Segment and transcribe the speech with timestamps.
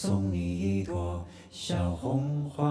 [0.00, 0.38] 送你
[0.78, 2.64] 一朵小红花。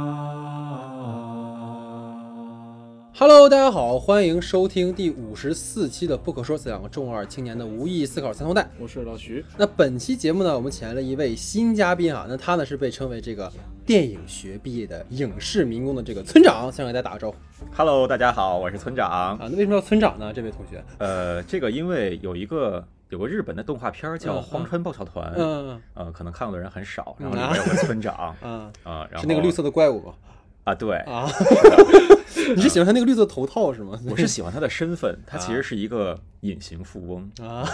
[3.14, 8.66] Hello，大家好，欢迎收听第五十四期的《不可说》，两个重二青年的无意义思考三头带。
[8.79, 9.44] 我是老徐。
[9.58, 13.52] 那本期节目呢，我们请来了一位新嘉宾啊，那他呢是被称为这个
[13.86, 17.36] 电影学毕业的影视民工的这个村长，先给大家打个招呼。
[17.75, 19.38] Hello，大家好，我是村长啊。
[19.41, 20.32] 那为什么叫村长呢？
[20.32, 20.82] 这位同学？
[20.98, 30.14] 呃，这个因为有一个有个日本的动画片叫《荒川爆笑团》，嗯嗯，呃，可能看过的人很少，然后里面有个村长， 嗯啊，是那个绿色的怪物吗？
[30.66, 31.30] 啊，对啊。
[32.55, 34.00] 你是喜欢他那个绿色头套是吗？
[34.09, 37.66] 我是喜欢他的身份，他其实是一个隐形富翁啊，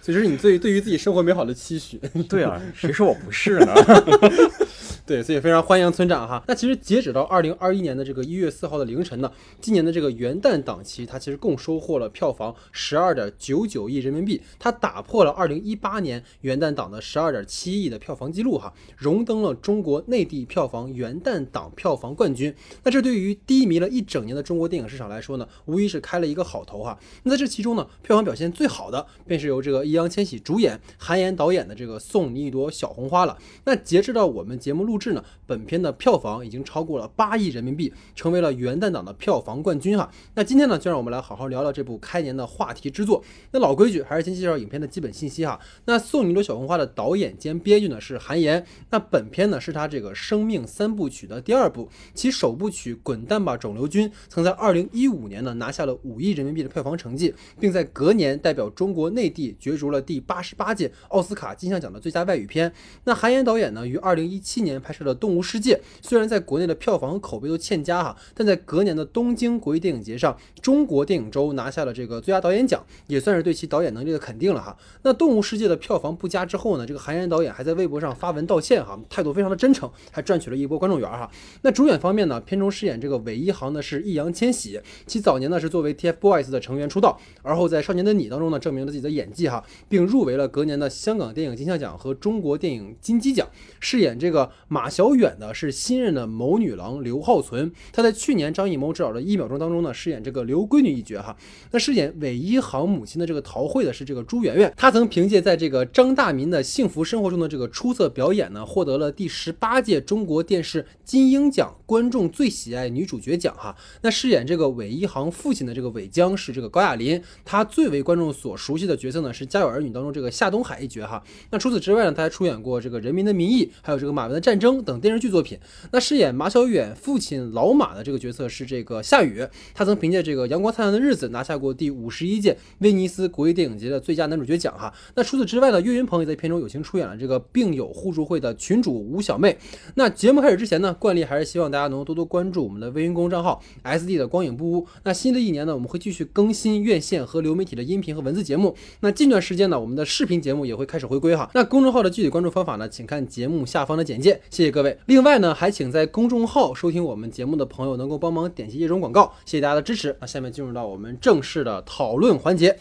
[0.00, 1.98] 所以这是你对对于自己生活美好的期许。
[2.28, 3.74] 对啊，谁说我不是呢？
[5.10, 6.40] 对，所以非常欢迎村长哈。
[6.46, 9.28] 那其实截止到二零二一年的这个一月四号的凌晨呢，
[9.60, 22.54] 今年的这个元旦档期，它其实共收获了票房十二点九九亿人民币，它打破了二零一八年元旦档的十二点七亿的票房记录哈，荣登了中国内地票房元旦档票房冠军。
[22.84, 26.96] 那这对于低迷了一整年的中国电影市场来说呢，无疑是开了一个好头哈。
[27.24, 33.36] 那在这其中呢，票房表现最好的便是由这个易烊千玺主演、韩延导演的这个《送你一朵小红花》了。
[33.64, 34.99] 那截止到我们节目录。
[35.00, 40.08] 制呢，本片的票房已经超过了八亿人民币，成为了元旦档的票房冠军哈。
[40.34, 43.24] 那今天呢，就让我们来好好聊聊这部开年的话题之作。
[43.52, 45.58] 那老规矩，还是先介绍影片的基本信息哈。
[45.86, 62.72] 那《送你一朵小红花》的导演兼编剧呢是韩延，那本片呢是他这个生命三部曲的第二部，其首部曲《滚蛋吧，肿瘤君》曾在二零一五年呢拿下了五亿人民币的票房成绩，并在隔年代表中国内地角逐了第八十八届奥斯卡金像奖的最佳外语片。
[63.04, 64.90] 那韩延导演呢于二零一七年拍。
[64.92, 74.76] 摄的《动物世界》虽然在国内的票房和口碑都欠佳哈，但在隔年的东京国际电影节上，中国电影周拿下了这个最佳导演奖，也算是对其导演能力的肯定了哈。
[75.02, 81.30] 那《动物世界》的票房不佳之后呢，这个韩延导演还在微博上发文道歉哈，态度非常的真诚，还赚取了一波观众缘哈。
[81.62, 93.48] 那主演方面呢，片中饰演这个韦一航的是易烊千玺，其早年呢是作为 TFBOYS 的成员出道，而后在《少年的你》当中呢证明了自己的演技哈，并入围了隔年的香港电影金像奖和中国电影金鸡奖，
[93.78, 94.90] 饰演这个马。
[94.90, 101.36] 小远呢是新任的谋女郎刘浩存，她在去年张艺谋执导的一秒钟当中呢饰演这个刘闺女一角哈。
[101.70, 113.76] 那饰演韦一航母亲的这个陶慧的是这个朱媛媛，她曾凭借在这个张大民的幸福生活中的这个出色表演呢，获得了第十八届中国电视金鹰奖观众最喜爱女主角奖哈。
[114.02, 121.22] 那饰演这个韦一航父亲的这个韦江是这个高亚麟，他最为观众所熟悉的角色呢是《家有儿女》当中这个夏东海一角哈。
[121.50, 124.78] 那除此之外呢，他还出演过这个《人民的名义》，还有这个《马文的战争》。
[124.82, 125.58] 等电视剧作品，
[125.92, 134.92] 那饰演马小远父亲老马的这个角色是这个夏雨，他曾凭借这个《阳光灿烂的日子》拿下过第五十一届威尼斯国际电影节的最佳男主角奖哈。
[135.14, 139.56] 那除此之外呢，岳云鹏也在片中友情出演了这个病友互助会的群主吴小妹。
[139.94, 144.86] 那节目开始之前呢，惯例还是希望大家能多多关注我们的微云公账号 S D 的光影不污。
[145.04, 148.76] 那新的一年呢，我们会继续更新院线和流媒体的音频和文字节目。
[149.00, 151.50] 那近段时间呢，我们的视频节目也会开始回归哈。
[151.54, 154.40] 那公众号的具体关注方法呢，请看节目下方的简介。
[154.50, 154.98] 谢谢各位。
[155.06, 160.16] 另外呢，还请在公众号收听我们节目的朋友能够帮忙点击页中广告，谢谢大家的支持。
[160.20, 162.76] 那下面进入到我们正式的讨论环节。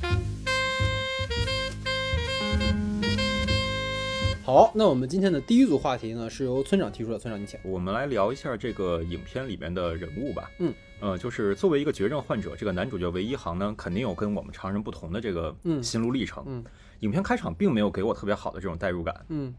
[4.44, 7.20] 好，那我们今天的第一组话题呢，是由村长提出的。
[7.20, 7.60] 村长，你请。
[7.64, 10.50] 我们来聊一下这个影片里面的人物吧。
[10.58, 16.44] 嗯，呃，就是作为一个绝症患者，这个男主角韦一航呢，肯定有跟我们常人不同的这个心路历程。
[16.48, 16.64] 嗯，
[17.02, 19.16] 影片开场并没有给我特别好的这种代入感。
[19.30, 19.54] 嗯。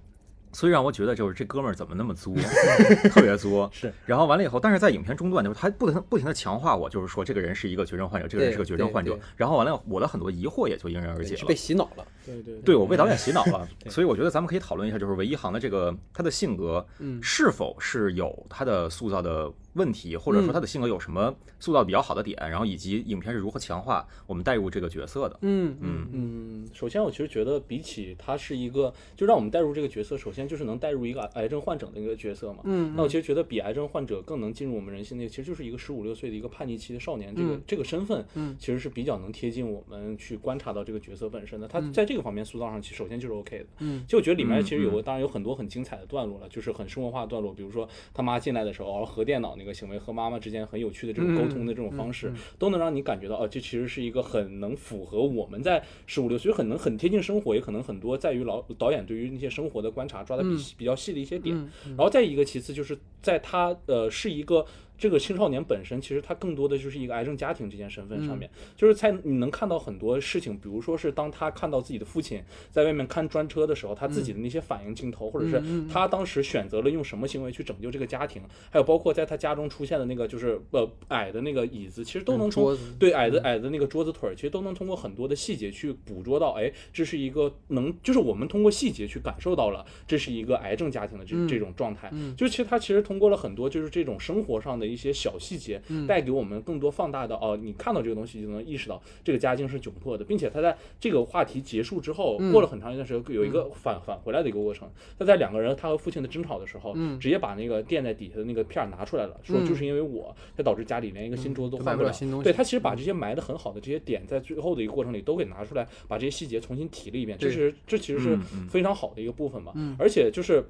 [0.52, 2.34] 所以让我觉得就是这哥们儿怎么那么作，
[3.10, 3.70] 特别作。
[3.72, 9.18] 是，然后完了以后，但是在影片中段，就是他不停不停的强化我，就是说这个人是一个绝症患者，这个人是个绝症患者。
[9.36, 11.44] 然后完了，我的很多疑惑也就迎刃而解了。
[11.46, 13.68] 被洗脑了，对对，对我被导演洗脑了。
[13.88, 19.50] 所以我觉得咱们可以讨论一下，就是韦一航的这个他的性格，嗯，是否是有他的塑造的。
[19.74, 25.38] 问题，或者说他的性格有什么塑造比较好的点，然后以及影片是如何强化我们带入这个角色的。
[25.42, 26.68] 嗯嗯嗯。
[26.72, 32.60] 首先，我其实觉得比起他是一个，就让我们带入这个角色，首先就是能带入一个癌症患者的一个角色嘛。
[32.64, 32.94] 嗯。
[32.96, 41.68] 那我其实觉得比癌症患者更能进入我们人心的，其实就是一个十五六岁的一个叛逆期的少年，这个这个身份，嗯，其实是比较能贴近我们去观察到这个角色本身的。
[41.68, 43.66] 他在这个方面塑造上，其实首先就是 OK 的。
[43.78, 44.04] 嗯。
[44.08, 50.40] 就我觉得里面其实有个，当然有很多很精彩的段落了，就是很生活化的段落，比如说他妈进来的时候，核电脑那个行为和妈妈。
[50.40, 61.54] 之间很有趣的这种沟通的这种方式，都能让你感觉到，哦，这其实是一个很能符合我们在十五六岁，很能很贴近生活，也可能很多在于老导演对于那些生活的观察抓的比比较细的一些点。
[61.88, 64.64] 然后再一个，其次就是在他呃是一个。
[65.00, 92.12] 这个青少年本身，其实他更多的就是一个癌症家庭这件身份上面，就是在你能看到很多事情，比如说是当他看到自己的父亲在外面看专车的时候，他自己的那些反应镜头，或者是他当时选择了用什么行为去拯救这个家庭，还有包括在他家中出现的那个就是呃矮的那个椅子，其实都能从对矮的矮的那个桌子腿儿，其实都能通过很多的细节去捕捉到，哎，这是一个能，就是我们通过细节去感受到了这是一个癌症家庭的这、这种状态。
[92.36, 104.90] 就是其实他其实通过了很多就是这种生活上的一些小细节，带给我们更多放大的哦，你看到这个东西就能意识到这个家境是窘迫的，并且他在这个话题结束之后，过了很长一段时间，有一个返返回来的一个过程。
[105.18, 112.08] 他在两个人他和父亲的争吵的时候，直接把那个垫在底下的那个片儿拿出来了，说就是因为我，才导致家里连一个新桌子都买换不了。
[112.08, 112.40] 不了新东。
[112.40, 117.52] 西对他其实把这些埋的很好的这些点，在最后的一个过程里都给拿出来，把这些细节重新提了一遍，这对。
[117.52, 118.38] 是这其实是
[118.68, 119.72] 非常好的一个部分吧。
[119.98, 120.64] 而且就是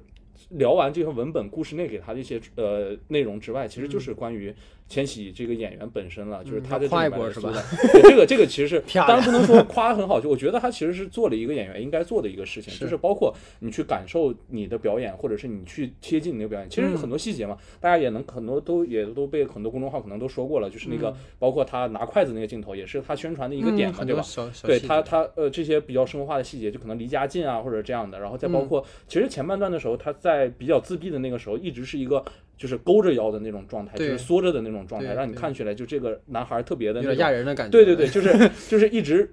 [0.49, 4.53] 聊完这个文本故事内给他的一些呃内容之外，其实就是关于
[4.91, 7.51] 千玺这个演员本身了，就是他在这夸里一波是吧。
[7.93, 24.23] 对这个这个其实 是当然不能说夸得很好，就我觉得他其实是做了一个演员应该做的一个事情，就是包括你去感受你的表演，或者是你去贴近你的表演，其实嗯很多细节嘛，大家也能很多都也都被很多公众号可能都说过了，就是那个包括他拿筷子那个镜头，也是他宣传的一个点嘛，对吧？
[24.63, 28.51] 对他他呃这些比较生活化的细节，就可能离家近啊或者这样的，然后再嗯。
[28.51, 32.23] 包括、其实前半段的时候，他在比较自闭的那个时候，一直是一个
[32.57, 37.71] 就是勾着腰的那种状态，就是缩着的那种状态，让你看起来就这个男孩特别的有点那种亚人的感觉。
[37.71, 39.29] 对对对，就是就是一直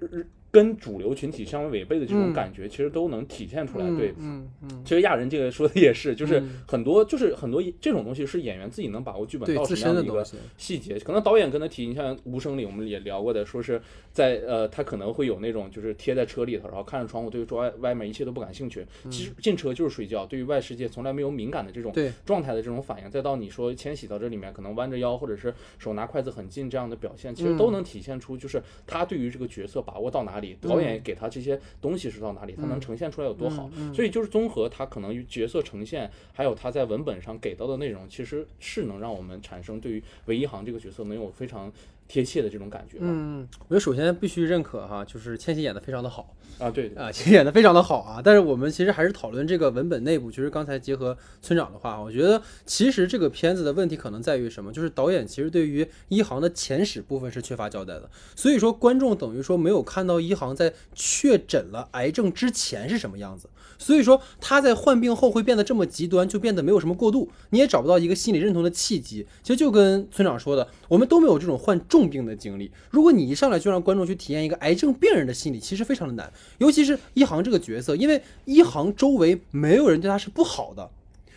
[0.51, 2.33] 跟主流群体相违背的这种嗯。
[2.33, 3.85] 感觉，其实都能体现出来。
[3.85, 6.61] 嗯对，嗯嗯，其实亚人这个说的也是，就是嗯。
[6.67, 10.25] 很多就是很多这种东西是演员自己能把握剧本到什么样的一个
[10.57, 13.81] 细节，可能导演跟他提，你像《无声》里我们也聊过的，说是
[14.11, 18.85] 在呃，他可能会有那种就是贴在车里头，然后看着窗户，对于外外面一切都不感兴趣。
[19.09, 21.93] 其实进车就是睡觉，对于外世界从来没有敏感的这种
[22.25, 27.57] 状态的这种反应，再到你说迁徙到这里面可能弯着腰，或者是手拿筷子很近这样的表现，其实嗯。
[27.57, 33.69] 都能体现出就是他对于这个角色把握到哪里，导演给他这些东西是到哪里，他能呈现出来有多好。
[33.93, 41.71] 所以就是综合他可能与角色呈现，还有他在文本上给到的内容，其实是能让我们产生对于韦一航这个角色能有非常
[42.09, 43.05] 贴切的这种感觉吧。
[43.05, 48.19] 嗯，我觉得首先必须认可哈，就是千玺演的非常的好啊，对，啊，演的非常的好啊。
[48.21, 54.73] 但是我们其实还是讨论这个文本内部，就是刚才结合村长的话，我觉得其实这个片子的问题可能在于什么？
[54.73, 63.47] 就是导演其实对于一航的前史部分是缺乏交代的，所以说观众等于说没有看到一航在确诊了癌症之前是什么样子。
[63.79, 69.25] 所以说他在患病后会变得这么极端，就变得没有什么过渡，你也找不到一个心理认同的契机。
[69.41, 72.69] 其实就跟村长说的，我们都没有这种患重病的经历。
[72.91, 76.31] 如果你一上来就让观众去体验一个癌症病人的心理，其实非常的难。
[76.59, 80.89] 尤其是一航这个角色，因为一航周围没有人对他是不好的，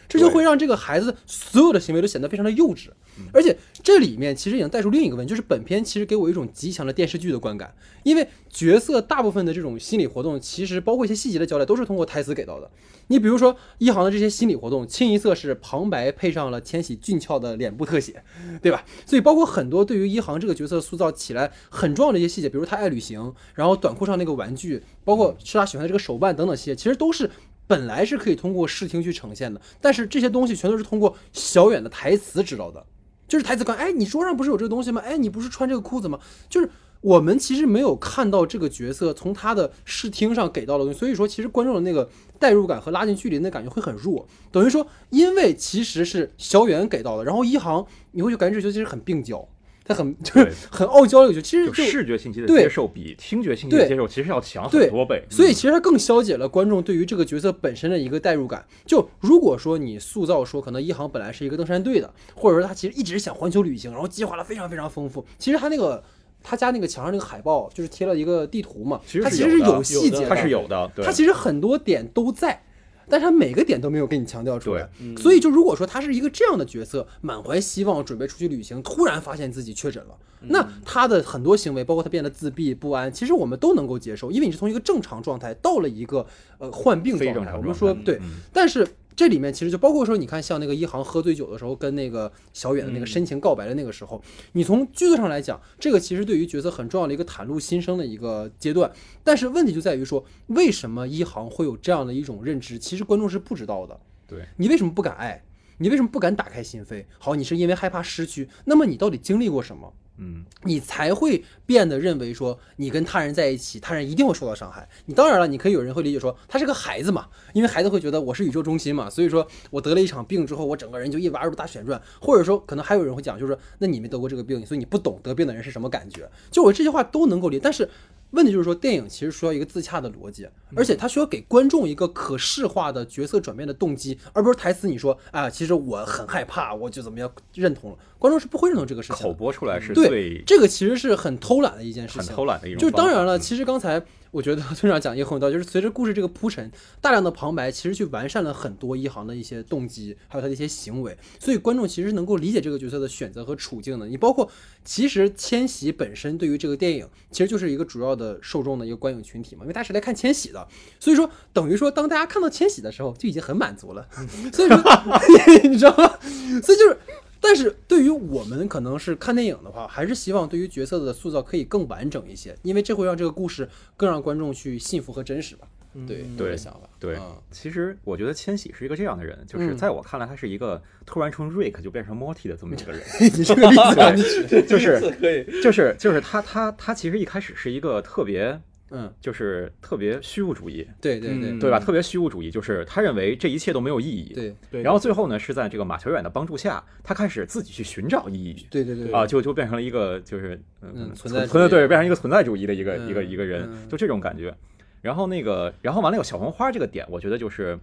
[0.09, 2.89] 这就会让这个孩子所有的行为都显得非常的幼稚。
[3.33, 12.71] 而且这里面其实已经带出另一个问题，就是本片其实给我一种极强的电视剧的观感，因为角色大部分的这种心理活动，其实包括一些细节的交代，都是通过台词给到的。
[13.09, 18.23] 你比如说一航的这些心理活动，清一色是旁白配上了千玺俊俏的脸部特写，
[18.63, 18.83] 对吧？
[19.05, 27.29] 所以包括很多对于一航这个角色塑造起来很重要的一些细节，比如他爱旅行，然后短裤上那个玩具，包括是他喜欢的这个手办等等细节，其实都是
[27.73, 32.85] 本来是可以通过视听去呈现的，但是这些东西全都是通过小远的台词知道的。
[33.27, 35.01] 就是台词刚，哎，你桌上不是有这个东西吗？
[35.03, 36.19] 哎，你不是穿这个裤子吗？
[36.51, 36.69] 就是
[37.01, 42.07] 我们其实没有看到这个角色从他的视听上给到的东西，所以说其实观众的那个
[42.39, 44.29] 代入感和拉近距离的感觉会很弱。
[44.51, 49.49] 等于说，因为其实是小远给到的，然后一航你会就感觉这角色其实很病娇，
[49.85, 52.63] 他很就是很傲娇的一个角色，其实就就视觉信息的对。
[52.63, 53.89] 接受比听觉信息的对。
[53.89, 55.25] 接受其实要强很多倍。
[55.29, 55.55] 所以嗯。
[55.55, 58.65] 其实它更消解了观众对于这个角色本身的一个代入感。
[58.87, 66.03] 就如果说你塑造说可能一航本来是一个登山队的，或者说他其实一直想环球旅行，然后计划的非常非常丰富，其实他那个
[66.43, 71.05] 他家那个墙上那个海报就是贴了一个地图嘛，其实它其实是是有细节的，它是有的，对。
[71.05, 72.63] 它其实很多点都在，
[73.09, 74.89] 但是他每个点都没有给你强调出来。
[75.01, 86.27] 嗯所以就如果说他是一个这样的角色，满怀希望准备出去旅行，突然发现自己确诊了，嗯那他的很多行为，包括他变得自闭不安，其实我们都能够接受，因为你是从一个正常状态到了一个
[86.59, 87.33] 呃患病状态。
[87.33, 88.87] 非正常我们说对，嗯但是。
[89.15, 98.91] 这里面其实就包括说，你看像那个一航喝醉酒的时候，跟那个小远的那个嗯深情告白的那个时候，你从剧作上来讲，这个其实对于角色很重要的一个袒露心声的一个阶段。
[99.23, 102.79] 但是问题就在于说，为什么一航会有这样的一种认知？
[102.79, 103.99] 其实观众是不知道的。
[104.27, 105.43] 对，你为什么不敢爱？
[105.79, 107.05] 你为什么不敢打开心扉？
[107.19, 109.93] 好，你是因为害怕失去，那么你到底经历过什么？
[110.23, 114.89] 嗯，你才会变得认为说你跟他人在一起，他人一定会受到伤害。
[115.07, 126.31] 你当然了，你可以有人会理解说他是个孩子嘛，因为孩子会觉得我是宇宙中心嘛，所以说我得了一场病之后，我整个人就一瓦入大旋转，或者说可能还有人会讲，就是说那你没得过这个病，所以你不懂得病的人是什么感觉。
[126.51, 127.89] 就我这些话都能够理解，但是。
[128.33, 139.23] 问题就是说，电影其实需要一个自洽的逻辑，而且它需要给观众一个可视化的角色转变的动机，而不是台词你说啊，其实我很害怕，我就怎么样认同了，观众是不会认同这个事情的。
[139.23, 142.81] 口播出来是对最这个其实是很偷懒的一件事很情，偷懒的一种。
[142.81, 146.69] 就是当然了，嗯其实刚才我觉得 村长讲也很有道理，就是随着故事这个铺陈，
[147.01, 154.09] 大量的旁白其实去完善了很多一航的一些动机，还有他的一些行为，所以观众其实能够理解这个角色的选择和处境的。
[154.09, 154.51] 你包括
[154.85, 160.67] 其实千玺本身对于这个电影其实就是一个主要的受众的一个观影群体嘛，因为大家是来看千玺的，
[160.99, 164.09] 所以说等于说当大家看到千玺的时候就已经很满足了，
[164.51, 164.77] 所以说
[165.69, 166.19] 你知道吗？
[166.63, 166.99] 所以就是。
[167.43, 175.67] 但是对于我们可能是看电影的话，还是希望对于角色的塑造可以更完整一些，因为这会让这个故事更让观众去信服和真实吧。
[176.07, 176.89] 对，对的想法。
[176.99, 183.03] 对嗯，其实我觉得千玺是一个这样的人，就是嗯在我看来，他是一个突然从 Rick 就变成 Morty 的这么一个人。
[183.21, 188.59] 你这个例子就是可以，就是就是他他他其实一开始是一个特别
[188.93, 191.51] 嗯，就是特别虚无主义，对对对。
[191.51, 191.59] 嗯。
[191.59, 191.81] 对吧？
[191.81, 194.33] 特别虚无主义，就是他认为这一切都没有意义。
[194.35, 194.83] 对对。
[194.83, 198.67] 然后最后呢，是在这个马小远的帮助下，他开始自己去寻找意义。
[198.71, 204.55] 对对对啊，就就变成了一个就是嗯嗯存在存在对，变成一个存在主义的一个一个嗯一个人嗯，就这种感觉。
[205.01, 207.77] 然后那个，然后完了有小红花这个点，我觉得就是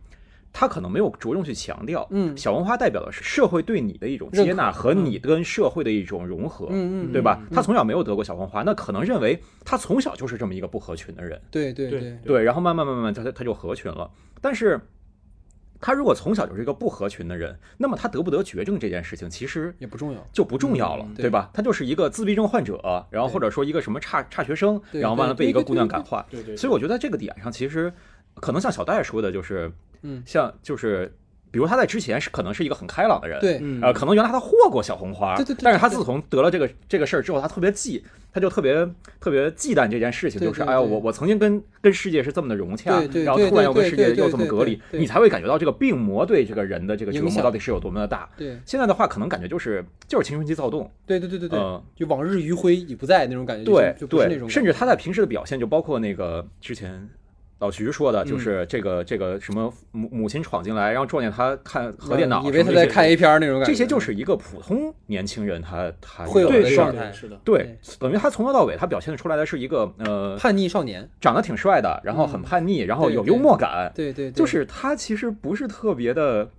[0.52, 7.42] 他可能没有着重去强调，嗯小红花代表的是社会对你的一种接纳和你跟社会的一种融合，嗯嗯对吧？
[7.52, 14.10] 他从小没有得过小红花，那可能认为他从小就是这么一个不合群的人，对对对对，然后慢慢慢慢他他他就合群了，
[14.42, 14.80] 但是。
[15.82, 20.28] 他如果从小就是一个不合群的人，那么他得不得绝症这件事情其实也不重要。
[20.34, 21.50] 就不重要了，嗯对吧？
[21.54, 26.26] 他就是一个自闭症患者，然后或者说一个什么差差学生，然后完了被一个姑娘感化。
[26.30, 27.94] 对对，所以我觉得在这个点上，其实
[28.40, 31.12] 可能像小戴说的，就是嗯，像就是，
[31.52, 38.88] 比如他在之前是可能是一个很开朗的人，，对，嗯呃，可能原来他获过小红花，对对对对但是他自从得了这个这个事儿之后，他特别忌，他就特别
[39.20, 48.30] 特别忌惮这件事情，就是哎呀，我我曾经跟跟世界是这么的融洽对，然后突然又跟世界又这么隔离你才会感觉到这个病魔对这个人的这个折影响磨到底是有多么的大。
[48.38, 57.10] 对现在的话，可能感觉就是就是青春期躁动，对对对对对嗯，就往日余晖已不在那种感觉，对就是那对，种，甚至他在平时的表现，就包括那个之前
[57.60, 58.28] 老徐说的，嗯。
[58.28, 66.92] 就是这个这个什么母母亲闯进来，然后撞见他看核电脑嗯以为他在看 A 片儿那种感觉，这些就是一个普通年轻人他他会有的事儿。
[66.92, 72.44] 的状态是的，对，等于他从头到尾，他表现出来的是一个呃，叛逆少年，长得挺帅的，然后很嗯。
[72.44, 74.32] 叛逆，然后对对有幽默感，对对，对。
[74.32, 76.50] 就是他其实不是特别的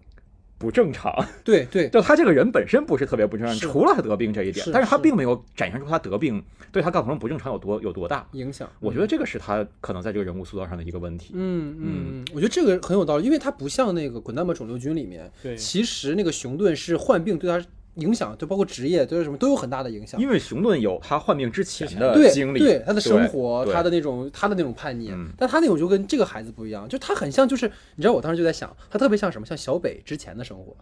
[0.60, 1.10] 不正常，
[1.42, 1.88] 对对。
[1.88, 8.26] 就他这个人本身不是特别不正常，除了他得病这一点，但是他并没有展现出他得病对他造成不正常有多有多大。
[8.32, 11.32] 影响，我觉得这个是他可能在这个人物塑造上的一个问题。
[11.34, 11.84] 嗯嗯。
[12.20, 15.56] 嗯，我觉得这个很有道理，因为他不像那个《滚蛋吧肿瘤君》里面，对。
[15.56, 20.20] 其实那个熊顿是患病对他影响，就包括职业，对他什么都有很大的影响。
[20.20, 27.66] 因为熊顿有他患病之前的经历，对他的生活，他的那种他的那种叛逆嗯，但他那种就跟这个孩子不一样，就他很像，就是
[27.96, 29.46] 你知道，我当时就在想，他特别像什么？
[29.46, 30.76] 像小北之前的生活，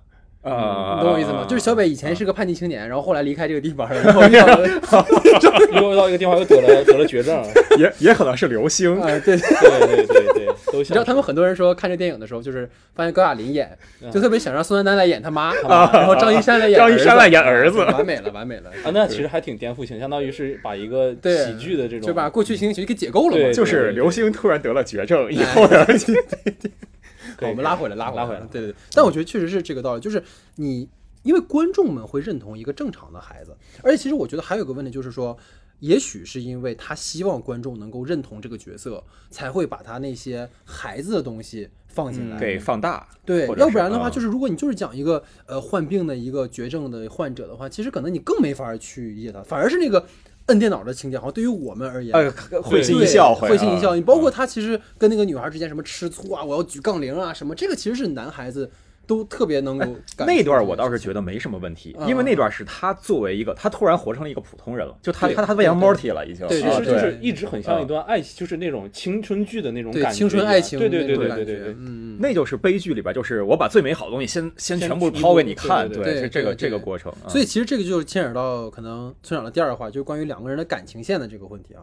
[0.48, 1.44] 啊，你懂我意思吗？
[1.48, 4.68] 就是小北以前是个叛逆青年，然后后来离开这个地方，然后遇到了，
[5.80, 7.44] 又到一个地方又得了得了绝症，
[7.78, 13.70] 也也可能是流星，啊，对，对对对对，你知道他们很多人说看这电影的时候，就是发现高亚麟演，
[14.02, 14.10] 嗯。
[14.10, 23.52] 就特别想让宋丹丹来演他妈，然后张一山来演 张一山儿子来演儿子完美了，完美了，啊，那其实还挺颠覆性，相当于是把一个喜剧的这种，就把过去情绪给解构了嘛。
[23.52, 26.97] 就是流星突然得了绝症以哎后呢，可以好，
[27.46, 28.74] 我们拉回来，拉回来，拉回来对对对。
[28.92, 30.22] 但我觉得确实是这个道理，就是
[30.56, 30.88] 你
[31.22, 35.36] 因为观众们会认同一个正常的孩子，而且其实我觉得还有个问题就是说。
[35.80, 42.36] 也许是因为他希望观众能够认同这个角色，才会把他那些孩子的东西放进来。
[42.36, 50.04] 嗯给放大，对要不然的话，嗯就是如果你就是讲一个呃患病的一个绝症的患者的话，其实可能你更没法去理解他，反而是那个
[50.48, 52.30] 摁电脑的情节，好像对于我们而言，呃，
[52.62, 53.92] 会心一笑，会心一笑。
[53.92, 58.70] 啊你包括他其实跟那个女孩之间什么吃醋啊，我要举杠铃啊什么，这个其实是男孩子
[59.08, 66.46] 都特别能够感那段我倒是觉得没什么问题，嗯因为那段是他作为一个，他突然活成了一个普通人了，就他他他变成对 Morty 了，已经。
[66.48, 77.10] 其实就是一直很像一段爱，就是那种青春剧的那种感觉，青春爱情对对对对对对对，嗯嗯，那就是悲剧里边，就是我把最美好的东西先先先全部抛给你看，对对是这个这个过程。
[77.24, 77.28] 啊。
[77.28, 81.80] 所以其实这个就牵扯到可能村长的第二话，就是关于两个人的感情线的这个问题啊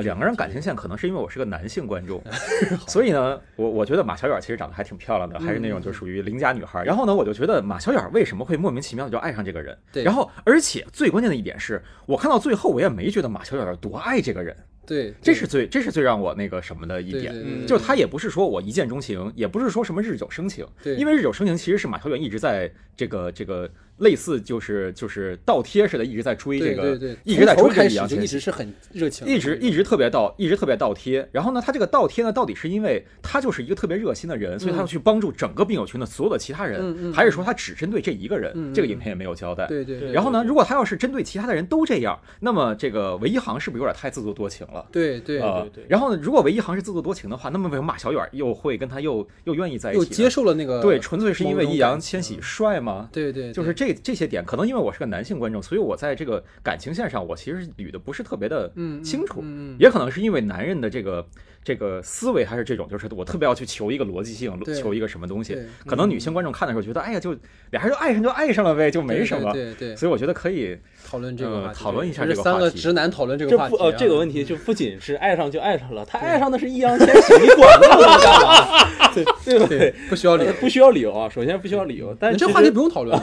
[0.00, 2.22] 两个人感情线可能是因为我是个男性观众，
[2.88, 6.84] 所以呢，我我觉得马小远其实长得还挺漂亮的，还是那种就属于邻家女孩儿。
[6.84, 9.76] 然后呢，我就觉得马小远为什么会莫名其妙的就爱上这个人？
[9.92, 14.56] 对然后而且最关键的一点是我看到最后，我也没觉得马小远有多爱这个人。
[14.86, 28.24] 对，这是最这是最让我那个什么的一点，对对对就他也不是说我一见钟情，也不是说什么日久生情，对因为日久生情其实是马小远一直在这个这个类似就是就是倒贴似的一直在追这个，对对对，一直在追这个易烊千玺。
[28.24, 31.28] 一直是很热情，一直一直特别倒，一直特别倒贴。
[31.30, 38.72] 然后呢，他这个倒贴呢，到底是因为他就是一个特别热心的人，所以他要去帮助整个病友群的所有的其他人，嗯嗯还是说他只针对这一个人？
[38.74, 39.66] 这个影片也没有交代。
[39.66, 44.86] 对对对，然后呢，如果他要是针对其他的人都这样，那么这个韦一航是不是有点太自作多情了？
[44.90, 49.98] 对对呃对对然后呢，如果韦一航是自作多情的话，那么为什么马小远又会跟他又又愿意在一起？
[49.98, 53.08] 又接受了那个对，纯粹是因为易烊千玺帅吗？
[53.12, 58.68] 对对，就是这这这些点，可能因为我是个男性观众，所以我在这个感情线上，我其实捋的不是特别的
[59.04, 59.40] 清楚。
[59.42, 61.24] 嗯嗯也可能是因为男人的这个
[61.62, 65.64] 这个思维还是这种，就是我特别要去求一个逻辑性，求一个什么东西对。
[65.86, 67.36] 可能女性观众看的时候觉得，哎呀，就
[67.70, 69.52] 俩人就爱上就爱上了呗，就没什么。
[69.52, 70.74] 对对对，所以我觉觉得可以
[71.06, 79.12] 讨论这个呃，讨论一下这是三个话题个直男讨论这这个话题啊，不呃这个问题就不仅是爱上就爱上了，他爱上的是易烊千玺，你管那么多干嘛？
[79.12, 79.94] 对对不对对？
[80.08, 83.14] 不需要理由，不需要理由啊，首先不需要理由，但是这话题不用讨论，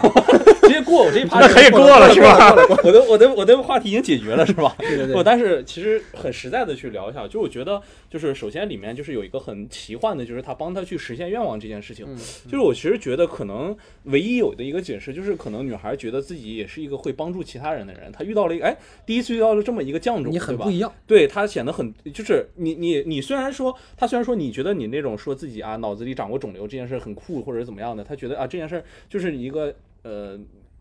[0.68, 2.54] 直接过我这一趴那可以过了是吧？
[2.84, 4.76] 我的我的我的话题已经解决了是吧？
[4.80, 12.06] 对对对不，但是其实很实在的去聊一下，就我觉得，就是首先里面就是有一个很奇幻的，就是他帮他去实现愿望这件事情。
[12.08, 30.40] 嗯就是我其实觉得可能唯一有的一个解释，就是可能女孩觉得自己也是一个会帮助其他人的人，她遇到了一个哎，第一次遇到了这么一个犟种，你很对吧不一样，对她显得很，就是你你你虽然说她虽然说你觉得你那种说自己啊脑子里长过肿瘤这件事很酷或者怎么样的，她觉得啊这件事就是一个呃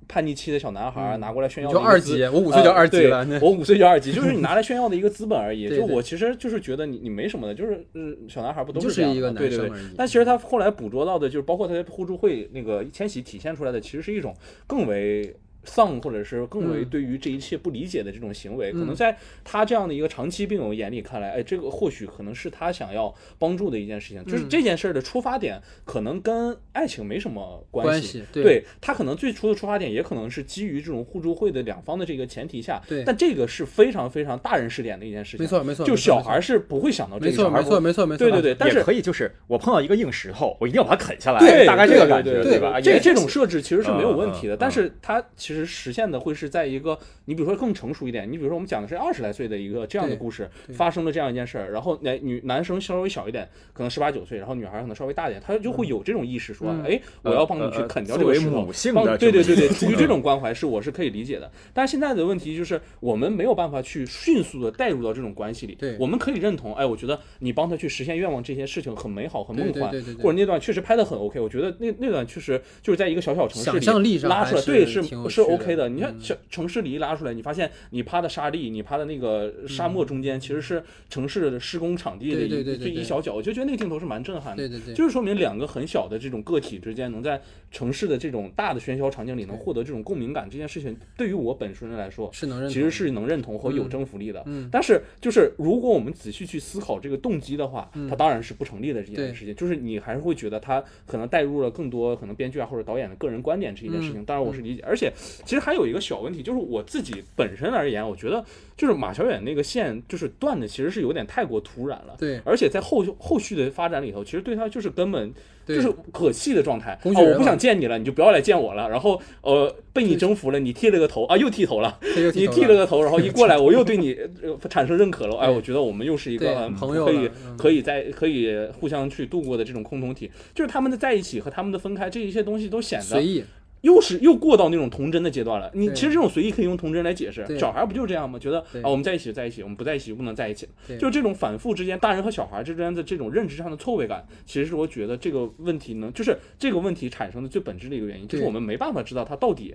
[0.09, 5.69] 叛逆期的小男孩拿过来炫耀就二级，我五岁就二级了，我五岁就二级，就是你拿来炫耀的一个资本而已。
[5.75, 9.71] 就我其实就是觉得你你没什么的，就是嗯小男孩不都是这样一个吗对对对。
[9.97, 14.35] 但其实他后来捕捉到的，就是包括他在互助会那个千玺体现出来的，其实是一种
[14.67, 15.35] 更为。
[15.65, 16.85] 丧，或者是更为嗯。
[16.91, 18.87] 对于这一切不理解的这种行为，可嗯。
[18.87, 24.49] 能在他这样的一个长期病友眼里看来，哎，这个或许可能是他想要帮助的一件事情，就是嗯。
[24.49, 28.43] 这件事儿的出发点可能跟爱情没什么系关系，对。
[28.43, 33.05] 对他可能最初的出发点也可能是基于这种互助会的两方的这个前提下，对。
[33.05, 42.81] 但这个是非常非常大人视点的一件事情，没错没错，就没错小孩，是不会想到这没错个，小孩不没错没错没错，对对对，但是也可以，就是我碰到一个硬石头，我一定要把它啃下来，对，大概这个感觉，对对吧？
[42.81, 65.75] 这这种设置其实是没有问题的，但是它其实实实现的会是在一个你比如说更成熟一点，你比如说我们讲的是二十来岁的一个这样的故事，发生了这样一件事儿，然后男女男生稍微小一点，可能十八九岁，然后女孩可能稍微大一点，他就会有这种意识，说，嗯哎，我要帮你去啃掉这个石头帮对对对对，出于这种关怀是我是可以理解的，但是现在的问题就是我们没有办法去迅速的带入到这种关系里。
[65.75, 71.41] 对我们可以认同，哎，我觉得你帮他去实现愿望这些事情很美好、很梦幻，对对对对对或者那段确实拍的很 OK。
[71.41, 75.89] 我觉得那那段确实就是在一个小小城市想象力上拉出来，对，是是 是 OK 的。
[75.89, 84.69] 你看嗯小城市里一拉出来，你发现你趴的沙地，你趴的那个沙漠中间，其实是城市的施工场地的一这一小角，我就觉得那个镜头是蛮震撼的。
[84.69, 94.43] 对对对，就是说明两个很小的这种个体之间，能在城市的这种大的喧嚣场景里能获得这种共鸣感，这件事情对于我本身人来说，是能认，其实是能认同和有嗯征服力的。
[94.47, 99.55] 嗯但是就是如果我们仔细去思考这个动机的话，嗯它当然是不成立的这件事情。
[99.55, 104.21] 就是你还是会觉得它可能带入了更多可能编剧啊或者导演的个人观点这一件事情。
[104.21, 105.13] 嗯当然我是理解，而且
[105.45, 108.45] 其实还有一个小问题，就是我自己本身而言，我觉得
[108.77, 112.15] 就是马小远那个线就是断的其实是有点太过突然了。
[112.19, 115.33] 对而且在后后续的发展里头，其实对他就是根本
[115.67, 116.99] 就是可气的状态。
[117.03, 118.89] 工具人，哦我不想见你了，你就不要来见我了。
[118.89, 121.99] 然后呃，被你征服了，你剃了个头啊， 又剃头了。
[122.35, 125.37] 你剃了个头，然后一过来，我又对你呃产生认可了。
[125.39, 130.31] 哎，我觉得我们又是一个嗯朋友可以嗯可以在可以互相去度过的这种共同体。
[130.55, 133.45] 就是他们的在一起和他们的分开，这一些东西都显得随意，
[133.83, 135.71] 又是又过到那种童真的阶段了。
[135.75, 138.39] 你其实这种随意可以用童真来解释，小孩不就这样吗？
[138.39, 140.67] 觉得对啊，我们在一起就在一起，我们不在一起就不能在一起。
[140.67, 149.75] 了就这种反复之间，大人和小孩之间的这种认知上的错位感，其实是我觉得这个问题呢，就是这个问题产生的最本质的一个原因，就是我们没办法知道他到底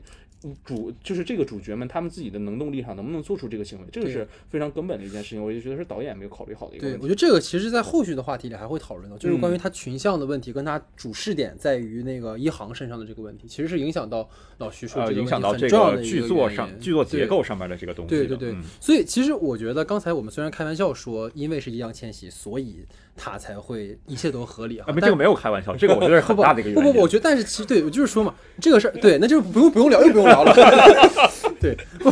[0.63, 5.43] 主就是这个主角们他们自己的能动力上能不能做出这个行为，这个是非常根本的一件事情。
[5.43, 7.01] 我就觉得是导演没有考虑好的一个，问题。
[7.03, 18.27] 我觉得这个其实，在后续的话题里还会讨论到，就是关于嗯他群像的问题，跟他主视点在于那个一航身上的这个问题，其实是影响到老徐说呃，这个问题影响到这很重要个的剧作上剧作结构上面的这个东西的。
[18.27, 24.85] 对对对嗯，所以其实我觉得刚才我们虽然开玩笑说，因为是易烊千玺，所以他才会一切都合理啊，。
[24.93, 26.83] 没这个没有开玩笑，这个我觉得是很不大的一个原因。
[26.83, 30.53] 不不不，我觉得但是其实对我就是说嘛，这个事儿对，那就不用不用聊又不用聊了。
[31.59, 32.11] 对，不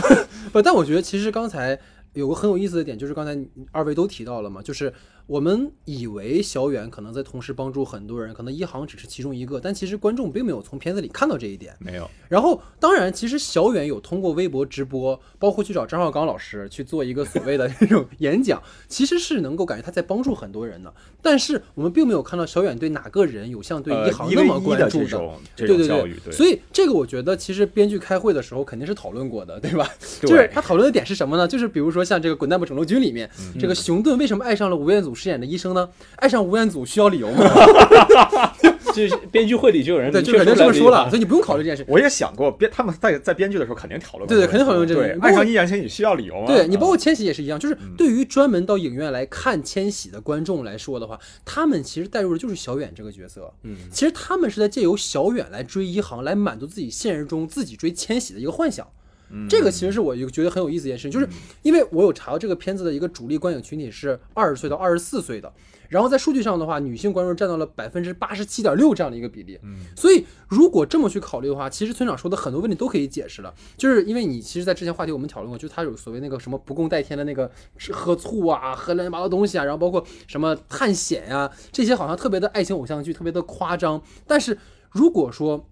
[0.51, 1.77] 不，但我觉得其实刚才
[2.13, 3.37] 有个很有意思的点，就是刚才
[3.71, 4.91] 二位都提到了嘛，就是
[5.25, 11.73] 我们以为小远可能在同时帮助很多人，可能一航只是其中一个，但其实观众并没有从片子里看到这一点。
[11.79, 20.93] 没有，然后，当然，其实小远有通过微博直播，包括去找张绍刚老师去做一个所谓的这种演讲， 其实是能够感觉他在帮助很多人的。
[21.21, 29.89] 但是我们并没有看到小远对哪个人有像对呃一航那么关注这种这对对对，所以这个我觉得其实编剧开会的时候肯定是讨论过的，对吧？
[30.19, 31.47] 对就是他讨论的点是什么呢？
[31.47, 35.89] 就是比如说像这个《滚蛋吧，肿瘤君》里面，嗯这个熊顿为什么爱上了吴彦祖饰演的医生呢？
[36.17, 37.43] 爱上吴彦祖需要理由吗？
[38.93, 41.83] 就是编剧会里就有人对，就肯定这么说了，所以你不用考虑这件事。
[41.87, 46.45] 我也想过编他们在在编剧的时候肯定讨论过对对肯定讨论这个爱上易烊千玺需要理由吗？
[46.45, 53.51] 对你，包括嗯千玺也是一样，就是对于专门到影院来看千玺的观众来说的话，他们其实带入的就是小远这个角色。
[53.63, 58.87] 嗯，其实他们是在借由小远来追一航，来满足自己现实中自己追千玺的一个幻想。
[59.33, 61.27] 嗯这个其实是我一个觉得很有意思一件事情，就是
[61.63, 65.51] 因为我有查到这个片子的一个主力观影群体是二十岁到二十四岁的，
[65.89, 69.59] 然后在数据上的话，女性观众占到了百分之八十七点六这样的一个比例。
[69.63, 84.01] 嗯，所以如果这么去考虑的话，其实村长说的很多问题都可以解释了，就是因为你其实，在之前话题我们讨论过，就是他有所谓那个什么不共戴天的那个吃喝醋啊，喝乱七八糟东西啊，然后包括什么探险呀、这些好像特别的爱情偶像剧，特别的夸张。
[84.27, 84.57] 但是
[84.91, 85.67] 如果说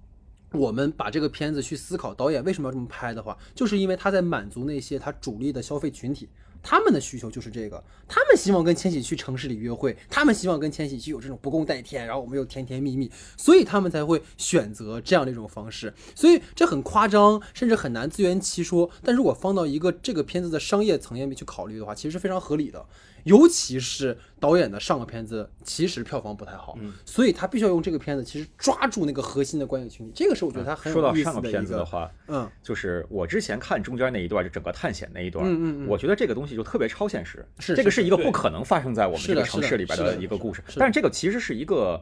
[0.53, 6.27] 我们把这个片子去思考导演为什么要这么拍的话，就是因为他在满足那些他主力的消费群体，
[6.61, 15.93] 他们的需求就是这个，他们希望跟千玺去城市里约会，他们希望跟千玺去有这种不共戴天，然后我们又甜甜蜜蜜，所以他们才会选择这样的一种方式。
[16.13, 18.89] 所以这很夸张，甚至很难自圆其说。
[19.01, 22.85] 但如果放到一个这个片子的商业层面去考虑的话，其实是非常合理的。
[23.23, 42.01] 尤其是导演的上个片子其实票房不太好，嗯所以他必须要用这个片子其实抓住那个核心的观影群体，这个是我觉得他很说到上个片子的话，嗯就是我之前看中间那一段，就整个探险那一段，嗯嗯嗯我觉得这个东西就特别超现实，是这个是一个不可能发生在我们这个城市里边的一个故事但是这个其实是一个。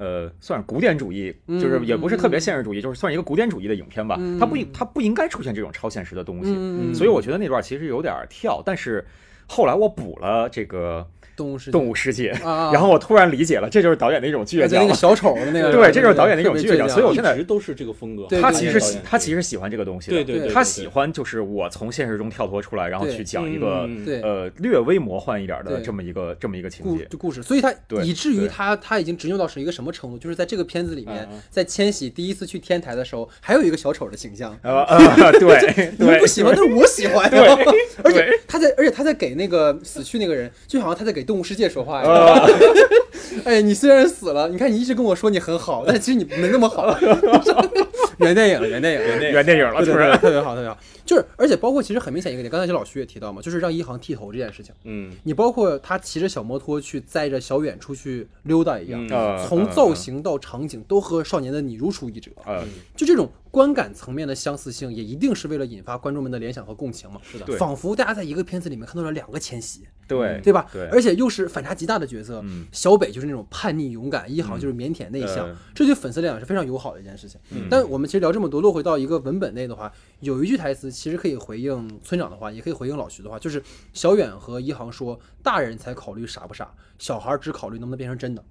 [0.00, 4.16] 呃，算是古典主义，嗯就是也不是特别嗯现实主义，就是算一个古典主义的影片吧。
[4.38, 8.62] 它不应它不应该出现这种超现实的东西，嗯，所以我觉得那段其实有点跳。
[8.64, 9.04] 但是
[9.48, 11.06] 后来我补了这个
[11.38, 11.72] 动物世界。
[11.72, 14.84] 动物世界，啊，然后我突然理解了，这就是导演的一种倔强。
[14.84, 14.98] 那个。
[14.98, 16.88] 小丑的那个，对这就是导演的一种倔倔强。
[16.88, 18.26] 所以我现在一直都是这个风格。
[18.40, 23.88] 他其实喜他其实喜欢这个东西的，对对对，他对喜欢就是我从现实中跳脱出来，然后去讲一个
[24.24, 27.04] 呃略微魔幻一点的这么一个这么一个情节。
[27.04, 30.18] 故就故事，所以他对以至于他他已经执拗到是一个什么程度？
[30.18, 34.58] 就是在这个片子里面在千玺第一次去天台的时候，还有一个小丑的形象。
[34.62, 35.40] 呃呃，对
[35.72, 35.92] 对。
[35.96, 37.30] 你们不喜欢，但是我喜欢。
[37.30, 37.38] 对。
[38.02, 42.14] 而且他在，而且他在给那个死去那个人，就好像他在给动物世界说话一样。
[42.14, 42.48] 呃
[43.44, 46.98] 哎，你虽然死了，你看你一直跟我说你很好，但其实你没那么好。
[48.18, 50.18] 原电影了，原电影了，原原电影了，对对对，突然。
[50.18, 50.76] 特别好，特别好。
[51.04, 54.74] 就是，而且包括其实很明显一个点，刚才这老徐也提到嘛，就是让一航剃头这件事情。
[54.84, 59.06] 嗯你包括他骑着小摩托去载着小远出去溜达一样，
[59.46, 62.30] 从造型到场景都和少年的你如出一辙。
[62.46, 67.20] 嗯，就这种观感层面的相似性，也一定是为了引发观众们的联想和共情嘛。
[67.24, 70.68] 是的仿佛大家在一个片子里面看到了两个千玺，对对吧？
[70.72, 72.40] 对，而且又是反差极大的角色。
[72.44, 77.40] 嗯小北就是那种叛逆勇敢，一航就是腼腆内向，呃这对粉丝来讲是非常友好的一件事情。
[77.50, 83.60] 嗯但我们其实聊这么多，落回到一个文本内的话，有一句台词其实可以回应村长的话，也可以回应老徐的话，就是
[83.92, 88.44] 小远和一航说：“大人才考虑傻不傻，小孩只考虑能不能变成真的。”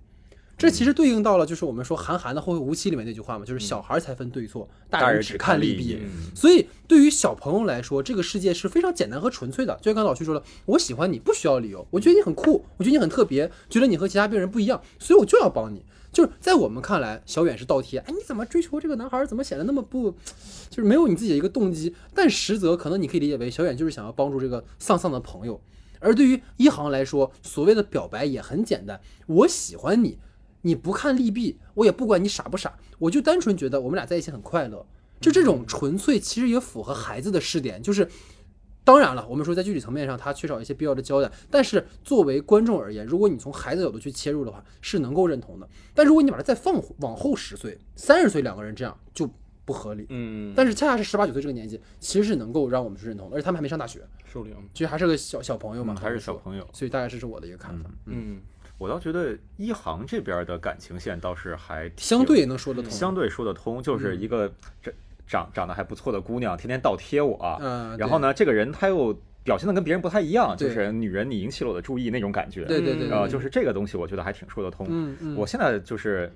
[0.57, 6.01] 这其实对应到了就是我们说韩寒的《后会无期》里面那句话嘛，就是小孩才分对错，大人只看利弊
[6.33, 9.77] 所以对于小朋友来说，这个世界是非常简单和纯粹的。
[9.77, 15.85] 就像刚才老徐说了，我喜欢你不需要理由，我觉得你很酷，我觉得你很特别，觉得你和其他病人不一样，所以我就要帮你。
[16.11, 19.23] 就是在我们看来，小远是倒贴，哎，你怎么追求这个男孩？
[19.27, 20.09] 怎么显得那么不，
[20.71, 21.93] 就是没有你自己的一个动机？
[22.15, 25.61] 但实则可能你可以理解为，小远就是想要帮助这个丧丧的朋友。
[25.99, 30.17] 而对于一航来说，所谓的表白也很简单，我喜欢你，
[30.61, 34.85] 你不看利弊，我也不管你傻不傻，我就单纯觉得我们俩在一起很快乐。
[35.19, 38.07] 就这种纯粹，其实也符合孩子的视点，就是。
[38.83, 41.29] 当然了，我们说在具体层面上，他缺少一些必要的交代。
[41.51, 45.67] 但是作为观众而言，如果你从孩子角度去切入的话，是能够认同的。
[45.93, 49.29] 但如果你把它再放往后十岁、三十岁，两个人这样就
[49.65, 50.05] 不合理。
[50.07, 56.65] 嗯，但是恰恰是十八九岁这个年纪，其实是能够让我们去认同的，而且他们还没上大学，受领，其实还是个小小朋友嘛，嗯还是小朋友。
[56.71, 57.89] 所以大概这是我的一个看法。
[58.05, 58.39] 嗯
[58.77, 64.93] 我倒觉得一航这边的感情线倒是还相对能说得通，相对说得通，就是一个这
[65.27, 69.13] 长长得还不错的姑娘，天天倒贴我，嗯，然后呢，这个人他又
[69.43, 72.79] 表现的跟别人不太一样，就是女人你引起了我的注意那种感觉，对？
[72.81, 74.85] 对对啊，呃，就是这个东西，我觉得还挺说得通。
[74.89, 76.31] 嗯嗯，我现在就是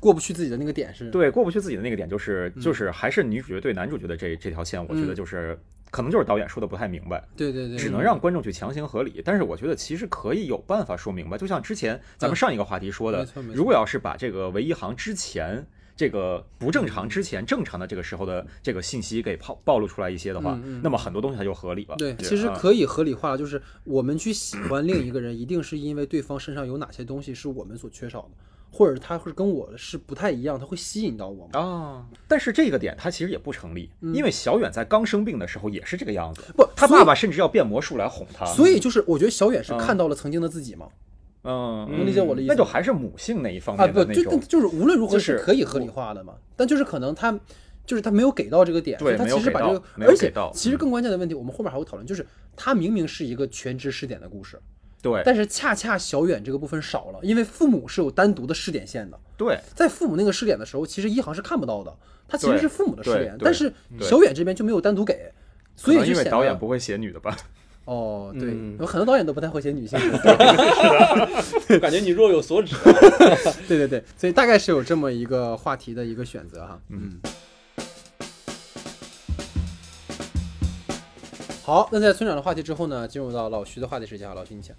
[0.00, 5.58] 过不去自己的那个点是，对过不去自己的那个点，就是嗯就是还是女主角对男主角的这这条线，我觉得嗯就是
[5.90, 9.22] 可能就是导演说的不太明白，对对对，只能让观众去强行合理。
[9.24, 15.66] 但是我觉得其实可以有办法说明白，就像之前咱们上一个话题说的如果要是把这个唯一行之前。
[15.98, 21.96] 这个不正常之前正常的这个时候的这个信息给暴暴露出来一些的话，嗯嗯那么很多东西它就合理了。
[21.96, 28.30] 对，其实啊可以合理化，就是我们去喜欢另一个人，一定是因为对方身上有哪些东西是我们所缺少的，
[28.70, 31.62] 或者他会跟我是不太一样，他会吸引到我们。
[31.62, 40.88] 啊，但是这个点他其实也不成立，因为小远在刚生病的时候也是这个样子，不他爸爸甚至要变魔术来哄他，所以就是我觉得小远是看到了曾经的自己嘛，
[41.44, 42.48] 嗯，能理解我的意思？
[42.48, 47.38] 那就还是母性那一方啊，不，就面的那种，就是无论如何是可以合理化的嘛，但就是可能他
[47.86, 50.78] 就是他没有给到这个点，对所以他其实把这个，而且其实嗯。
[50.78, 54.60] 更关键的问题，我们后面还会讨论，就是他明明是一个全知识点的故事，
[55.00, 61.94] 对但是恰恰小远这个部分少了，因为父母是有单独的试点线的，对在父母那个试点的时候，其实一航是看不到的，
[62.26, 65.32] 他其实是父母的试点，但是小远这边就没有单独给，
[65.76, 67.36] 所以因为就显得导演不会写女的吧？
[67.84, 72.74] 哦，对，嗯有很多导演都不太会写女性，我 感觉你若有所指。
[73.66, 76.78] 对对对，所以大概是有这么一个话题的一个选择哈。
[76.90, 77.18] 嗯。
[81.68, 84.74] 好，那在村长的话题之后呢，进入到老徐的话题时间啊，老徐你请。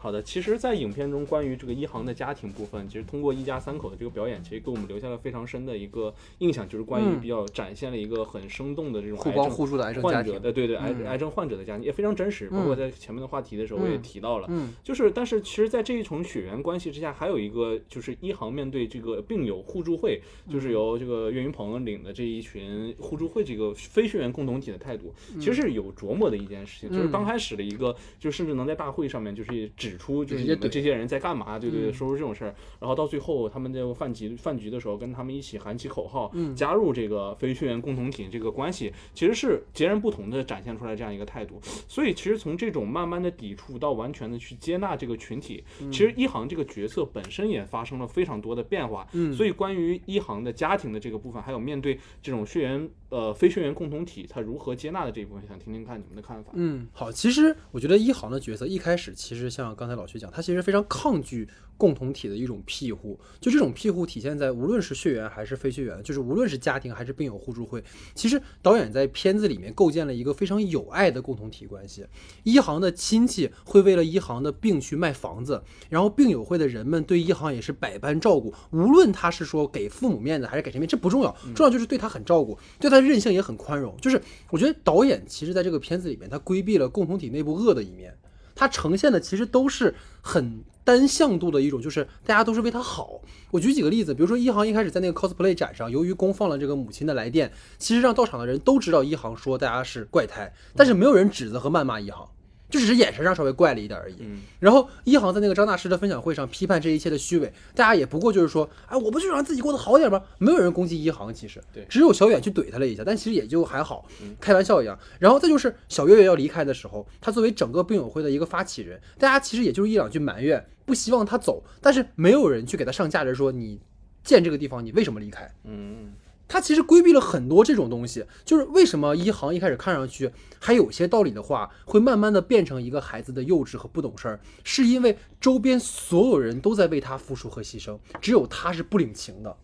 [0.00, 7.20] 好的，其实，在影片中关于这个一航的家庭部分，其实通过一家三口的这个表演，其实给我们留下了非常深的一个印象，就是关于嗯。
[7.20, 12.78] 比较展现了一个很生动的这种互帮互助的癌症患者的，对对，癌症患者的家庭也非常真实，包括嗯。
[12.78, 14.02] 在前面的话题的时候我也嗯。
[14.02, 14.72] 提到了，嗯。
[14.84, 20.52] 就是，但是其实，在这一重血缘关系之下，还有一个就是一航面对这个病友互助会，嗯。
[20.52, 26.88] 就是由这个岳云鹏领的这一群互助会这个非血缘共同体的态度，其实是有琢磨的一件事情。
[26.88, 27.10] 就是嗯。
[27.10, 41.60] 刚开始的一个，就甚至能在大会上面就是指出，就是你们这些人在干嘛，对对对，嗯说出这种事儿，然后到最后他们在饭局饭局的时候，跟他们一起喊起口号，嗯加入这个非血缘共同体这个关系，其实是截然不同的展现出来这样一个态度。
[41.88, 49.06] 所以其实从这种慢慢的抵触到完全的去接纳这个群体，嗯其实一航这个角色本身也发生了非常多的变化。
[49.12, 56.52] 嗯所以关于一航的家庭的这个部分，还有面对这种血缘呃非血缘共同体，他如何接纳的这一部分，想听听看你们的看法。
[56.54, 67.82] 嗯，好，其实我觉得一航的角色一开始其实像刚才老徐讲，他其实非常抗拒共同体的一种庇护，就这种庇护体现在无论是血缘还是非血缘，就是无论是家庭还是病友互助会，
[68.14, 72.04] 其实导演在片子里面构建了一个非常有爱的共同体关系。
[72.42, 83.96] 一航的亲戚会为了一航的病去卖房子，然后病友会的人们对一航也是百般照顾，无论他是说给父母面子还是给谁面，这不重要，重要就是对他很照顾，对他的任性也很宽容。
[84.00, 88.16] 就是我觉得导演其实在这个片子里面，他规避了共同体内部恶的一面，
[88.54, 93.20] 他呈现的其实都是很单向度的一种，就是大家都是为他好。
[93.50, 102.28] 我举几个例子，比如说一航一开始在那个 cosplay 展上，由于公放了这个母亲的来电，其实让到场的人都知道一航说大家是怪胎，但是没有人指责和谩骂一航。
[102.68, 104.16] 就只是眼神上稍微怪了一点而已。
[104.20, 110.22] 嗯然后一航在那个张大师的分享会上批判这一切的虚伪，大家也不过就是说，哎，我不就让自己过得好点吗？
[110.38, 114.06] 没有人攻击一航，其实对只有小远去怼他了一下，但其实也就还好，
[114.40, 114.98] 开玩笑一样。
[115.18, 123.80] 然后再就是小月月要离开的时候，他作为整个病友会的一个发起人，大家其实也就是一两句埋怨，不希望他走，但是没有人去给他上价值说你
[124.24, 125.48] 建这个地方你为什么离开？
[125.64, 126.12] 嗯
[126.48, 139.56] 他其实规避了很多这种东西，就是为什么一航一开始看上去还有些道理的话，会慢慢的变成一个孩子的幼稚和不懂事儿，是因为周边所有人都在为他付出和牺牲，只有他是不领情的。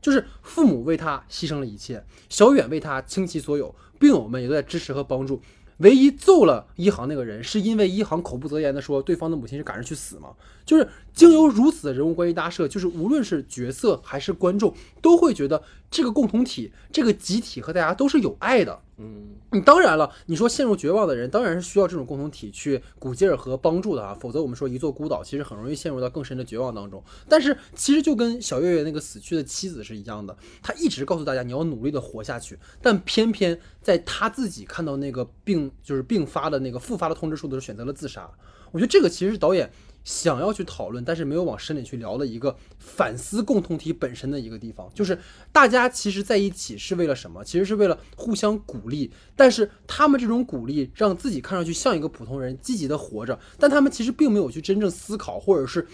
[0.00, 5.40] 就是父母为他牺牲了一切，小远为他倾其所有，病友们也都在支持和帮助。
[5.78, 10.30] 唯一揍了一航那个人，是因为一航口不择言的说对方的母亲是赶着去死嘛。
[10.64, 10.88] 就是
[11.18, 18.80] 经由如此的人物关系搭设，就是无论是角色还是观众，都会觉得这个共同体、这个集体和大家都是有爱的。
[19.00, 27.02] 嗯你当然了，你说陷入绝望的人，当然是需要这种共同体去鼓劲儿和帮助的啊，否则我们说一座孤岛，其实很容易陷入到更深的绝望当中。
[27.28, 38.30] 但是其实就跟小月月那个死去的妻子是一样的，他一直告诉大家你要努力的活下去，但偏偏在他自己看到那个病就是病发的那个复发的通知书的时候选择了自杀。
[38.70, 39.70] 我觉得这个其实是导演
[40.08, 45.18] 想要去讨论，但是没有往深里去聊的一个反思共同体本身的一个地方，就是
[45.52, 47.44] 大家其实在一起是为了什么？
[47.44, 55.86] 其实是为了互相鼓励，但是他们这种鼓励让自己看上去像一个普通人，积极的活着，但他们其实并没有去真正思考，或者是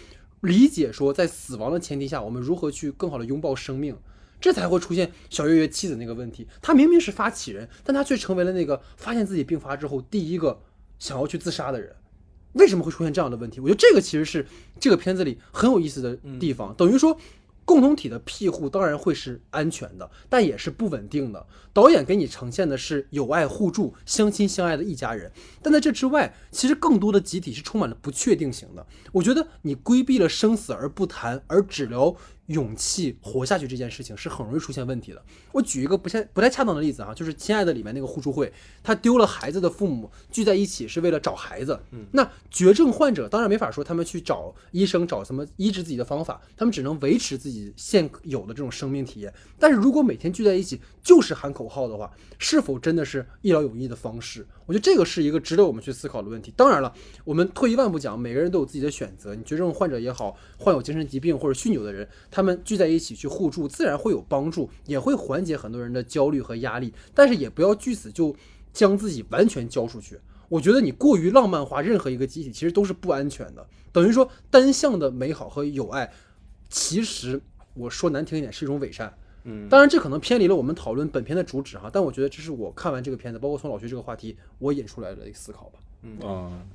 [0.42, 3.96] 理解说，在死亡的前提下，我们如何去更好的拥抱生命。
[4.40, 6.46] 这才会出现小月月妻子那个问题。
[6.62, 10.61] 他明明是发起人，但他却成为了那个发现自己病发之后第一个
[11.00, 11.96] 想要去自杀的人。
[12.54, 13.60] 为什么会出现这样的问题？
[13.60, 14.44] 我觉得这个其实是
[14.80, 16.74] 这个片子里很有意思的地方。
[16.74, 17.16] 等于说，
[17.64, 21.46] 共同体的庇护当然会是安全的，但也是不稳定的。
[21.72, 28.86] 导演给你呈现的是友爱互助、相亲相爱的一家人，但在这之外，其实更多的集体是充满了不确定性的。
[29.12, 32.14] 我觉得你规避了生死而不谈，而只聊
[32.46, 35.22] 勇气活下去这件事情，是很容易出现问题的。
[35.52, 38.52] 我举一个不太不太恰当的例子啊，就是《亲爱的》里面那个互助会，
[38.83, 41.80] 他丢了孩子的父母聚在一起是为了找孩子。
[41.92, 49.33] 嗯那绝症患者当然没法说他们去找医生找什么医治自己的方法，他们只能维持自己现有的这种生命体验。
[49.59, 54.46] 但是如果每天聚在一起就是喊口号的话，是否真的是一劳永逸的方式？
[54.66, 56.53] 我觉得这个是一个值得我们去思考的问题。
[56.57, 56.92] 当然了，
[57.24, 59.35] 我们退一万步讲，每个人都有自己的选择。
[59.35, 66.92] 你绝症患者也好，患有精神疾病或者酗酒的人，他们聚在一起去互助，自然会有帮助，也会缓解很多人的焦虑和压力。
[67.12, 68.35] 但是也不要据此就
[68.72, 70.18] 将自己完全交出去。
[70.48, 73.66] 我觉得你过于浪漫化任何一个集体，其实都是不安全的。
[73.92, 76.11] 等于说单向的美好和友爱，
[76.68, 77.40] 其实
[77.74, 79.12] 我说难听一点是一种伪善。
[79.44, 85.78] 嗯，当然这可能偏离了我们讨论本片的主旨哈，但我觉得这是我看完这个片子，包括从老徐这个话题，我引出来的一个思考吧。
[86.02, 86.66] 嗯，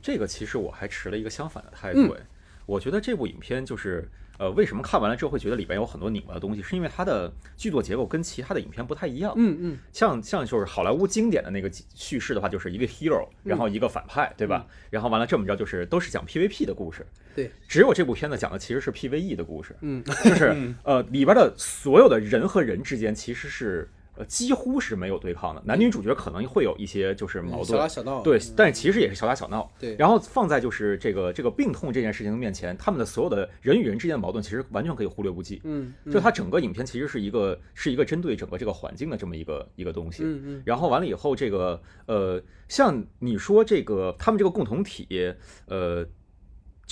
[0.00, 2.14] 这个其实我还持了一个相反的态嗯度。
[2.14, 2.20] 哎，
[2.66, 4.08] 我觉得这部影片就是，
[4.42, 9.32] 呃，为什么看完了之后会觉得里边有很多拧巴的东西，是因为它的剧作结构跟其他的影片不太一样。
[9.36, 14.66] 嗯嗯，像像就是好莱坞经典的那个叙事的话，就是一个 hero，然后一个反派，对吧？
[14.90, 17.06] 然后完了这么着就是都是讲 PVP 的故事。
[17.36, 19.76] 对，只有这部片子讲的其实是 PVE 的故事。
[19.80, 27.88] 嗯，就是呃里边的所有的人和人之间其实是呃几乎是没有对抗的，男女主角可能会有一些就是矛盾小打。
[27.88, 28.22] 小闹。
[28.22, 29.70] 对，但是其实也是小打小闹。
[29.78, 35.60] 对然后放在就是这个这个病痛这件事情的面前，他们的所有的人与人之间的矛盾，其实完全可以忽略不计。
[35.64, 40.22] 嗯，嗯就它整个影片其实是一个是一个针对整个这个环境的这么一个一个东西。
[40.24, 45.34] 嗯嗯然后完了以后，这个呃，像你说这个他们这个共同体，
[45.66, 46.06] 呃，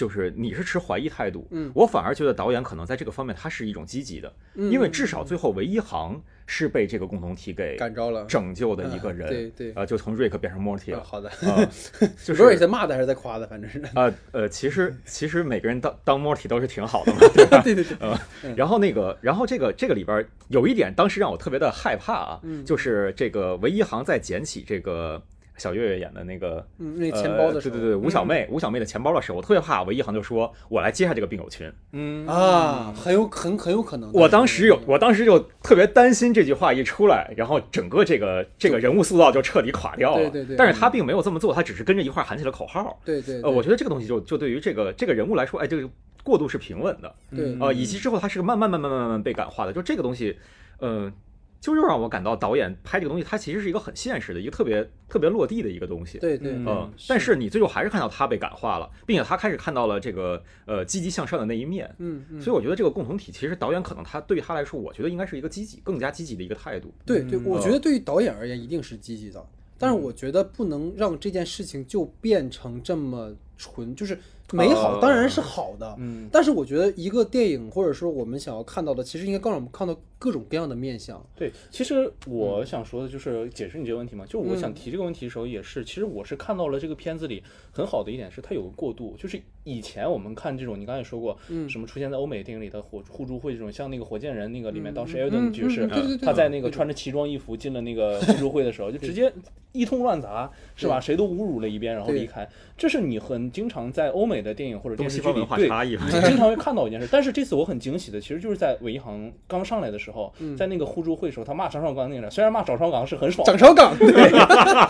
[0.01, 11.69] 就是你是持怀疑态度，嗯我反而觉得导演可能在这个方面他是一种积极的，嗯，因为至少最后唯一行是被这个共同体给感召了拯救的一个人，啊对对呃，就从瑞克变成莫蒂了，啊好的，啊，
[12.25, 13.83] 就不知道你是在骂他还是在夸他，反正是。
[13.95, 17.61] 呃呃，其实 其实每个人当当莫蒂都是挺好的嘛， 对吧？
[17.63, 18.19] 对对对，呃，
[18.57, 25.23] 然后那个，然后这个这个里边有一点，当时让我特别的害怕啊，嗯就是这个唯一行在捡起这个
[25.61, 26.67] 小岳岳演的那个。
[26.79, 31.71] 嗯，那钱包的时候，呃对对对，吴小妹，吴小妹的钱包的时候，我特别怕，唯一行就说我来接下这个病友群。
[31.93, 34.11] 嗯啊，很有很很有可能。
[34.13, 40.31] 我当时有，我当时就特别担心这句话一出来，然后整个这个这个人物塑造就彻底垮掉了。
[40.31, 42.99] 对对对但是他并没有这么做，他只是跟着一块儿喊起了口号。
[43.05, 45.89] 对对，呃，我觉得这个东西就就对于这个这个人物来说，哎，这个
[46.25, 47.15] 过渡是平稳的。
[47.37, 50.39] 对呃，以及之后他是个慢慢慢慢慢慢慢被感化的，就这个东西，
[50.79, 51.13] 呃，
[51.61, 56.19] 就又让我感到导演拍这个东西，它其实是一个很现实的一个特别特别落地的一个东西。
[56.19, 56.67] 对对，嗯。
[56.67, 61.95] 嗯，但是你最后还是看到他被感化了，并且他开始看到了这个呃积极向上的那一面。
[61.99, 66.91] 嗯嗯，所以我觉得这个共同体，其实导演可能他对于他来说，我觉得应该是一个积极、更加积极的一个态度。
[67.05, 67.45] 对对，嗯。
[67.45, 69.45] 我觉得对于导演而言一定是积极的，
[69.77, 74.19] 但是我觉得不能让这件事情就变成这么纯，就是
[74.53, 76.27] 美好呃当然是好的，嗯。
[76.33, 81.21] 但是我觉得一个电影或者说我们想要看到的，其实应该更让我们看到各种各样的面相。
[81.35, 99.33] 对，其实我想说的就是解释你这个问题嘛，就是我想嗯提这个问题的时候，也是，其实我是看到了这个片子里很好的一点是它有个过渡，就是以前我们看这种，你刚才也说过，嗯什么出现在欧美电影里的火互助会这种，像那个火箭人那个里面，当时嗯 e l d o 嗯 n 爵士他在那个穿着奇装异服进了那个互助会的时候，就直接
[99.73, 101.01] 一通乱砸，是吧？
[101.01, 107.09] 谁都侮辱了一遍，然后离开，这是你很经常在欧美的电影或者电视剧东西方文化里对经常会看到一件事。
[107.11, 114.31] 但是这次我很惊喜的，其实就是在韦一航刚上来的时候，嗯在那个互助会的时候，他骂张绍刚那个，虽然骂张绍刚是很爽的张，绍刚，对，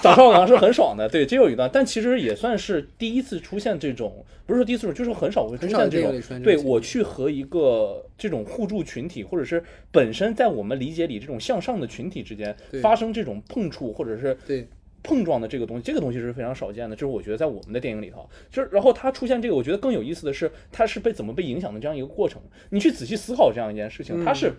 [0.02, 14.66] 张绍刚是很爽的，对，这有一段，但其实也算是第一次出现这种，不是说第一次，就是很少会出现这种对我去和一个这种互助群体，或者是本身在我们理解里这种向上的群体之间发生这种碰触，或者是对
[15.02, 16.94] 碰撞的这个东西，这个东西是非常少见的。
[16.94, 22.40] 就是我觉得在我们的电影里头，就是然后它出现这个，我觉得更有意思的是，它是被怎么被影响的这样一个过程。
[22.68, 24.52] 你去仔细思考这样一件事情，它嗯是。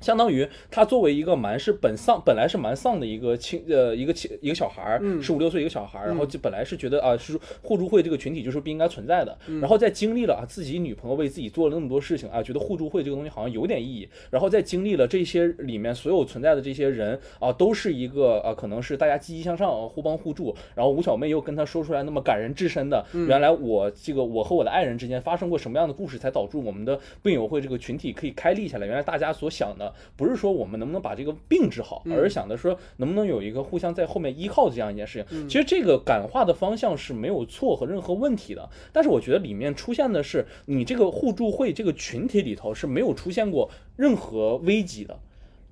[0.00, 35.48] 相当于他作为一个蛮是本丧，本来是蛮丧的一个青呃一个青一个小孩十五六岁一个小孩儿，然后嗯就本来是觉得啊是互助会这个群体就是不应该存在的，然后在经历了啊自己女朋友为自己做了那么多事情啊，觉得互助会这个东西好像有点意义，然后在经历了这些里面所有存在的这些人啊，都是一个啊可能是大家积极向上、啊互帮互助，然后吴小妹又跟他说出来那么感人至深的，原来我这个我和我的爱人之间发生过什么样的故事，才导致我们的病友会这个群体可以开立下来，原来大家所想的不是说我们能不能把这个病治好，而是想的说能不能有一个互相在后面依靠的这样一件事情。
[35.48, 45.18] 其实这个感化的方向是没有错和任何问题的，但是我觉得里面出现的是你这个互助会这个群体里头是没有出现过任何危机的。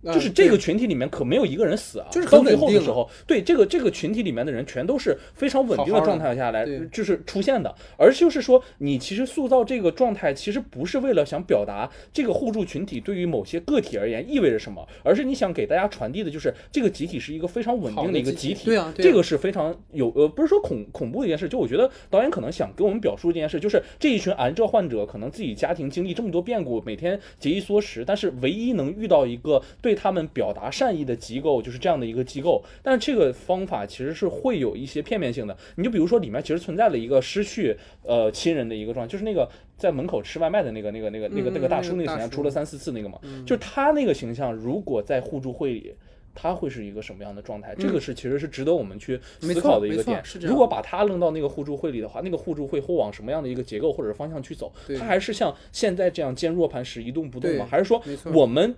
[0.05, 7.75] 就是这个群体里面可没有一个人死啊，就是到最后的时候，对这个这个群体里面的人全都是非常稳定的状态下来，就是出现的。
[7.97, 18.67] 而就是说，你其实塑造这个状态，其实不是为了想表达这个互助群体对于某些个体而言意味着什么，而是你想给大家传递的就是这个集体是一个非常稳定的一个集体。
[18.67, 21.49] 对啊，这个是非常有呃，不是说恐恐怖的一件事。
[21.49, 30.29] 就我觉得导演可能想给我们表述这件事，就是这一群癌症患者可能自己家庭经历这么多变故，每天节衣缩食，但是唯一能遇到一个对他们。
[30.35, 35.57] 表达善意的机构就是这样的一个机构，但是这个方法其实是会有一些片面性的。
[35.77, 45.95] 你就比如说里面其实存在了一个失去呃亲人的一个状态，就是那个在门口吃外卖的那个那个那个那个那个大叔那个形象出了三四次那个嘛，就是他那个形象如果在互助会里，
[46.35, 47.75] 他会是一个什么样的状态？
[47.77, 50.23] 这个是其实是值得我们去思考的一个点。
[50.43, 54.71] 如果把他扔到那个互助会里的话，那个互助会会往什么样的一个结构或者方向去走？
[54.99, 57.67] 他还是像现在这样坚若磐石一动不动吗？
[57.69, 58.01] 还是说
[58.33, 58.77] 我们？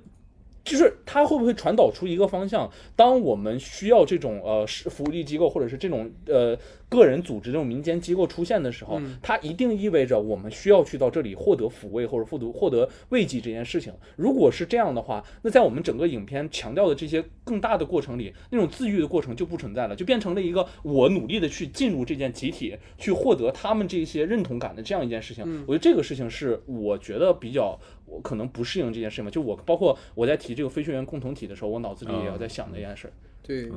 [0.64, 2.70] 就是它会不会传导出一个方向？
[2.94, 6.58] 当我们需要这种呃是福利机构或者是这种呃。
[6.90, 13.94] 个人组织这种民间机构出现的时候，它一定意味着我们需要去到这里获得抚慰或者获得获得慰藉这件事情。
[14.16, 25.44] 如果是这样的话，那在我们整个影片强调的这些更大的过程里，那种自愈的过程就不存在了，就变成了一个我努力的去进入这件集体，去获得他们这些认同感的这样一件事情。
[25.68, 29.30] 我觉得这个事情是我觉得比较我可能不适应这件事情吧。
[29.30, 33.12] 就我包括我在提这个非学员共同体的时候，我脑子里也要在想这件事。
[33.42, 33.70] 对。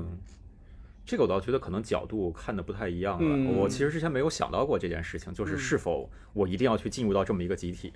[1.06, 3.52] 这个我倒觉得可能角度看的不太一样了。
[3.54, 7.92] 我其实之前没有想到过这件事情，就是是否我一定要去进入到这么一个集体。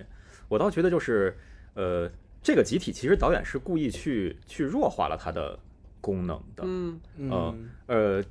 [0.48, 1.36] 我倒觉得就是，
[1.74, 2.10] 呃，
[2.42, 5.58] 这个集体其实导演是故意去去弱化了它的
[6.00, 6.62] 功能的。
[6.64, 8.24] 嗯嗯呃。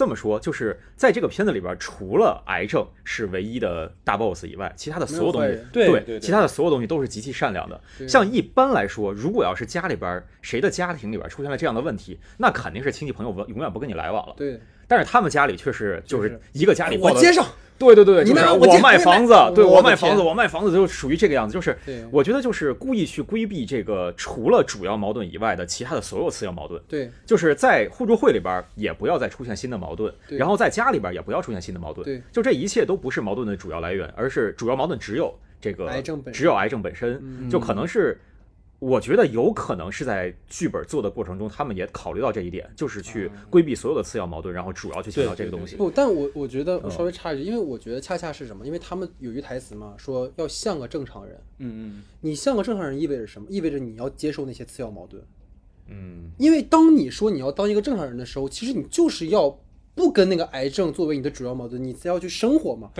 [0.00, 7.78] 这么说，就是在这个片子里边，除了癌症是唯一的大 boss 以外，其他的所有东西，对，其他的所有东西都是极其善良的。
[8.08, 14.34] 像一般来说，如果要是家里边谁的家庭里边出现了这样的问题，那肯定是亲戚朋友永远不跟你来往了。
[14.38, 17.46] 对，但是他们家里却是就是一个家里我接上。
[17.80, 21.54] 对对对，就是我卖房子，对我卖房子，我卖房子就属于这个样子。
[21.54, 21.74] 就是
[22.12, 26.80] 我觉得就是故意去规避这个除了主要矛盾以外的其他的所有次要矛盾。
[26.86, 32.04] 对，就是在互助会里边也不要再出现新的矛盾，然后在家里边也不要出现新的矛盾。
[32.04, 38.20] 对，就这一切都不是矛盾的主要来源，而是主要矛盾只有这个癌症本只有癌症本身，就可能是。
[38.80, 45.76] 我觉得有可能是在剧本做的过程中，他们也考虑到这一点，就是去规避所有的次要矛盾，然后主要去强调这个东西。
[45.76, 48.64] 不，但我我觉得我稍微插一句，因为我觉得恰恰是什么？
[48.66, 51.38] 因为他们有句台词嘛，说要像个正常人。
[51.58, 52.02] 嗯嗯。
[52.22, 53.46] 你像个正常人意味着什么？
[53.50, 55.22] 意味着你要接受那些次要矛盾。
[55.88, 56.30] 嗯。
[56.38, 59.60] 因为当你说你要当一个正常人的时候，其实你就是要
[59.94, 62.90] 不跟那个癌症作为你的主要矛盾，你才要去生活嘛，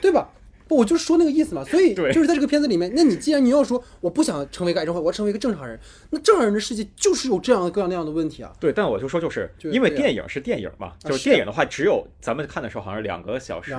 [0.00, 0.32] 对吧？
[0.68, 5.78] 不，我就说那个意思嘛，所以就是在这个片子里面，那你既然你要说我不想成为一个癌症患者，我要成为一个正常人，
[6.10, 8.52] 那正常人的世界就是有这样各样那样的问题啊。
[8.60, 13.72] 对，但我就说就是因为电影是电影嘛，就是电影的话，只有咱们看的时候好像是两个小时，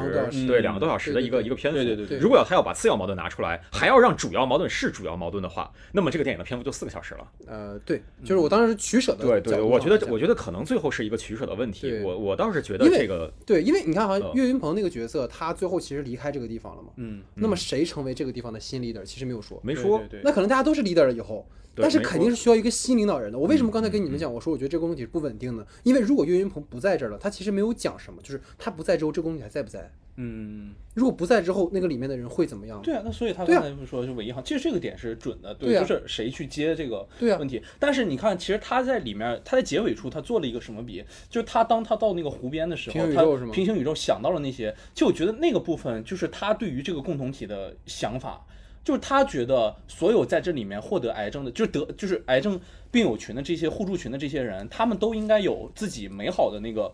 [0.47, 1.83] 对，两个多小时的一个一个片子。
[1.83, 2.19] 对对对对。
[2.19, 7.27] 如果要他要把次要矛盾拿出来，还要让主要矛盾是主要矛盾的话，那么这个电影的篇幅就四个小时了。
[7.45, 9.25] 呃，对，就是我当时是取舍的。
[9.25, 11.99] 对对，我觉得我觉得可能最后是一个取舍的问题。
[12.03, 16.93] 我我倒是觉得这个对，因为你看好像，岳云鹏那个角色，他最后其实离开这个地方了嘛。
[16.95, 17.21] 嗯。
[17.35, 17.55] 那么。
[17.59, 19.03] 谁成为这个地方的新 leader？
[19.03, 20.01] 其实没有说，没说。
[20.23, 23.37] 那可能大家都是 leader 了以后，但是肯定是需要一个新领导人的。
[23.37, 25.67] 我为什么刚才跟你们讲，我说我觉得这个问题是不稳定的？
[25.83, 29.91] 因为如果岳云鹏不在这儿了，他其实没有讲什么，就是他不在之后，这个工体还在不在？
[30.21, 32.81] 嗯，如果不在之后，那个里面的人会怎么样？
[32.81, 37.63] 对啊，那所以他刚才不说就韦一航，其实这个点是准的，对，就是谁去接这个问题。
[37.79, 41.01] 但是你看，其实他在里面，他在结尾处他做了一个什么笔？
[41.29, 48.45] 就是他当他到那个湖边的时候，他平行宇宙想到了那些，就我觉得那个部分就是他对于这个共同体的想法，
[48.83, 52.59] 就是他觉得所有在这里面获得癌症的，就是得就是癌症
[52.91, 56.91] 病友群的这些互助群的这些人，他们都应该有自己美好的那个。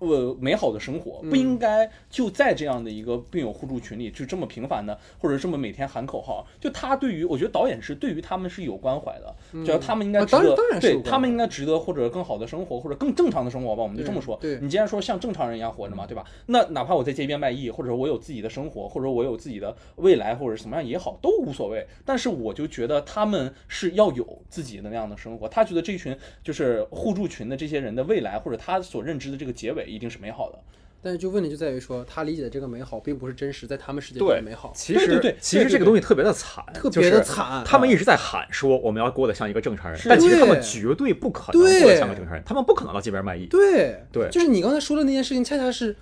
[0.00, 6.46] 呃，美好的生活不应该就在这样的一个病友互助群里，就这么频繁的，或者这么每天喊口号。
[6.60, 14.38] 就他对于，我觉得导演是对于他们是有关怀的，只要他们应该值得，对他们应该值得或者更好的生活，或者更正常的生活吧，我们就这么说。
[14.62, 16.24] 你既然说像正常人一样活着嘛，对吧？
[16.46, 21.86] 那哪怕我在街边卖艺，或者我有自己的生活，或者我有自己的未来，或者什么样也好，都无所谓。
[22.06, 25.46] 但是我就觉得他们是要有自己的那样的生活。
[25.48, 29.73] 他觉得这群就是互助群的这些人的未来，或者他所认知的这个结。
[29.74, 30.58] 尾一定是美好的，
[31.02, 34.72] 但是就问题就在于说，他理解的这个美好，并不是真实在他们世界里对的美好。
[34.74, 43.46] 其实对对对其实这个东西特别的惨，特就别地是惨他们一直在喊说我们要过得像一个正常人，但其实他们绝对不可能过得像个正常人，他们不可能到街边卖艺。
[43.46, 45.94] 对对就是你刚才说的那件事情，恰恰是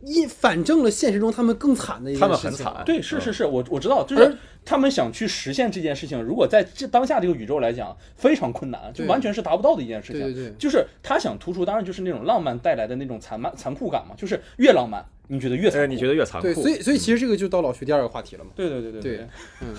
[0.00, 2.28] 一反证了现实中他们更惨的一个事情。
[2.28, 10.20] 他们很惨对，是是嗯是，我我知道，就是他们想去实现这件事情，如果在这当下这个宇宙来讲，非常困难，就完全是达不到的一件事情。
[10.22, 15.92] 对对对就是他想突出，当然就是那种浪漫带来的那种残漫残酷感嘛，就是越浪漫，你觉得越残呃，酷。
[15.92, 16.46] 你觉得越残酷？
[16.46, 18.50] 对，所以所以其实这个就到老徐第二个话题了嘛。
[18.54, 19.26] 对对对对对，
[19.62, 19.74] 嗯，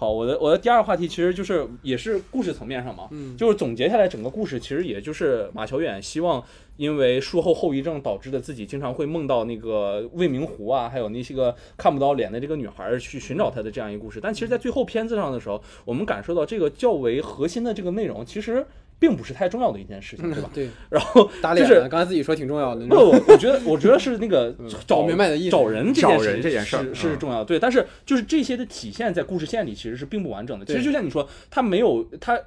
[0.00, 6.40] 好，我的我的第二个话题其实就是也是故事层面上嘛，嗯就是总结下来整个故事，其实也就是马乔远希望
[6.76, 14.20] 因为术后后遗症导致的自己经常会梦到那个未名湖啊，还有那些个看不到脸的这个女孩儿去寻找她的这样一个故事。
[14.20, 18.64] 但其实，在最后片子上的时候，我们感受到这个较为核心的这个内容，其实
[18.98, 20.50] 并不是太重要的一件事情，对吧？
[20.52, 22.86] 对，然后打脸就是，刚才自己说挺重要的。
[22.86, 24.54] 不，我我觉得，我觉得是那个
[24.86, 27.58] 找明白的意思找人这找件事人这件事儿是是嗯重要的，对。
[27.58, 30.64] 但是就是这些的体现在故事线里其实是并不完整的。
[30.64, 32.38] 其实就像你说，他没有他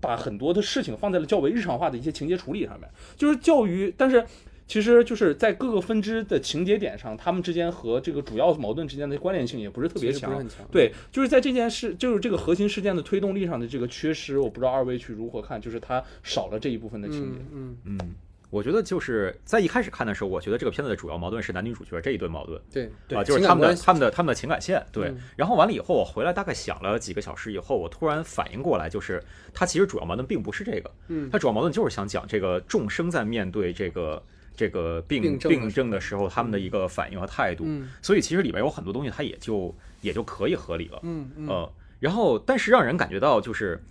[0.00, 4.24] 把很多的事情放在了较为日常化的一些情节处理上面，就是教育，但是。
[4.70, 10.38] 其实就是在各个分支的情节点上，他们之间和这个主要矛盾之间的关联性也不是特别强不是。
[10.38, 10.58] 很强。
[10.70, 17.40] 对，就是在这件事，就是这个核心事件的推动力上的这个缺失，我不知道二位去如何看，就是它少了这一部分的情节。
[17.52, 18.14] 嗯嗯，嗯，
[18.48, 22.62] 我觉得就是在一开始看的时候，我觉得这个片子的主要矛盾是男女主角这一对矛盾。
[22.72, 25.08] 对啊，就是他们的他们的他们的情感线，对。
[25.08, 29.20] 嗯然后完了以后，我回来大概想了几个小时以后，我突然反应过来，就是
[29.52, 34.22] 他其实主要矛盾并不是这个，嗯他主要矛盾就是想讲这个众生在面对这个
[34.60, 37.64] 这个病病症的时候，他们的一个反应和态度。
[37.66, 41.00] 嗯所以其实里边有很多东西，它也就也就可以合理了。
[41.02, 43.82] 嗯嗯，呃，然后但是让人感觉到就是。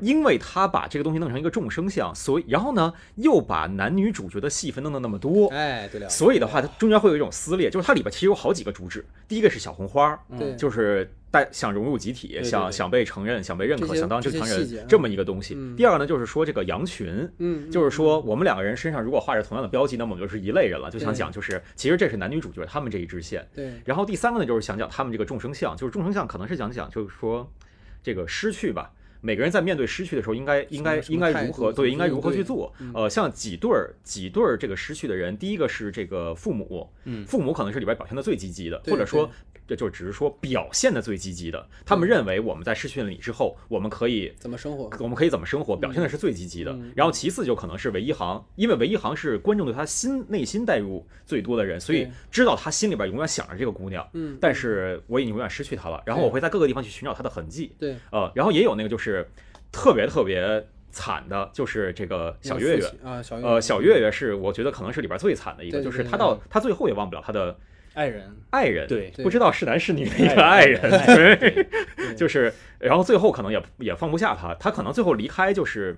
[0.00, 9.04] 因为他把这个东西弄成一个众生相，所以然后呢，又把男女主角的戏份弄得那么多，哎，对了，所以的话，它中间会有一种撕裂，就是它里边其实有好几个主旨。
[9.26, 15.56] 第一个是小红花，对就是带想融入集体，想想被承认，想被认可，想当正常人这么一个东西。
[15.58, 20.88] 嗯第二个呢，就是说这个羊群，嗯，就是说我们两个人身上如果画着同样的标记，那么我们就是一类人了。
[20.92, 23.44] 就想讲，就是其实这是男女主角他们这一支线。
[23.52, 27.50] 对，然后第三个呢，就是想讲他们这个众生相，就是众生相可能是想讲，就是说
[28.00, 28.92] 这个失去吧。
[29.20, 32.70] 每个人在面对失去的时候，应该应该应该如何对，应该如何去做？
[32.92, 39.30] 呃，像几对儿几对儿这个失去的人，第一个是这个父母，嗯父母可能是里边表现的最积极的，或者说
[39.66, 41.66] 这就只是说表现的最积极的。
[41.86, 44.90] 他们认为我们在失去了你之后，我们可以怎么生活？
[45.00, 46.72] 我们可以怎么生活，表现的是最积极的。
[46.72, 54.08] 嗯然后其次就可能是韦一航，因为韦一航是观众对他心内心代入最多的人，所以知道他心里边永远想着这个姑娘。
[54.12, 57.74] 嗯，但是我已经永远失去她了，然后我会在各个地方去寻找她的痕迹。
[57.78, 59.28] 对，呃，然后也有那个就是
[59.72, 62.86] 特别特别惨的，就是这个小月月。
[63.02, 67.56] 啊，小月月，呃，小月月是我觉得可能是里边最惨的一个，就是他到他最后也忘不了他的
[67.94, 69.10] 爱人，爱人，对。
[69.22, 71.66] 不知道是男是女的一个爱人，
[72.16, 75.96] 就是，然后最后可能也也放不下他，他可能最后离开就是，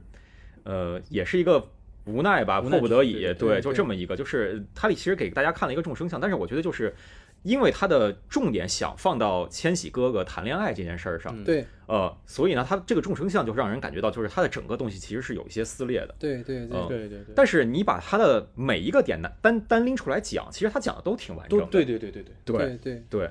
[0.64, 1.70] 呃，也是一个
[2.04, 6.94] 无奈吧，奈迫不得已，对对就这么一个，就是他里其实给大家看了一个众生相，但是我觉得就是
[7.42, 11.44] 因为他的重点想放到千玺哥哥谈恋爱这件事儿上，嗯。
[11.44, 11.64] 对。
[11.86, 16.14] 呃，所以呢，他这个众生相就让人感觉到，就是他的整个东西其实是有一些撕裂的。
[16.18, 21.66] 对对对嗯对对对，但是你把他的每一个点单单单拎出来讲，其实他讲的都挺完整的。
[21.66, 23.30] 对对对对对，对对对，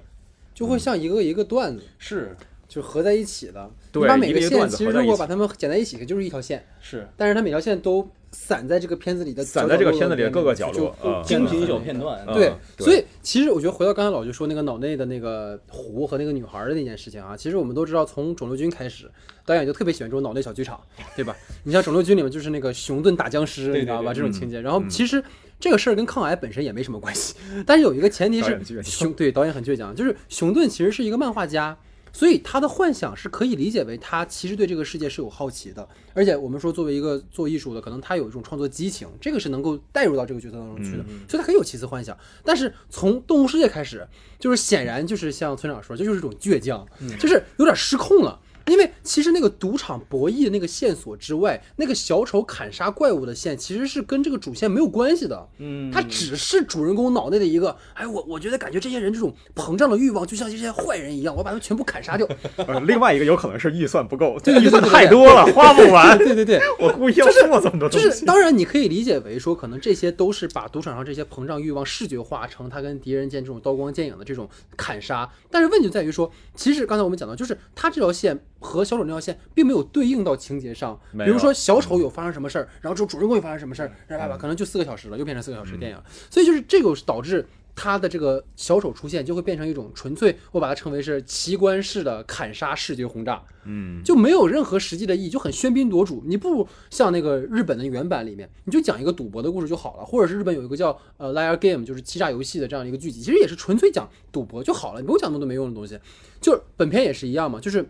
[0.53, 2.35] 就会像一个一个段子，是。
[2.67, 3.69] 就合在一起的。
[3.91, 5.07] 对你把每个线一个一个段子其实合在一起。
[5.07, 7.07] 如果把它们剪在一起，就是一条线，是。
[7.15, 19.09] 但是它每条线都散在这个片子里的散在这个片子里的各个角落嗯精品小片段，嗯对，所以其实我觉得回到刚才老徐说那个脑内的那个湖和那个女孩的那件事情啊，其实我们都知道，从肿瘤君开始，
[19.45, 20.79] 导演就特别喜欢这种脑内小剧场，
[21.15, 21.35] 对吧？
[21.63, 24.13] 你像肿瘤君里面就是那个熊顿打僵尸，对你知道吧？
[24.13, 25.23] 这种情节，然后嗯其实。
[25.57, 27.33] 这个事儿跟抗癌本身也没什么关系，
[27.65, 31.75] 但是有一个前提是熊对导演很倔强，就是熊顿其实是一个漫画家，
[32.15, 42.17] 所以他的幻想是可以理解为他其实对这个世界是有好奇的，而且我们说作为一个做艺术的，可能他有一种创作激情，这个是能够带入到这个角色当中去的，所以他可以有奇思幻想。
[42.45, 44.07] 但是从动物世界开始，
[44.39, 46.87] 就是显然就是像村长说，这就是一种倔强，
[47.19, 48.39] 就是有点失控了。
[48.67, 55.47] 因为其实那个赌场博弈的那个线索之外，那个小丑砍杀怪物的线其实是跟这个主线没有关系的。
[55.59, 62.27] 嗯，它只是主人公脑内的一个，哎，我我觉得感觉这些人这种膨胀的欲望，就像这些坏人一样，我把他们全部砍杀掉。
[62.57, 66.17] 呃，另外一个有可能是预算不够，对对对预算太多了，花不完。
[66.17, 68.19] 对对对， 我故意要做这么多就东西。
[68.19, 75.29] 是当然你可以理解为说，可能这些都是把赌场上这些膨胀欲望视觉化成他跟敌人间这种刀光剑影的这种砍杀。
[75.51, 85.97] 但是问题在于说，其实刚才我们讲到，就是他这条线和小丑那条线并没有对应到情节上，比如说小丑有发生什么事儿，然后之后主人公有发生什么事儿，然后吧吧，可能就四个小时了，又变成四个小时电影，
[86.31, 87.45] 所以就是这个导致。
[87.77, 96.23] 他的这个小丑出现就会变成一种纯粹，我把它称为是奇观式的砍杀视觉轰炸，嗯，就没有任何实际的意义，就很喧宾夺主。
[96.25, 105.99] 你不如像那个日本的原版里面，你就讲一个赌博的故事就好了，或者是日本有一个叫呃 Liar Game，就是欺诈游戏的这样一个剧集，其实也是纯粹讲赌博就好了，你不用讲那么多没用的东西。
[106.39, 107.85] 就是本片也是一样嘛，就是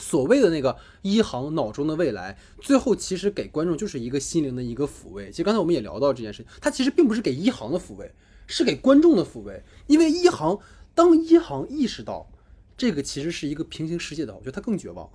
[0.00, 5.30] 所谓的那个一航脑中的未来，最后其实给观众就是一个心灵的一个抚慰。
[5.30, 8.10] 其实刚才我们也聊到这件事情，它其实并不是给一航的抚慰，
[8.46, 9.62] 是给观众的抚慰。
[9.86, 10.58] 因为一航
[10.94, 12.28] 当一航意识到
[12.76, 15.08] 这个其实是一个平行世界的话，我觉得他更绝望。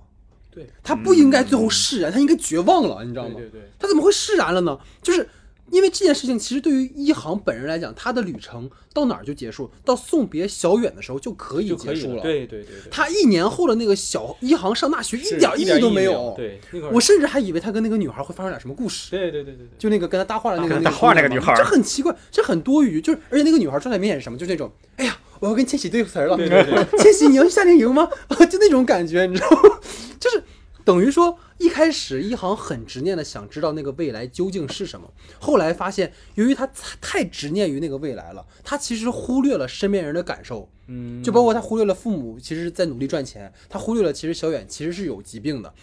[0.50, 3.34] 对他不应该最后释然，他应该绝望了，你知道吗？
[3.36, 4.78] 对对对，他怎么会释然了呢？
[5.02, 5.28] 就是
[5.70, 12.22] 因为这件事情，其实对于一航本人来讲，他的旅程到哪儿就结束，到送别小远的时候就可以结束了。
[12.22, 16.34] 对对对对，他一年后的那个小一航上大学一点意义都没没有。
[16.36, 16.60] 对，
[16.92, 19.10] 我甚至还以为他跟那个女孩会发生点什么故事。
[19.10, 23.00] 对对对对对，就那个跟他搭话的那个跟那个女孩这很奇怪，这很多余。
[23.00, 24.38] 就是而且那个女孩状态明显是什么？
[24.38, 26.36] 就是那种，哎呀，我要跟千玺对词儿了。
[26.36, 28.08] 对对对 千玺，你要去夏令营吗？
[28.50, 29.78] 就那种感觉，你知道吗？
[30.18, 30.42] 就是
[30.84, 36.68] 等于说，一开始一航很执念的想知道那个未来究竟是什么，后来发现，由于他
[37.00, 40.68] 太执念于那个未来了，他其实忽略了身边人的感受。
[40.88, 45.74] 嗯，就包括他忽略了父母其实在努力赚钱，他忽略了其实小远其实是有疾病的，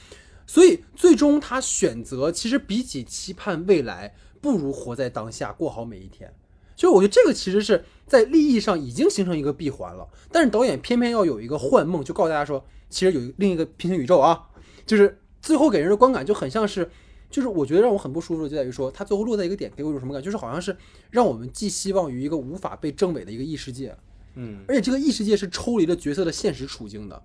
[0.45, 6.34] 所以最终他选择其实比起期盼未来，不如活在当下，过好每一天。
[6.76, 14.43] 就是我觉得这个其实是在利益上已经形成一个闭环了，但是导演偏偏要有一个幻梦，就告诉大家说，其实有另一个平行宇宙啊，
[14.86, 16.89] 就是最后给人的观感就很像是。
[17.29, 20.25] 就是我觉得让我很不舒服的就在于说，它最后落在一个点，给我一种什么感觉？
[20.25, 20.77] 就是好像是
[21.09, 23.97] 让我们寄希望于一个无法被证伪的一个异世界，
[24.35, 27.19] 嗯而且这个异世界是抽离了角色的现实处境的，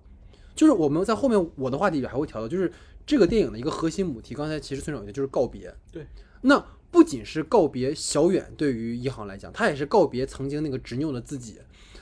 [0.55, 2.73] 就是我们在后面我的话题里还会调到，就是
[3.05, 4.33] 这个电影的一个核心母题。
[4.33, 6.07] 刚才其实村长有的就是告别，对，
[6.41, 11.59] 那不仅是告别小远，对于一航来讲，他也是告别曾经那个执拗的自己。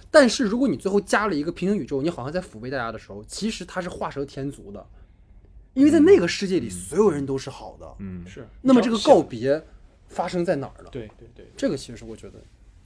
[0.09, 4.87] 但是如果你最后加了一个平行宇宙，你好像在抚慰大家的时候，其实他是画蛇添足的，
[5.77, 7.95] 因为在那个世界里，所有人都是好的。
[7.99, 8.47] 嗯，是。
[8.63, 9.63] 那么这个告别
[10.07, 10.89] 发生在哪儿了？
[10.89, 12.43] 对对对，这个其实我觉得，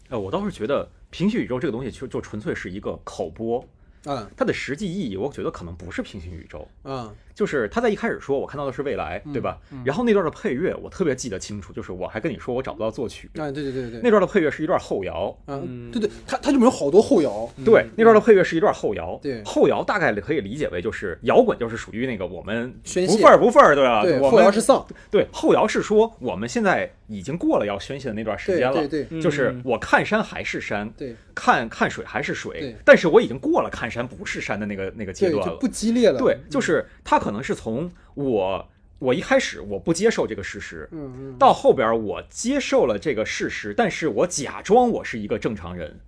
[0.09, 3.65] 呃，我倒是觉得平行宇宙这个东西就就纯粹是一个口播，
[4.03, 4.29] 嗯。
[4.35, 9.57] 它的实际意义，我觉得可能不是平行宇宙，嗯就是他在一开始说我看到的是未来，对吧？
[9.84, 13.91] 然后那段的配乐我特别记得清楚，就是我还跟你说我找不到作曲，啊，对对对对。
[13.91, 19.41] 对，那段的配乐是一段后摇，嗯，对对，它它里面有好多后摇，对，那段的配乐是一段后摇，对。
[19.43, 24.03] 后摇大概可以理解为就是摇滚，就是属于那个我们宣泄不份儿不份儿，对吧？
[24.03, 29.61] 对，我们后摇是丧，对后摇是说我们现在已经过了要宣泄的那段时间了，对对就是嗯。
[29.65, 35.67] 我看山还是山，对看看水还是水对，但是我已经过了看山不是山的那个那个阶，段了就不。
[35.71, 38.67] 激烈了，对，就是他可能是从我
[38.97, 45.99] 我一开始我不接受这个事实，嗯嗯，到后边我接受了这个事实，但是我假装我是一个正常人，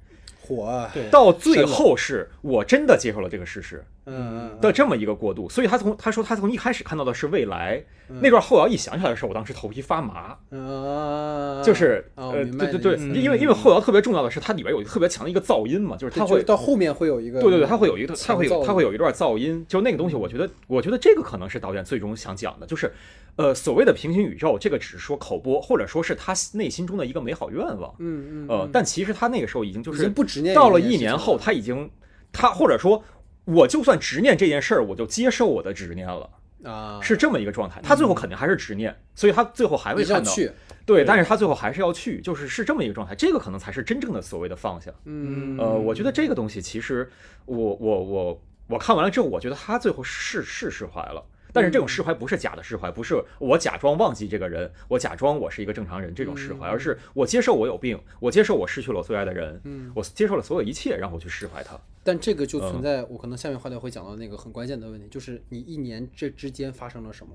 [0.41, 1.07] 火啊，对。
[1.11, 5.47] 到最后是我真的接受了这个事实嗯嗯的这么一个过渡。
[5.49, 8.20] 所以他从他说他从一开始看到的是未来嗯。
[8.22, 10.38] 那段后摇，一想起来的时候，我当时头皮发麻。
[11.64, 22.91] 就是呃，对对对，因为因为后摇特别重要的是，它里边有一个特别强的一个噪音嘛，就是它会到后面会有一个，对对对，它会有一个，它会有它会有一段噪音，就那个东西，我觉得，我觉得这个可能是导演最终想讲的，就是，
[23.38, 31.89] 呃，所谓的平行宇宙，这个只是说口播，或者说是他内心中的一个美好愿望，嗯嗯，呃嗯，但其实他那个时候已经就是不执念到了一年后，他已经，
[32.32, 33.01] 他或者说，
[33.46, 36.30] 我就算执念这件事儿，我就接受我的执念了，
[36.64, 37.82] 啊是这么一个状态。
[37.82, 40.32] 他最后肯定还是执念，所以他最后还会看到，
[40.86, 44.91] 对，但是他最后还是要去，就是是这么一个状态，这个可能才是真正的所谓的放下。
[45.06, 47.10] 嗯呃，我觉得这个东西其实
[47.46, 51.24] 我我我我看完了之后，我觉得他最后是是释怀了。
[51.56, 61.80] 但是这种释怀不是假的释怀，不是我假装忘记这个人，我假装我是一个正常人这种释怀，而是我接受我有病，我接受我失去了我最爱的人，嗯我接受了所有一切，然后我去释怀他。
[62.04, 67.34] 但这个就存嗯在我可能下面话题会讲到那个很关键的问题，就是你一年这之间发生了什么？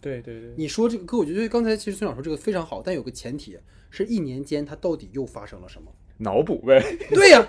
[0.00, 3.58] 对对对，你说这个，哥，我觉得刚才其实村长说这个非常好，但有个前提
[3.90, 5.90] 是一年间他到底又发生了什么？
[6.18, 6.80] 脑补呗，
[7.10, 7.44] 对呀、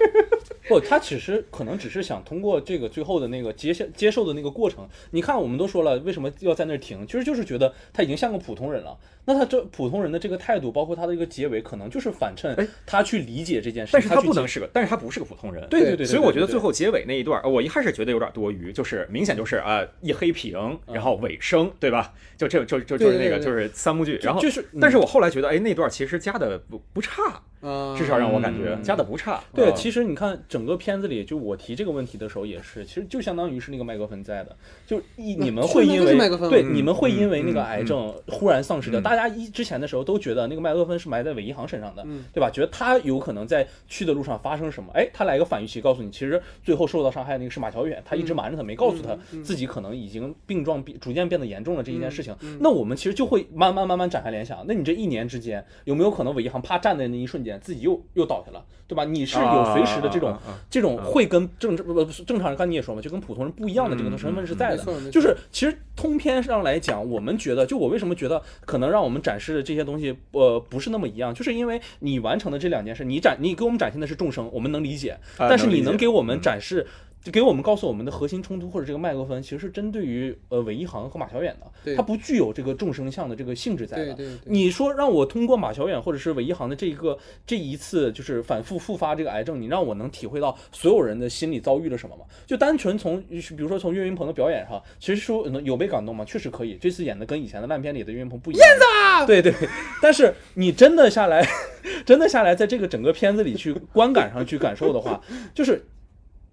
[0.68, 4.90] 不，他只是可能只是想通过这个最后的那个接下接受的那个过程。
[5.12, 7.06] 你看，我们都说了，为什么要在那儿停？
[7.06, 8.98] 其实就是觉得他已经像个普通人了。
[9.26, 14.00] 那他这普通人的这个态度，包括他的一个结尾，可能就是反衬哎他去理解这件事情。
[14.00, 15.68] 但是他不能是个，但是他不是个普通人。
[15.70, 22.14] 对对对对，所以我觉得最后结尾那一段，呃我一开始觉得有点多余，就是明显就是啊、一黑屏，然后尾声，对吧？
[22.38, 29.42] 就这就就就是那个就是三幕剧，然后就是嗯但是我后来觉得，哎，那段其实加的不不差，啊，至少让我感觉嗯加的不差。
[29.54, 34.56] 对，啊其实你看整个片子里，就我提这个问题的时候也是，其实就相当于是那个麦克风在的，
[34.86, 36.18] 就一你们会因为
[36.50, 42.50] 对你们会嗯因为那个癌症忽然丧失掉，嗯大家一之前的时候都觉得那个麦克芬是埋在韦一航身上的，嗯对吧？
[42.50, 52.36] 觉得他有可能在去的路上发生什么，哎，他来个反预期，告诉你其实最后受到伤害的那个是马小远，他一直瞒着他，没告诉他自己可能已经病状变逐渐变得严重了这一件事情。
[52.60, 59.06] 那我们其实就会慢慢慢慢展开联想，那你这一年之间有没有可能韦一航啪站在那一瞬间自己又又倒下了，对吧？
[59.06, 64.86] 你是有随时的这种、啊啊啊啊这种会跟正正不不正常人，刚你也说嘛，就跟普通人不一样的这个身份是在的。
[65.12, 76.86] 就是其实通篇上来讲，我们觉得，就我为什么觉得可能让我们展示的这些东西，呃，不是那么一样，就是因为你完成的这两件事，你展你给我们展现的是众生，我们能理解，啊但是你能给我们嗯展示。
[77.26, 84.16] 就给我们告诉我们的核心冲突或者这个麦克风，其实是针对于呃韦一航和马小远的，对它不具有这个众生相的这个性质在的。
[84.46, 87.18] 你说让我通过马小远或者是韦一航的这一个
[87.48, 92.26] 这一次就是反复复发这个癌症，你让我能体会到所有人的心理遭遇了什么吗？
[92.46, 96.24] 就单纯从比如说从岳云鹏的表演上，其实说能有被感动吗？
[96.26, 98.68] 确实可以，这次演的跟以前的烂片里的岳云鹏不一样。
[98.68, 99.52] 燕子，对对，
[100.00, 101.44] 但是你真的下来，
[102.06, 105.20] 真的下来，在这个整个片子里去观感上去感受的话，
[105.56, 105.84] 就是。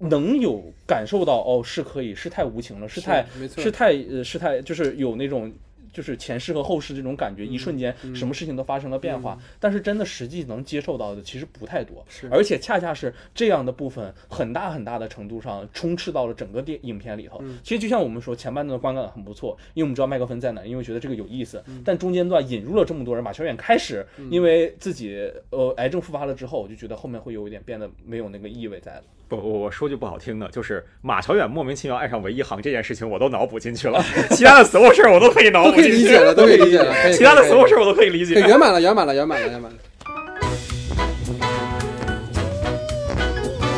[0.03, 3.27] 能有感受到哦，是可以，是太无情了，是太
[3.57, 5.53] 是太呃是太就是有那种
[5.93, 9.39] 就是前世和后世这种感觉，一瞬间什么事情都发生了变化。
[9.61, 17.45] 但是真的实际能接受到的其实不太多，而且恰恰是这样的部分，很大很大的程度上充斥到了整个电影片里头。
[17.63, 21.63] 其实就像我们说，前半段的观感很不错，因为我们知道麦克风在哪，因为觉得这个有意思。
[21.85, 29.03] 但中间段引入了这么多人，马小远开始因为自己呃癌症复发了之后，我就觉得后面会有一点变得没有那个意味在了。
[29.37, 34.03] 不，我我说句不好听的，就是马小远莫名其妙爱上韦一航这件事情，我都脑补进去了，
[34.33, 38.35] 其他的所有事儿我都可以脑都可以补进去，理解了，都可以理解了，可以其他的所有事儿儿我都可以理解。
[38.35, 39.79] 圆满了，圆满了，圆满了，圆满了。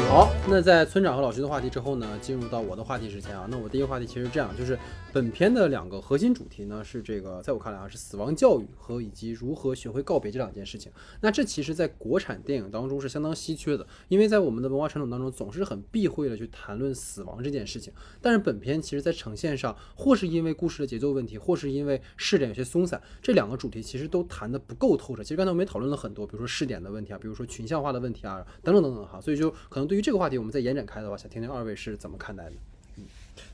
[0.08, 4.78] 好，那在村长和老徐的话题之后呢，进入到我的话题之前啊，那我第一个话题其实这样，就是
[5.10, 10.92] 本片的两个核心主题呢是这个，在我看来啊是死亡教育和以及如何学会告别这两件事情。
[11.22, 17.90] 那这其实，在国产电影当中是相当稀缺的，因为在我们的文化传统当中总是很避讳的去谈论死亡这件事情。
[18.20, 25.22] 但是本片其实在呈现上，或是因为故事的节奏问题，或是因为试点有些松散，这两个主题其实都谈的不够透彻。
[25.22, 29.20] 其实刚才我们也讨论了很多，比如说试点的问题啊，比如说群像化的问题啊，等等等等哈。
[29.20, 32.52] 所以就可能对于这个话题，我们再延展开的话，想听听二位是怎么看待的。
[32.96, 33.04] 嗯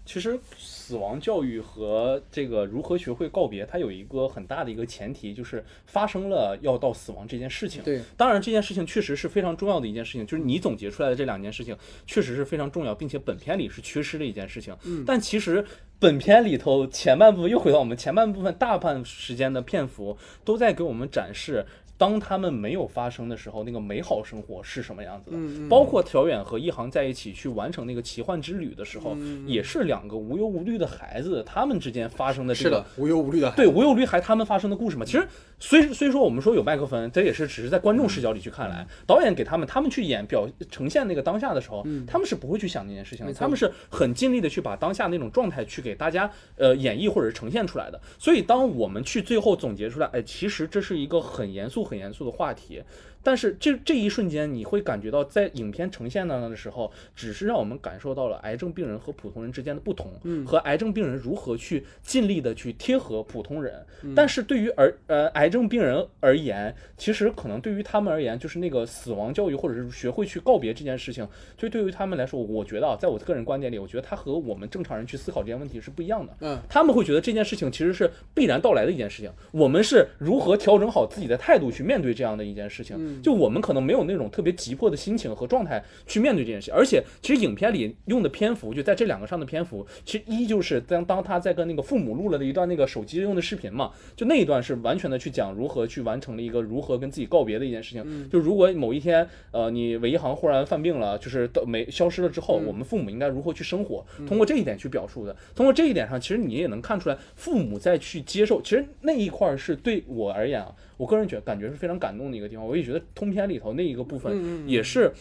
[0.05, 7.83] 其实死亡教育和这个如何学会告别，它有一个很大的一个前提，就是发生了要到死亡这件事情。
[7.83, 11.77] 对，当然这件事情确实是非常重要的一件事情，就是你总结出来的这两件事情
[12.07, 14.77] 确实是非常重要，并且本片里是缺失的一件事情。
[14.85, 15.65] 嗯但其实
[15.99, 21.65] 本片里头前半部分又回到我们前半部分大半时间的篇幅都在给我们展示。
[22.01, 25.37] 当他们没有发生的时候，那个美好生活是什么样子的？
[25.69, 33.53] 包括小远和一航在一起去完成那个奇幻之旅的时候，嗯也是两个无忧无虑的孩子，他们之间发生的这个是的，无忧无虑的。
[33.55, 35.05] 对无忧无虑还他们发生的故事嘛。
[35.05, 35.29] 其实
[35.59, 48.01] 虽虽说我们说有麦克风，这也是只是在观众视角里去看来，导演给他们他们去演表呈现那个当下的时候，他们是不会去想那件事情的，他们是很尽力的去把当下那种状态去给大家呃演绎或者是呈现出来的。
[48.19, 52.83] 所以当我们去最后总结出来，哎，其实这是一个很严肃很严肃的话题。
[53.23, 63.85] 但是这这一瞬间，你会感觉到在影片呈现的的时候，只是让我们感受到了癌症病人和普通人之间的不同，嗯和癌症病人如何去尽力的去贴合普通人。
[64.15, 76.35] 但是对于而呃癌症病人而言，其实可能对于他们而言，就是那个死亡教育或者是学会去告别这件事情，就对于他们来说，我觉得啊，在我个人观点里，我觉得他和我们正常人去思考这件问题是不一样的。
[76.41, 83.10] 嗯，他们会觉得这件事情其实是必然到来的一件事情，我们是如何调整好自己的态度去面对这样的一件事情。
[83.23, 98.29] 就我们可能没有那种特别急迫的心情和状态去面对这件事，而且其实影片里用的篇幅就在这两个上的篇幅，其实一就是当当他在跟那个父母录了的一段那个手机用的视频嘛，就那一段是完全的去讲如何去完成了一个如何跟自己告别的一件事情。
[98.31, 105.37] 就如果某一天呃你韦一航忽然犯病了，就是到没消失了之后，我们父母应该如何去生活，通过这一点去表述的。
[105.55, 112.67] 通过这一点上，其实你也能看出来父母在去接受，其实那一块儿是对我而言啊，我个人觉得感觉是非常感动的一个地方。
[112.67, 115.13] 我也觉得通篇里头那一个部分也是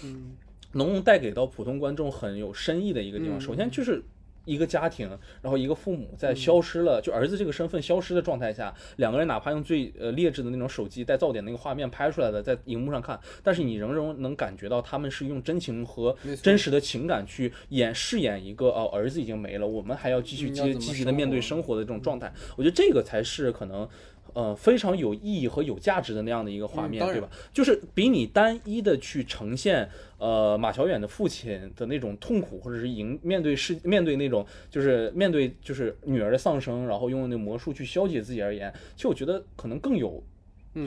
[0.74, 3.40] 能带给到普通观众很有深意的一个地方。
[3.40, 4.04] 首先就是。
[4.46, 5.08] 一个家庭，
[5.44, 22.34] 然后一个父母在消失了，就儿子这个身份消失的状态下，两个人哪怕用最呃劣质的那种手机带噪点那个画面拍出来的，在荧幕上看，但是你仍然能感觉到他们是用真情和真实的情感去演饰演一个哦儿子已经没了，我们还要继续积积极的面对生生活的这种状态。
[22.56, 23.88] 我觉得这个才是可能。
[24.34, 27.30] 呃非常有意义和有价值的那样的一个画面，嗯对吧？
[27.54, 40.24] 就是比你单一的去呈现呃马小远的父亲的那种痛苦，或者是迎面对世面对那种就是面对就是女儿的丧生，然后用那魔术去消解自己而言，其实我觉得可能更有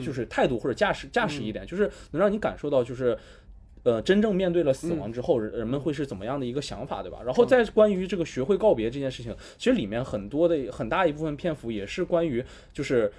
[0.03, 3.17] 就是态度或者驾驶驾驶一点，就是能让你感受到就是。
[3.85, 7.19] 呃，真正面对了死亡之后，人人们会是怎么样的一个想法，对吧？
[7.25, 12.41] 然后再关于这个学会告别这件事情，其实里面很多的很大一部分篇幅也是关于
[12.71, 13.11] 就是。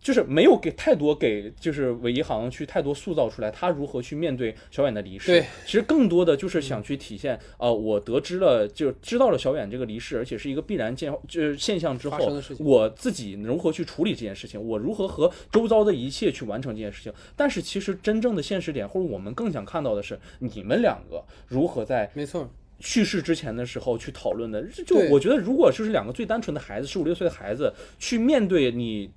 [0.00, 5.26] 就是没有给太多给就是韦一航去太多塑造出来他如何去面对小远的离世。
[5.26, 12.18] 对，其实更多的就是想去体现，呃，我得知了就知道了小远这个离世，而且是一个必然见就是现象之后
[12.58, 17.12] 我自己如何去处理这件事情，我如何和周遭的一切去完成这件事情。
[17.36, 24.62] 但是其实真正的现实点，或者我们更想看到的是你们两个如何在没错，去世之前的时候去讨论的。
[24.86, 29.10] 就我觉得，如果就是两个最单纯的孩子，十五六岁的孩子去面对你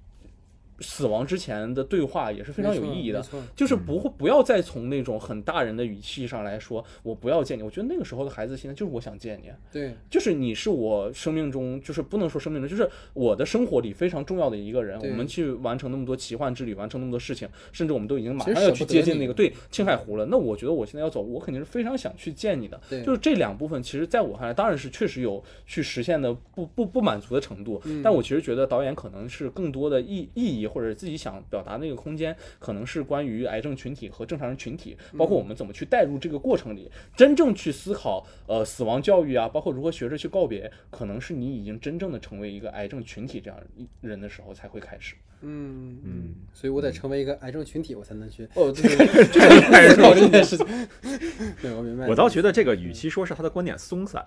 [0.80, 3.24] 死亡之前的对话，也是非常有意义的。
[3.56, 7.64] 就是不会不要再从那种很大人的语气上来说，我不要见你。
[7.64, 15.00] 我觉得那个时候的孩子现在就是我想见你，对，就是你是我生命中，就是不能说生命中，就是我的生活里非常重要的一个人。
[15.00, 20.26] 我们去完成那么多奇幻之旅，完成那么多事情，甚至我们都已经马上要去接近那个对青海湖了。
[20.26, 22.80] 那我觉得我现在要走，我肯定是非常想去见你的。
[22.90, 27.82] 对就是这两部分，其实在我看来，当然是确实有去实现的不不不满足的程度。
[27.86, 45.16] 嗯但我其实觉得导演可能是更多的意意义，或者自己想表达那个空间，可能是关于癌症群体和正常人群体，包括我们怎么去带入这个过程里，真正去思考呃死亡教育啊，包括如何学着去告别，可能是你已经真正的成为一个癌症群体这样一人的时候才会开始。
[45.46, 50.66] 嗯嗯，所以我得成为一个癌症群体，我才能去哦，对对 对，思考这件事情。
[51.62, 52.08] 对，我明白。
[52.08, 54.26] 我倒觉得这个与其说是他的观点松散，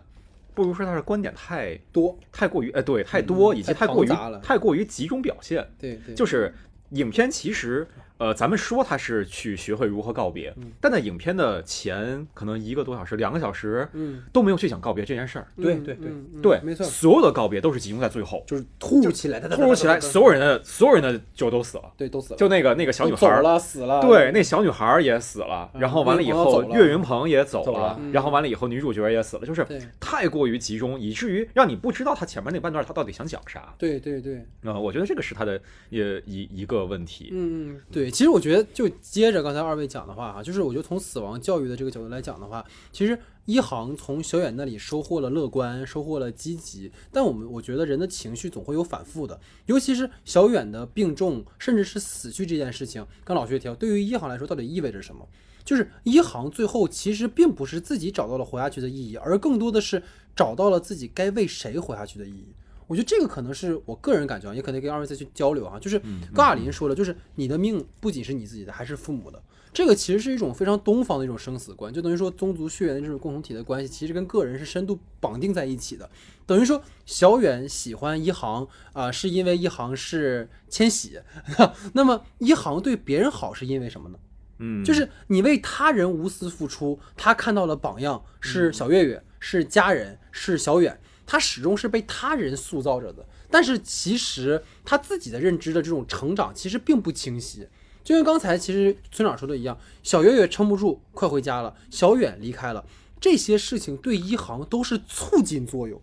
[0.57, 4.09] 不如说他的观点太多，太过于哎对太多，以及太太过于
[4.43, 5.65] 太过于集中表现。
[5.79, 6.53] 对对，就是
[6.91, 7.87] 影片其实，
[8.19, 15.47] 呃，咱们说他是去学会如何告别，但在影片的前可能一个多小时、两个小时，嗯，都没有去讲告别这件事儿。
[15.57, 16.11] 对对对
[16.43, 23.43] 对，没错，所有的告别都是集中在最后，就是突起来，突如其来，所有人的所有人的就都死了，对，都死了，就那个那个小女孩儿。
[23.43, 29.67] 了，死了，对，那小女孩儿也死了，然后完了以后，岳云鹏走了岳云鹏也走了，然后完了以后，女主角也死了，就是
[30.01, 33.75] 太过于集中，以至于让你不知道他前面那半段他到底想讲啥。
[33.79, 35.61] 对对对，啊，我觉得这个是他的
[35.91, 37.29] 也一一个问题。
[37.33, 55.27] 嗯，嗯，对，其实我觉得就接着刚才二位讲的话哈，就是我觉得从死亡教育的这个角度来讲的话，其实一航从小远那里收获了乐观，收获了积极，但我们我觉得人的情绪总会有反复的，尤其是小远的病重甚至是死去这件事情，刚老师也提到，对于一航来说到底意味着什么？
[55.65, 60.03] 就是一航最后其实并不是自己找到了活下去的意义，而更多的是
[60.37, 62.55] 找到了自己该为谁活下去的意义。
[62.87, 65.79] 我觉得这个可能是我个人感觉啊，也可能跟二位再去交流哈。
[65.79, 66.01] 就是
[66.35, 69.43] 高亚麟说了，就是你的命不仅是你自己的，还是父母的。
[69.73, 76.09] 这个其实是一种非常东方的一种生死观，就等于说宗族血缘的这种共同体的关系，其实跟个人是深度绑定在一起的。
[76.47, 81.21] 等于说，小远喜欢一航啊、是因为一航是千玺，
[81.93, 84.19] 那么一航对别人好是因为什么呢？
[84.61, 93.27] 嗯，就是你为他人无私付出，他看到了榜样是小岳岳，是家人，是小远，他始终是被他人塑造着的。
[93.51, 97.67] 但是其实他自己的认知的这种成长其实并不清晰。
[98.03, 102.85] 就像刚才其实村长说的一样，小岳岳撑不住，快回家了；小远离开了，
[103.21, 106.01] 这些事情对一航都是促进作用。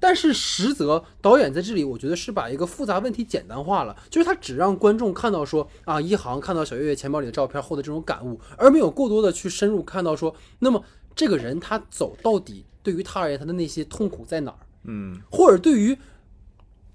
[0.00, 10.82] 但是实则导演在这里，我觉得是把一个复杂问题简单化了，就是他只让观众看到说啊，一航看到小岳岳钱包里的照片后的这种感悟，而没有过多的去深入看到说，那么
[11.14, 15.98] 这个人他走到底对于他而言他的那些痛苦在哪儿，嗯或者对于，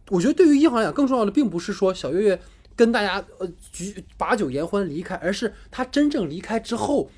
[0.10, 2.42] 我觉得对于一航来讲更重要的，并不是说小岳岳
[2.78, 7.10] 跟大家呃举把酒言欢离开，而是他真正离开之后，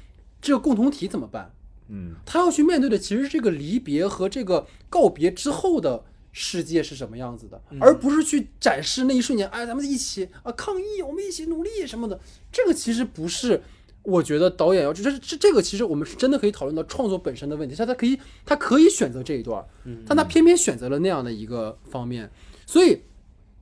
[0.41, 1.53] 这个共同体怎么办？
[1.89, 12.17] 嗯他要去面对的其实这个离别和这个告别之后的世界是什么样子的，而不是去展示那一瞬间，哎，咱们一起啊抗议，我们一起努力什么的。
[12.49, 13.61] 这个其实不是，
[14.03, 19.63] 我觉得导演要这这这这个其实我们是真的可以讨论到创作本身的问题，他他可以他可以选择这一段，
[20.07, 22.31] 但他偏偏选择了那样的一个方面，
[22.65, 23.01] 所以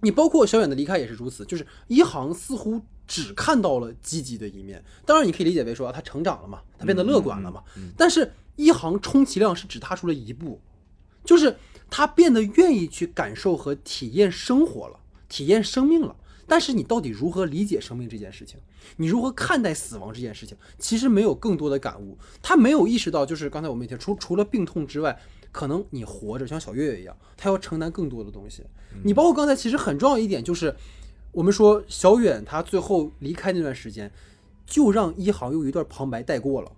[0.02, 4.82] 你包括小远的离开也是如此，就是一航似乎只看到了积极的一面。
[5.06, 7.62] 当然，你可以理解为说啊，他成长了嘛，他变得乐观了嘛。
[7.98, 10.62] 但是，一航充其量是只踏出了一步，
[11.26, 11.58] 就是
[11.90, 16.16] 他变得愿意去感受和体验生活了，体验生命了。
[16.50, 18.60] 但是你到底如何理解生命这件事情？
[18.98, 20.58] 你如何看待死亡这件事情？
[20.80, 25.18] 其实没有更多的感悟，他没有意识到，就是刚才我们也提，除除了病痛之外，
[25.52, 28.64] 可能你活着像小月月一样，他要承担更多的东西。
[29.04, 30.76] 你包括刚才其实很重要一点就是，
[31.32, 34.12] 我们说小远他最后离开那段时间，
[34.66, 36.72] 就让一航用一段旁白带过了。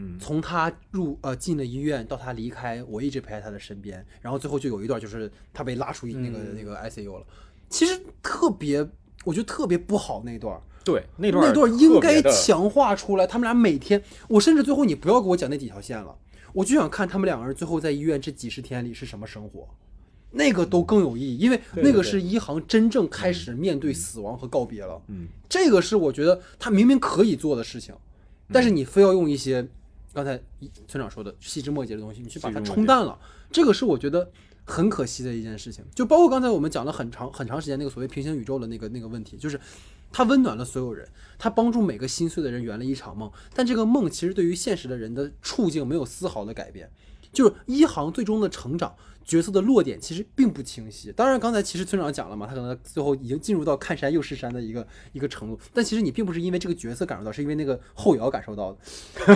[0.00, 7.26] 嗯，从他入呃进了医院到他离开，我一直陪在他的身边，然后最后就有一段就是他被拉出那个、嗯那个 ICU 了。
[7.68, 8.88] 其实特别，
[9.28, 16.16] 我觉得特别不好那段儿，对，那段那段应该强化出来，他们俩每天，我甚至最后你不要给我讲那几条线了，
[16.54, 19.68] 我就想看他们两个人最后在医院这几十天里是什么生活，
[20.30, 24.98] 那个都更有意义，因为那个是一航真正开始面对死亡和告别了。
[25.08, 27.94] 嗯，这个是我觉得他明明可以做的事情，
[28.50, 29.68] 但是你非要用一些
[30.14, 30.40] 刚才
[30.86, 33.18] 村长说的细枝末节的东西，你去把它冲淡了，
[33.52, 34.30] 这个是我觉得
[34.68, 35.84] 很可惜的一件事情。
[35.94, 39.58] 就包括刚才我们讲了很长很长时间那个所谓平行宇宙的那个那个问题，就是
[40.12, 41.08] 它温暖了所有人，
[41.38, 46.88] 它帮助每个心碎的人圆了一场梦，但这个梦其实对于现实的人的处境没有丝毫的改变。
[47.32, 48.94] 就是一航最终的成长
[49.28, 51.12] 角色的落点其实并不清晰。
[51.12, 58.78] 当然，刚才其实村长讲了嘛，他可能最后已经进入到看山又是山的一个一个程度，但其实你并不是因为这个角色感受到，是因为那个后摇感受到的。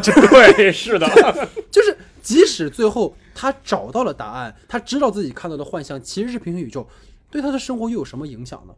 [0.01, 1.07] 对，是的，
[1.71, 6.89] 就是即使最后他找到了答案，他知道自己看到的幻象其实是平行宇宙，
[7.31, 8.75] 对他的生活又有什么影响呢？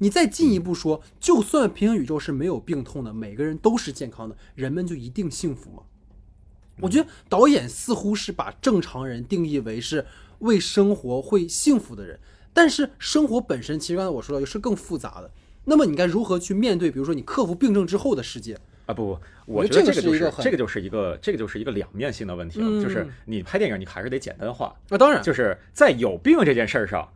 [0.00, 5.82] 你再进一步说，就算平行宇宙是没有病痛的，每个人都是健康的，人们就一定幸福吗？
[6.80, 10.06] 我觉得导演似乎是把正常人定义为是
[10.40, 12.18] 为生活会幸福的人，
[12.52, 15.30] 但是生活本身其实刚才我说到是更复杂的。
[15.64, 16.90] 那么你该如何去面对？
[16.90, 18.56] 比如说你克服病症之后的世界？
[18.86, 27.06] 啊不不，我觉得这个就得这个是一个这个就是一个这个就是一个两面性的问题了，嗯就是你拍电影你还是得简单化，啊，当然，就是在有病这件事儿上，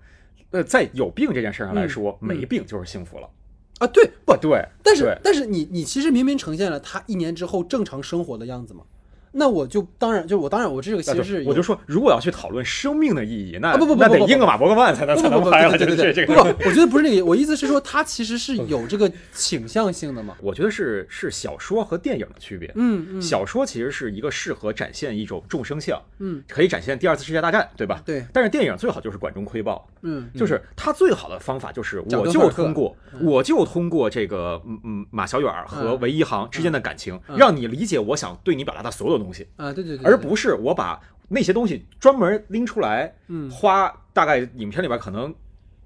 [0.50, 3.30] 呃，在有病这件事儿上来嗯说，嗯没病就是幸福了。
[3.78, 8.84] 啊，对，不，对，但是但是你你其实明明呈现了他一年之后正常生活的样子嘛，
[9.32, 16.52] 那我就当然就我当然我这个其实是我就说，如果要去讨论生命的意义，那啊不不不那得英格玛伯格曼才能才能拍了，对对对对，就是这这个。
[16.52, 22.70] 不不，我觉得不是那个，我意思是说他其实是有这个倾向性的嘛， 我觉得是是小说和电影的区别。
[22.74, 28.02] 嗯嗯，小说其实是一个适合展现一种众生相，嗯，可以展现第二次世界大战，对吧？
[28.04, 30.28] 对，但是电影最好就是管中窥豹，嗯。
[30.34, 36.00] 就是它最好的方法就是我就通过我就通过这个嗯嗯马小远和嗯。
[36.00, 37.36] 韦一航之间的感情，嗯。
[37.36, 43.48] 让你理解我想对你表达的所有东西，啊，对对对，而不是我把那些东西专门拎出来，嗯。
[43.50, 45.34] 花大概影片里边可能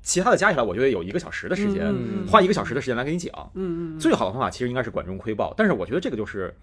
[0.02, 3.32] 其他的加起来，我觉得有一个小时的时间，嗯花一个小时的时间来给你讲。
[3.54, 6.54] 嗯嗯最好的方法其实应该是管中窥豹，但是我觉得这个就是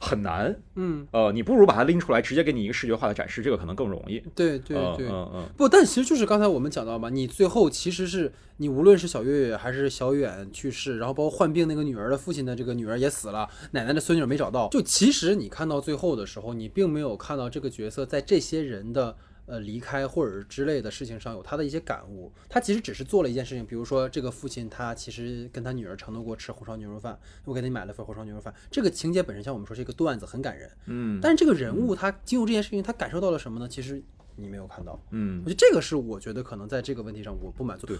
[0.00, 0.56] 很难。
[0.74, 4.20] 嗯，呃，你不如把它拎出来，直接给你一个视觉化的展示，这个可能更容易。
[4.34, 5.08] 对对嗯对。
[5.08, 19.16] 嗯嗯，不，但其实就是刚才我们讲到嘛，你最后其实是你无论是小月月还是小远去世，然后包括患病那个女儿的父亲的这个女儿也死了，奶奶的孙女没找到，就其实你看到最后的时候，你并没有看到这个角色在这些人的。
[19.50, 31.18] 呃，离开或者之类的事情上有他的一些感悟，他其实只是做了一件事情，比如说这个父亲他其实跟他女儿承诺过吃红烧牛肉饭，我给你买了份红烧牛肉饭，这个情节本身像我们说是一个段子，很感人，嗯。
[31.20, 33.68] 但是这个人物他经过这件事情，他感受到了什么呢？
[33.68, 34.00] 其实
[34.36, 35.42] 你没有看到，嗯。
[35.44, 37.96] 我，觉得这个是我觉得可能在这个问题上我不满足对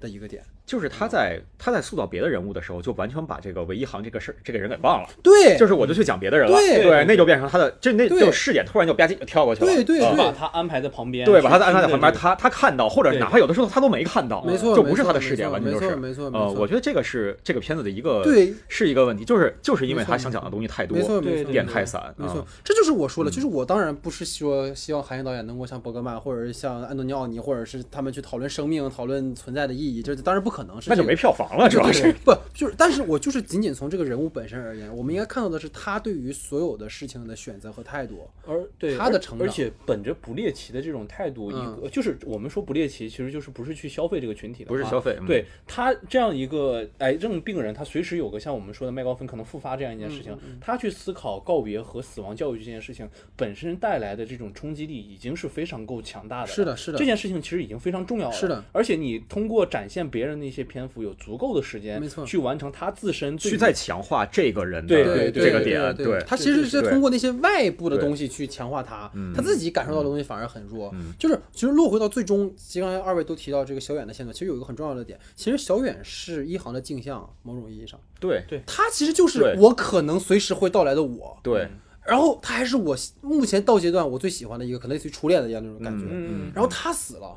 [0.00, 0.42] 的一个点。
[0.66, 5.08] 就是他在他在塑造别的人物的时候，就完全把这个韦一航这个事儿这个人给忘了。
[5.22, 6.82] 对，就是我就去讲别的人了，对。
[6.82, 38.28] 对，那就变成他的，这那对就视点突然就吧唧就跳过去了，啊对对对把他安排在旁边，对，把他安排在旁边，他他看到，或者哪怕有的时候他都没看到，没错就不是他的视点，完全就是，没错没错没呃，我觉得这个是这个片子的一个对是一个问题，就是就是因为他想讲的东西太多，没错没对错，点太散，没错啊，，这就是我说了，就是我当然不是说希望韩延导演能够像伯格曼，或者是像安东尼奥尼，或者是他们去讨论生命、讨论存在的意义，这当然不可能，是这个那就没票房了，主要是 不就是，但是我就是仅仅从这个人物本身而言，我们应该看到的是他对于所有的事情的选择和态度。
[38.46, 56.52] 而对他的成长而且本着不猎奇的这种态度，一嗯个就是我们说不猎奇，其实就是不是去消费这个群体的，不是消费，嗯对他这样一个癌症病人，他随时有个像我们说的麦高芬可能复发这样一件事嗯情，他去思考告别和死亡教育这件事情本身带来的这种冲击力，已经是非常够强大的了。
[56.52, 58.34] 是的是的这件事情其实已经非常重要了。
[58.34, 62.26] 是的，而且你通过展现别人的一些篇幅，有足够的时间，没错。
[62.26, 70.90] 去完成他自身去再强化这个人的对对这个对点，对，他其实是通过那些外部的东西去强化他嗯，他自己感受到的东西反而很弱。
[70.94, 71.12] 嗯。
[71.18, 78.44] 就是其实落回到最终，其实刚才二位都提到这个小远的线索，其实有一个很重要的点，其实小远是一行的镜像，某种意义上，对。
[78.48, 78.62] 对。
[78.66, 81.38] 他其实就是我可能随时会到来的我。
[81.42, 81.68] 对，
[82.06, 86.06] 然后他还是我目前到阶段我最喜欢的一个，可能类似于初恋的一样那种感觉。
[86.10, 86.50] 嗯。
[86.54, 87.36] 然后他死了，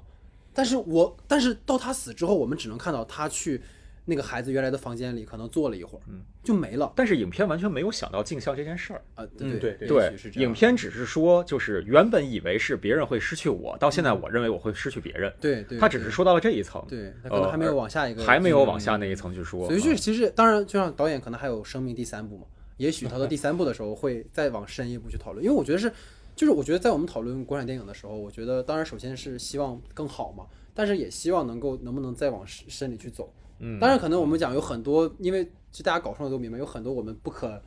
[0.54, 3.62] 但是我但是到他死之后，我们只能看到他去
[4.06, 9.01] 那个孩子原来的房间里可能坐了一会儿，嗯，就没了但是影片完全没有想到镜像这件事儿。
[9.16, 9.24] 啊。
[9.39, 15.34] 嗯对对对影片只是说，就是原本以为是别人会失去我，到现在我认为我会失去别人。
[15.39, 19.66] 对对，他只是说到了这一层，对，他可能还没有呃往下一个，还没有往下那一层去说。
[19.68, 22.45] 所以这嗯其实当然，就像导演可能还有《生命》第三部嘛，
[22.76, 25.89] 也许他到第三部的时候会再往深一步去讨论，因为我觉得是，
[26.36, 33.32] 就是我觉得在我们讨论国产电影的时候，我觉得当然首先是希望更好嘛，但是也希望能够能不能再往深里去走。
[33.64, 33.80] 嗯。
[33.80, 37.59] 当然可能我们讲有很多，因为就大家搞创作都明白，有很多我们不可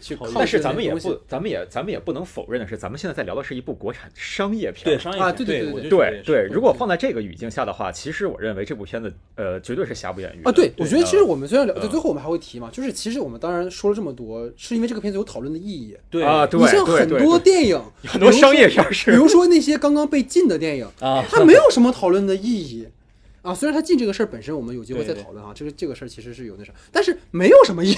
[0.00, 4.84] 去靠近的东西，但是咱们也不，咱们也咱们也不能否认的是，咱们现在在聊的是一部国产商业片。
[4.84, 15.96] 对商业啊片对对对对我就觉得也是对对，如果放在这个语境下的话，其实我认为这部片子呃绝对是瑕不掩瑜啊，对，我觉得其实呃我们虽然聊，对，嗯最后我们还会提嘛，就是其实我们当然说了这么多，是因为这个片子有讨论的意义。
[16.10, 16.22] 对。
[16.22, 17.26] 啊，对你像对很多对。
[17.26, 19.10] 对电影，很多商业片是。
[19.10, 22.86] 比如说那些刚刚被禁的电影，啊，它没有什么讨论的意义
[23.44, 23.54] 啊。
[23.54, 27.94] 虽然他进这个事儿本身，我们有机会再讨论啊，这个这个事儿其实是有那啥，但是没有什么意义。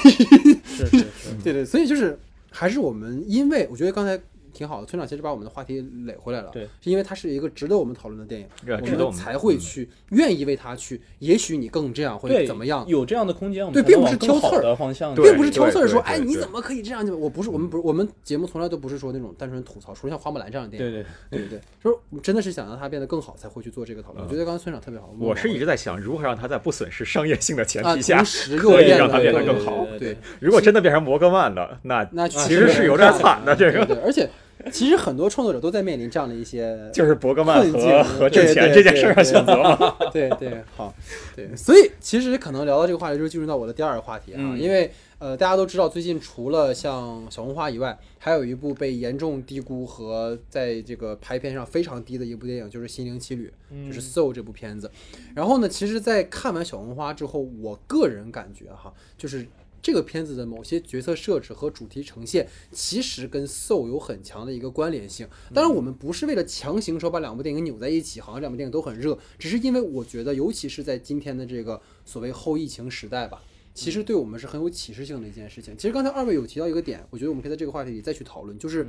[0.66, 1.06] 是是是，
[1.42, 2.18] 对对，所以就是
[2.50, 4.20] 还是我们，因为我觉得刚才
[4.56, 17.06] 挺好的，村长其实把我们的话题垒回来了，对，是因为它是一个值得我们讨论的电影，我们才会去愿意为它去，也许你更这样或者，怎么样，有这样的空间，我们对并不是挑刺儿的方向，并不是挑刺儿说，哎，你怎么可以这样？
[17.20, 24.24] 我不是，我们不是，我们节目从来都不是说那种单纯吐槽，除了像花木兰这样的电影，对对对对对，说我们真的是想让它变得更好，才会去做这个讨论。
[24.24, 33.54] 我觉得刚才村长特别好，我是一直在想如何让它在不损失商业性的前啊，提下同，时又可以让它变得更好对对，如果真的变成摩根曼了，那那其实是有点惨的。
[33.56, 34.28] 这个对对，而且
[34.72, 39.96] 其实很多创作者都在面临这样的一些就是伯格曼和和挣钱这件事儿对的选择嘛。
[40.12, 40.94] 对对，好，
[41.34, 53.50] 对，所以其实可能聊到这个话题，就进入到我的第二个话题啊，嗯因为呃，大家都知道，最近除了像小红花以外，还有一部被严重低估和在这个排片上非常低的一部电影，就是《心灵奇旅》，
[53.86, 54.90] 就是《Soul》这部片子。
[55.34, 59.46] 然后呢，其实，在看完小红花之后，我个人感觉哈，就是。
[59.82, 65.28] 这个片子的某些角色设置和主题呈现，其实跟《Soul》有很强的一个关联性。
[65.54, 73.42] 当然，我们不是为了强行说把两部电影扭在一起，好像两部电影都很热，只是因为我觉得，尤其是在今天的这个所谓后疫情时代吧，
[73.74, 75.76] 其实对我们是很有启示性的一件事情。
[75.76, 78.86] 其实刚才二位有提到一个点，我觉得我们可以在这个话题里再去讨论，就是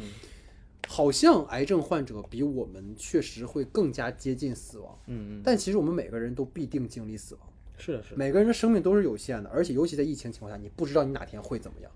[0.87, 7.43] 好像癌症患者比我们确实会更加接近死亡，嗯，但其实我们每个人都必定经历死亡。
[7.77, 11.91] 是的，是的，每个人的生命都是有限的，而且尤其在疫情情况下，你不知道你哪天会怎么样。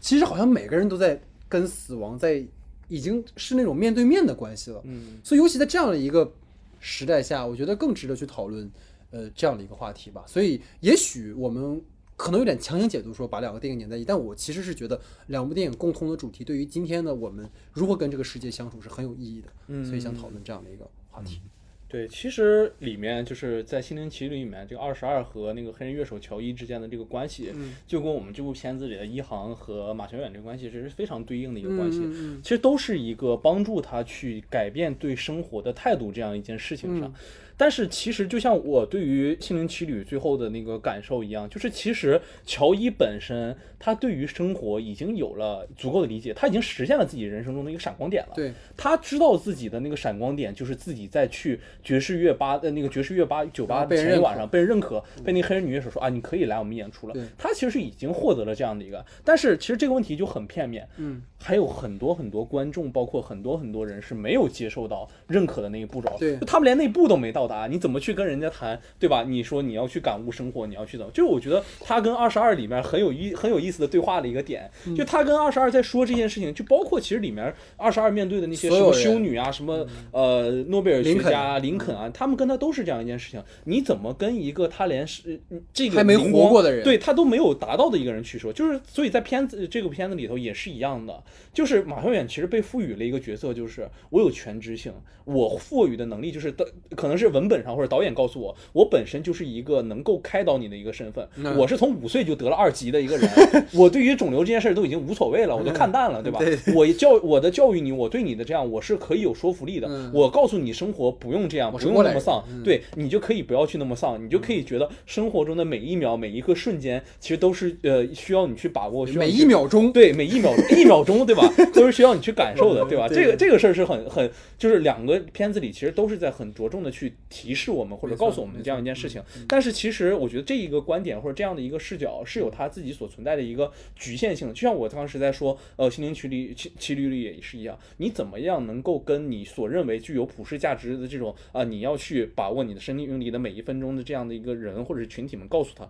[0.00, 2.46] 其实好像每个人都在跟死亡在
[2.88, 4.80] 已经是那种面对面的关系了。
[4.84, 6.30] 嗯，所以尤其在这样的一个
[6.78, 8.70] 时代下，我觉得更值得去讨论
[9.10, 10.22] 呃这样的一个话题吧。
[10.26, 11.82] 所以也许我们
[12.14, 19.48] 可能有点强行解读说把两个电影粘在一起，但我其实是觉得两部电影共通的主题对于今天的我们如何跟这个世界相处是很有意义的。
[19.68, 21.40] 嗯所以想讨论这样的一个话题。
[21.88, 27.52] 对，其实里面就是在《心灵奇旅》里面，这个二十二和那个黑人乐手乔伊之间的这个关系，
[27.86, 32.00] 就跟我们这部片子里的一航和马小远这个关系，这是非常对应的一个关系。
[32.02, 37.12] 嗯其实都是一个帮助他去改变对生活的态度这样一件事情上。
[37.56, 48.32] 但是其实就像我对于《心灵奇旅》最后的那个感受一样，就是其实乔伊本身他对于生活已经有了足够的理解，他已经实现了自己人生中的一个闪光点了。
[48.34, 57.14] 对，他知道自己的那个闪光点就是自己在去爵士乐吧的那个爵士乐吧酒吧前一晚上被人认可，被那个黑人女乐手说啊，你可以来我们演出了。
[57.38, 60.86] 他其实是已经获得了这样的一个，但是其实这个问题就很片面。
[60.96, 66.36] 嗯，还有很多很多观众，包括很多很多人是没有接受到认可的那一步骤，对。
[66.46, 69.22] 他们连那一步都没到达，你怎么去跟人家谈，对吧？
[69.22, 71.12] 你说你要去感悟生活，你要去怎么？
[71.12, 74.96] 就是我觉得他跟二十二里面很有意很有意思的对话的一个点，嗯。
[74.96, 86.82] 就他跟二十二在说这件事情，就包括其实里面二十二面对的那些什么修女啊，什么呃诺贝尔学家啊林肯啊，他们跟他都是这样一件事情，你怎么跟一个他连是呃这个还没活过的人。
[86.82, 91.22] 对他都没有达到的一个人去说，就是所以在片子这个片子里头也是一样的，
[91.52, 94.92] 就是马小远其实被赋予了一个角色，就是我有全知性，
[95.24, 103.30] 我赋予的能力就是的，可能是文本上或者导演告诉我，我本身就是一个能够开导你的一个身份，嗯我是从五岁就得了二级的一个人，
[103.74, 106.40] 我对于肿瘤这件事儿都已经无所谓了，我就看淡了，对吧？
[106.74, 110.10] 我教我的教育你，我对你的这样我是可以有说服力的，嗯。
[110.12, 112.62] 我告诉你生活不用这样，不用那么丧，嗯。
[112.62, 121.42] 对你就可以不要去那么丧，你就可以觉得生活中的每一秒每一个瞬间，其实都是呃需要你去把握，需要每一秒钟，对，每一秒一秒钟，对吧？
[121.72, 123.08] 都是需要你去感受的，对吧？
[123.08, 129.22] 对这个这个事儿是很很，就是两个片子里其实都是在很着重的去提示我们或者告诉我们这样一件事情。
[129.48, 134.54] 但是其实我觉得这一个观点或者这样的一个视角是有它自己所存在的一个局限性的。
[134.54, 145.88] 就像我当时在说，呃，心灵奇旅奇奇旅里也是一样，你怎么样能够跟你所认为具有普世价值的这种啊、你要去把握你的生命里的每一分钟的这样的一个人或者是群体们告诉他。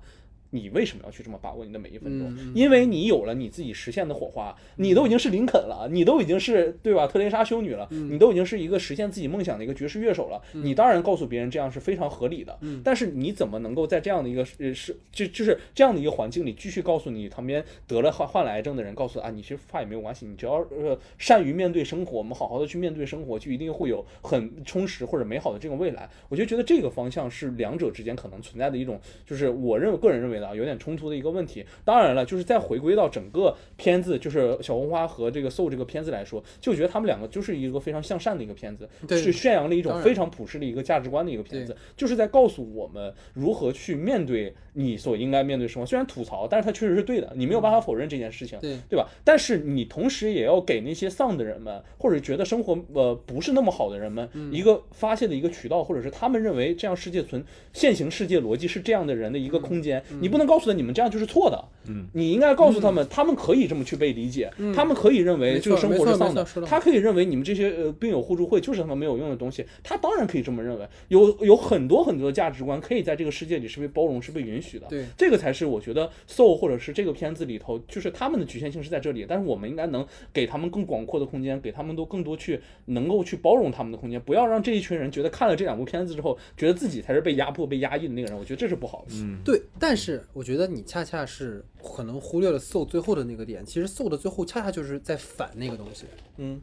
[0.50, 2.52] 你为什么要去这么把握你的每一分钟？
[2.54, 7.06] 因为你有了你自己实现的火花，你都已经是林肯了，你都已经是对吧？
[7.06, 10.40] 特蕾莎修女了，嗯你都已经是一个实现自己梦想的一个爵士乐手了。
[10.52, 26.08] 你当然告诉别人这样是非常合理的，嗯但是你怎么能够在这样的一个呃是就就是这样的一个环境里继续告诉你旁边得了患患了癌症的人，告诉啊你其实发也没有关系，你只要呃善于面对生活，我们好好的去面对生活，就一定会有很充实或者美好的这种未来。
[26.28, 31.64] 我就觉得这个方向是两者之间可能存在的一种，就是我认为个人认为有点冲突的一个问题。
[31.84, 45.86] 当然了，就是再回归到整个片子，就是小红花和这个 Soul 这个片子来说，就觉得他们两个就是一个非常向善的一个片子，对是宣扬了一种非常普世的一个价值观的一个片子，就是在告诉我们如何去面对你所应该面对生活。
[45.86, 48.58] 虽然吐槽，但是它确实是对的，你没有办法否认这件事情。
[48.60, 49.08] 对对吧？
[49.24, 57.42] 但是你同时也要给那些丧的人们，或者觉得生活呃不是那么好的人们，嗯一个发泄的一个渠道，或者是他们认为这样世界存
[57.72, 60.02] 现行世界逻辑是这样的人的一个空间。
[60.20, 70.86] 你不能告诉他你们这样就是错的，嗯，你应该告诉他们，他们可以这么去被理解，他们可以认为这个生活是丧的他可以认为你们这些呃病友互助会就是他们没有用的东西，他当然可以这么认为。
[71.08, 74.86] 有有很多很多的价值观可以在这个世界里是被包容、是被允许的。
[74.88, 88.38] 对这个才是我觉得 Soul 或者是这个片子里头，就是他们的局限性是在这里，但是我们应该能给他们更广阔的空间，给他们都更多去能够去包容他们的空间，不要让这一群人觉得看了这两部片子之后，觉得自己才是被压迫、被压抑的那个人。
[88.38, 89.14] 我觉得这是不好的。
[89.14, 96.06] 嗯，对，但是我觉得你恰恰是可能忽略了 Soul 最后的那个点，其实 Soul 的最后恰恰就是在反那个东西。
[96.38, 96.60] 嗯，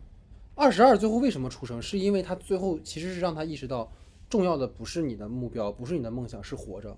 [0.55, 1.81] 二十二最后为什么出生？
[1.81, 3.91] 是因为他最后其实是让他意识到，
[4.29, 6.95] 重要的不是你的目标，不是你的梦想，是活着，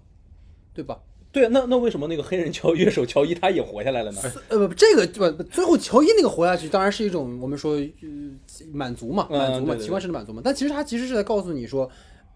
[0.76, 0.99] 对吧？
[1.31, 4.22] 对，那那为什么那个黑人乔乐手乔伊他也活下来了呢？
[4.49, 10.41] 呃不，这个不最后乔伊那个活下去，当然是一种我们说呃满足嘛，嗯满足嘛，对对对奇观式的满足嘛。
[10.45, 11.89] 但其实他其实是在告诉你说，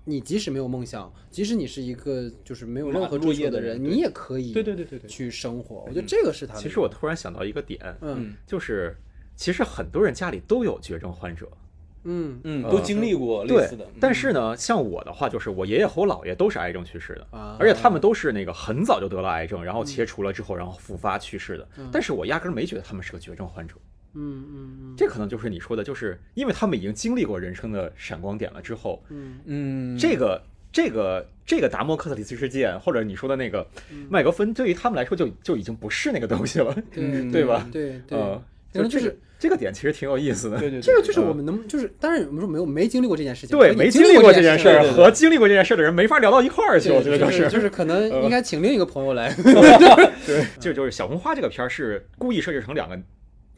[0.03, 5.85] 你即使没有梦想，即使你是一个就是没有任何追求马路夜的人，你也可以对对对对对，去生活。
[5.87, 6.59] 我觉得这个是他的。
[6.59, 8.93] 其实我突然想到一个点，嗯就是
[9.37, 11.49] 其实很多人家里都有绝症患者，
[12.03, 12.39] 嗯。
[12.43, 13.85] 嗯，呃都经历过类似的。
[13.85, 13.91] 嗯。
[13.99, 21.67] 但是呢，像我的话，就是我爷爷和我姥爷都是癌症去世的，啊，而且他们都是那个很早就得了癌症，然后切除了之后，然后复发去世的。
[21.91, 23.75] 但是我压根儿没觉得他们是个绝症患者，
[24.13, 24.95] 嗯嗯嗯。
[24.97, 29.39] 这可能就是你说的，就是因为他们已经经历过人生的闪光点了之后，嗯。
[29.45, 33.65] 嗯，这个这个这个达摩克特里斯事件，或者你说的那个
[34.09, 37.67] 麦格芬，对于他们来说就就已经不是那个东西了，对嗯 对吧？
[37.71, 38.41] 对对，呃，
[38.73, 40.59] 可能就是这个点其实挺有意思的。
[40.59, 49.33] 对对，对这个就是嗯我们能就是，当然我们说没有没经历过这件事情，对，没经历过这件事儿和经历过这件事儿的人没法聊到一块儿去，我觉得就是就是可能呃应该请另一个朋友来
[50.27, 52.97] 对，就就是小红花这个片儿是故意设置成两个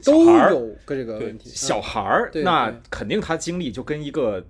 [0.01, 1.49] 小都孩，有个这个问题。
[1.53, 4.45] 小孩儿，对那肯定他经历就跟一个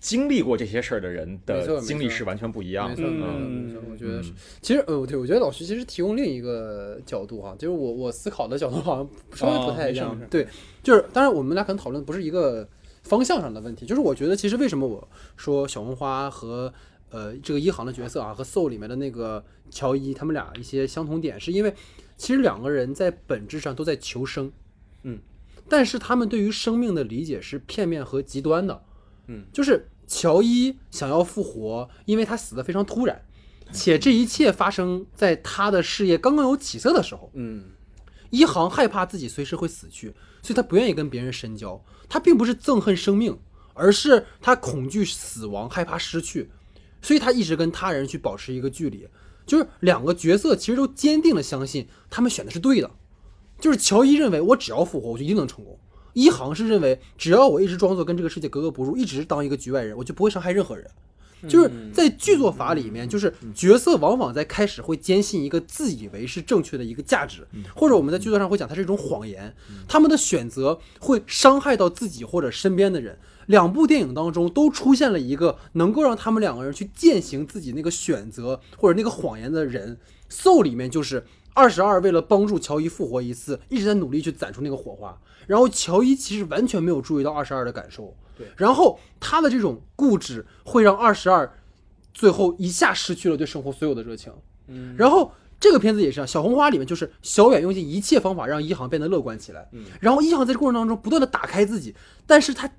[0.00, 2.96] 经历过这些事儿的人的经历是完全不一样的。
[2.96, 3.50] 没错，没错，嗯。
[3.50, 4.22] 没错，我觉得。
[4.62, 10.18] 其实，呃，对，我觉得老徐其实提供另一个角度哈，就是我我思考的角度好像稍微不太一样。
[10.30, 10.48] 对，
[10.82, 12.66] 就是当然我们俩可能讨论不是一个
[13.02, 15.06] 方向上的问题，就是我觉得其实为什么我
[15.36, 16.72] 说小红花和
[17.10, 21.74] 呃这个一航的角色啊和 Soul 里面的那个乔伊他们俩一些相同点，是因为
[22.16, 24.50] 其实两个人在本质上都在求生，
[25.02, 25.18] 嗯，
[25.68, 28.82] 但是他们对于生命的理解是片面和极端的，
[29.30, 33.22] 嗯，就是乔伊想要复活，因为他死的非常突然，
[33.72, 37.30] 且这一切发生在他的事业刚刚有起色的时候。
[37.34, 37.70] 嗯
[38.30, 41.84] 一航害怕自己随时会死去，所以他不愿意跟别人深交。
[42.08, 43.36] 他并不是憎恨生命，
[43.74, 46.48] 而是他恐惧死亡，害怕失去，
[47.02, 49.08] 所以他一直跟他人去保持一个距离。
[49.44, 52.88] 就是两个角色其实都坚定的相信他们选的是对的。
[53.58, 55.76] 就是乔伊认为我只要复活，我就一定能成功；
[56.12, 60.88] 一航是认为只要我一直装作跟这个世界格格不入，一直当一个局外人，我就不会伤害任何人。
[61.48, 69.54] 就是在剧作法里面，就是角色往往在开始会坚信一个自以为是正确的一个价值，或者我们在剧作上会讲它是一种谎言。
[69.88, 73.18] 他们的选择会伤害到自己或者身边的人。
[73.46, 79.96] 两部电影当中都出现了一个能够让他们两个人去践行自己那个选择或者那个谎言的人。
[80.30, 81.24] Soul 里面就是
[81.54, 88.14] 二十二为了帮助乔伊复活一次，一直在努力去攒出那个火花，然后乔伊其实完全没有注意到二十二的感受。
[88.36, 88.46] 对。
[88.56, 91.52] 然后他的这种固执会让二十二
[92.14, 94.32] 最后一下失去了对生活所有的热情。
[94.68, 99.84] 嗯，然后这个片子也是啊，小红花里面就是小远用尽一切方法让一航变得乐观起来，嗯。
[100.00, 101.94] 然后一航在这过程当中不断的打开自己，
[102.26, 102.70] 但是他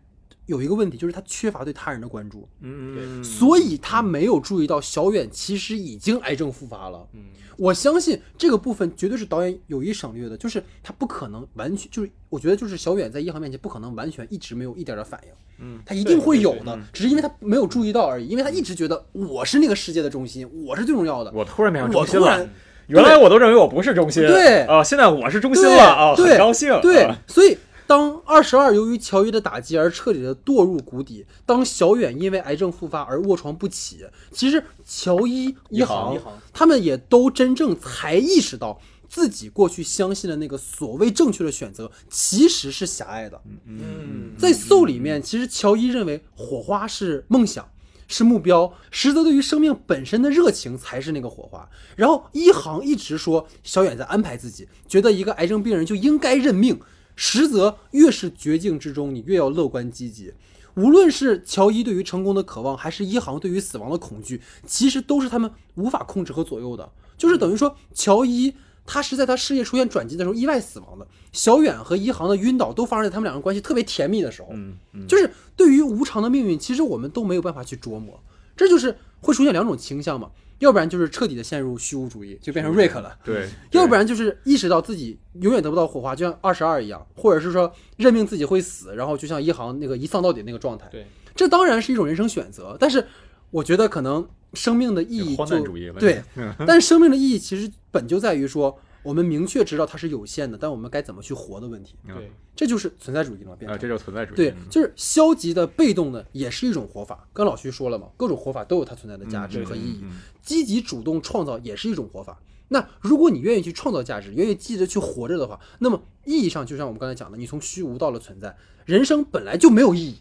[0.46, 7.08] 有一个问题，就是他缺乏对他人的关注，嗯，所以他没有注意到小远其实已经癌症复发了。
[7.14, 7.26] 嗯。
[7.58, 22.26] 我相信这个部分绝对是导演有意省略的，就是他不可能完全就是，我觉得就是小远在一航面前不可能完全一直没有一点点反应，嗯，他一定会有的只是因为他没有注意到而已，因为他一直觉得我是那个世界的中心，我是最重要的，我突然变成我中心了。
[22.26, 22.50] 突然，
[22.88, 25.84] 原来我都认为我不是中心，对啊，现在我是中心了。
[25.84, 26.82] 啊，对很高兴。
[26.82, 27.56] 对啊，所以
[27.92, 38.80] 当二十二由于乔伊的打击而彻底的堕入谷底，当小远因为癌症复发而卧床不起，其实乔伊、一航一航他们也都真正才意识到。
[39.10, 43.42] 自己过去相信的那个所谓正确的选择，其实是狭隘的。
[43.66, 47.70] 嗯，在 Soul 里面，其实乔伊认为火花是梦想，
[48.08, 51.70] 是目标，实则对于生命本身的热情才是那个火花。
[51.98, 56.80] 然后一航一直说小远在安排自己，觉得一个癌症病人就应该认命，
[57.16, 60.34] 实则越是绝境之中，你越要乐观积极。
[60.76, 66.90] 无论是乔伊对于成功的渴望，还是一航对于死亡的恐惧，其实都是他们无法控制和左右的。
[67.18, 68.54] 就是等于说，乔伊
[68.86, 74.48] 他是在他事业出现转机的时候意外死亡的，小远和一航的晕倒都发生在他们两个关系特别甜蜜的时候。
[74.54, 78.20] 嗯嗯，就是对于无常的命运，其实我们都没有办法去琢磨，
[78.56, 80.32] 这就是会出现两种倾向嘛，
[80.62, 83.18] 要不然就是彻底的陷入虚无主义，就变成瑞克了。
[83.24, 90.88] 对， 要不然就是意识到自己永远得不到火花，就像二十二一样，或者是说认命自己会死，然后就像一航那个一丧到底那个状态。
[90.92, 93.04] 对，这当然是一种人生选择，但是
[93.50, 95.56] 我觉得可能生命的意义荒就
[96.00, 96.24] 对，
[96.68, 103.72] 但是生命的意义其实本就在于说，我们明确知道它是有限的，但我们该怎么去活的问题，对，这就是存在主义了嘛，变。
[103.80, 104.38] 这就是存在主义。
[104.38, 107.28] 对嗯，就是消极的、被动的，也是一种活法。
[107.34, 110.00] 刚老徐说了嘛，各种活法都有它存在的价值嗯和意义。
[110.04, 112.40] 嗯积极主动创造也是一种活法。
[112.70, 118.56] 那如果你愿意去创造价值，愿意积极的去活着的话，那么意义上就像我们刚才讲的，你从虚无到了存在，
[118.86, 120.16] 人生本来就没有意义。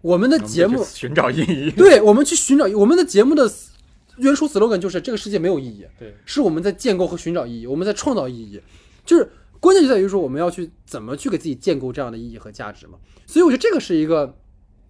[0.00, 1.70] 我们的节目寻找意义。
[1.70, 3.48] 对，我们去寻找我们的节目的
[4.22, 8.60] 原初 slogan 就是这个世界没有意义，对，是我们在建构和寻找意义，我们在创造意义，
[9.04, 9.30] 就是
[9.60, 12.98] 关键就在于说我们要去怎么去给自己建构这样的意义和价值嘛。
[13.26, 14.38] 所以我觉得这个是一个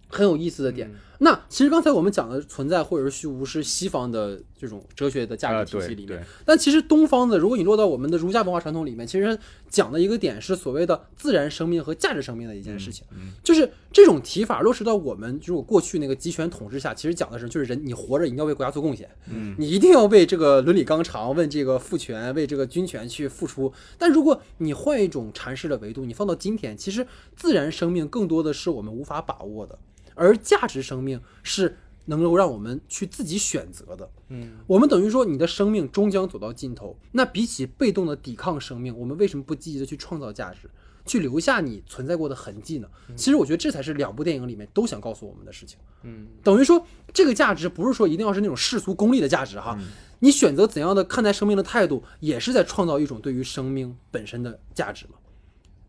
[0.07, 0.89] 很有意思的点。
[0.89, 9.39] 嗯那其实刚才我们讲的存在或者是虚无是西方的这种哲学的价啊，值体系对里面，对，但其实东方的，如果你落到我们的儒家文化传统里面，其实
[9.69, 13.05] 讲的一个点是所谓的自然生命和价值生命的一件事情。
[13.15, 23.71] 嗯就是这种提法落实到我们如果过去那个集权统治下，其实讲的是就是人你活着一定要为国家做贡献，嗯，你一定要为这个伦理纲常、为这个父权、为这个军权去付出。
[23.97, 29.77] 但如果你换一种阐释的维度，你放到今天，其实自然生命更多的是我们无法把握的，
[30.15, 34.09] 而价值生命是能够让我们去自己选择的。
[34.29, 36.97] 嗯，我们等于说，你的生命终将走到尽头。
[37.11, 40.69] 那比起被动的抵抗生命，我们为什么不积极的去创造价值，
[41.05, 42.87] 去留下你存在过的痕迹呢？
[43.15, 45.77] 其实我觉得这才是两部电影里面都想告诉我们的事情。
[46.03, 49.77] 嗯，等于说，这个价值不是说一定要是那种世俗功利的价值哈，
[50.19, 55.13] 你选择怎样的看待生命的态度，也是在创造一种对于生命本身的价值嘛。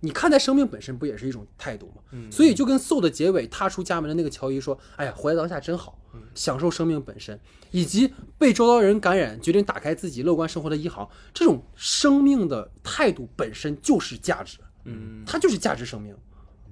[0.04, 2.02] 你看待生命本身不也是一种态度吗？
[2.30, 5.98] 所以就跟《Soul》的结尾踏出家门的那个乔伊说：“哎呀，活在当下真好，
[6.34, 7.40] 享受生命本身。”
[7.72, 16.14] 以及被周遭人感染，决定打开自己乐观生活的一行，这种生命的态度本身就是价值，嗯，它就是价值生命。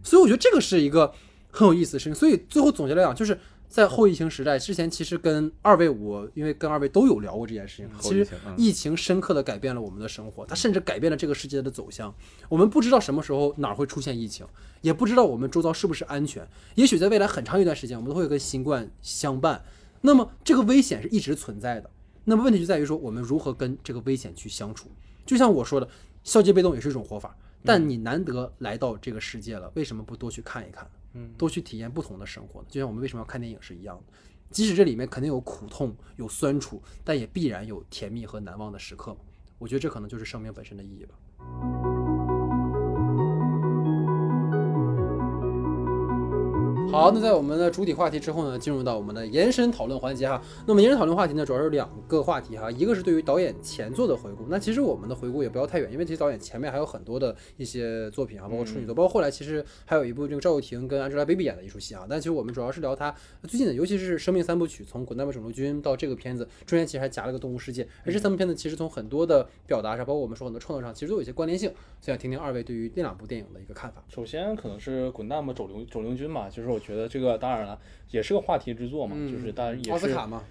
[0.04, 1.12] 所以我觉得这个是一个
[1.50, 2.14] 很有意思的事情。
[2.14, 3.38] 所以最后总结来讲，就是
[3.72, 7.88] 在后疫情时代之前，其实跟二位我因为跟二位都有聊过这件事情。
[7.98, 12.14] 其实疫情深刻的改变了我们的生活，它甚至改变了这个世界的走向。
[12.50, 14.46] 我们不知道什么时候哪儿会出现疫情，
[14.82, 16.46] 也不知道我们周遭是不是安全。
[16.74, 19.64] 也许在未来很长一段时间，我们都会跟新冠相伴。
[20.02, 21.88] 那么这个危险是一直存在的。
[22.24, 24.90] 那么问题就在于说，我们如何跟这个危险去相处？
[25.24, 25.88] 就像我说的，
[26.24, 27.34] 消极被动也是一种活法。
[27.64, 30.86] 但你难得来到这个世界了，为什么不多去看一看？
[31.14, 32.66] 嗯，多去体验不同的生活呢？
[32.70, 34.12] 就像我们为什么要看电影是一样的。
[34.50, 39.16] 即使这里面肯定有苦痛、有酸楚，但也必然有甜蜜和难忘的时刻。
[39.58, 41.91] 我觉得这可能就是生命本身的意义吧。
[46.92, 50.38] 好，那在我们的主体话题之后呢，进入到我们的延伸讨论环节哈。
[50.66, 54.44] 那么延伸讨论话题呢，主要是两个话题哈，一个是对于导演前作的回顾。
[54.50, 62.04] 那其实我们的回顾也不要太远，因为其实导演前面还有很多的一些作品啊，包括处女座，包括后来其实还有一部这个赵又廷跟 Angelababy 演的一出戏啊。
[62.06, 63.14] 但其实我们主要是聊他
[63.48, 67.88] 最近的，尤其是生命三部曲，从《滚蛋吧肿瘤君》到这个片子，中间其实还夹了个动物世界。
[68.04, 71.70] 而这三部片子其实从很多的表达上，包括我们说很多创作上，其实都有一些关联性。
[72.02, 74.04] 所以想听听二位对于那两部电影的一个看法。
[74.08, 77.78] 首先可能是滚蛋吧肿瘤肿瘤君嘛，就是我觉得这个当然了
[78.10, 80.44] 也是个话题之作嘛，嗯就是当然也是奥斯卡嘛，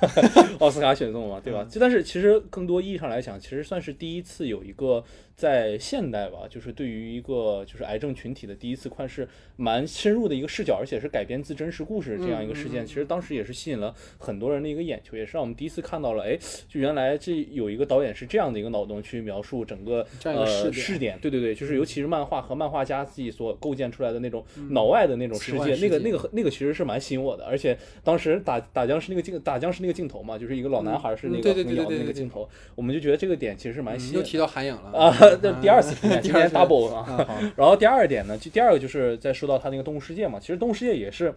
[0.58, 1.66] 奥斯卡选送嘛，对吧？
[1.70, 5.02] 就但是其实更多意义上来讲，其实算是第一次有一个
[5.36, 12.86] 在现代吧，就是对于一个就是癌症群体的第一次算是蛮深入的一个视角，而且是改编自真实故事这样一个事件。
[12.86, 20.72] 其实当时也是吸引了很多人的一个眼球，也是让我们第一次看到了，哎，就原来这有一个导演是这样的一个脑洞去描述整个呃点。
[20.72, 25.74] 试点，对对对，就是尤其是漫画和漫画家自己所构建出来的那种脑外的那种世界。
[25.76, 34.18] 那个那个那个其实是蛮吸引我的，而且当时打打僵尸那个镜打僵尸那个镜头嘛，就是一个老男孩是那个横摇的对对对对那个镜头，我们就觉得这个点其实是蛮吸引的。
[34.18, 37.04] 又提到韩影了啊，这 第二次出现，今天第二次 double 啊。
[37.08, 41.34] 啊，好，然后第二点呢，就第二个就是在说到他那个《动物世界》嘛，其实《动物世界》也是，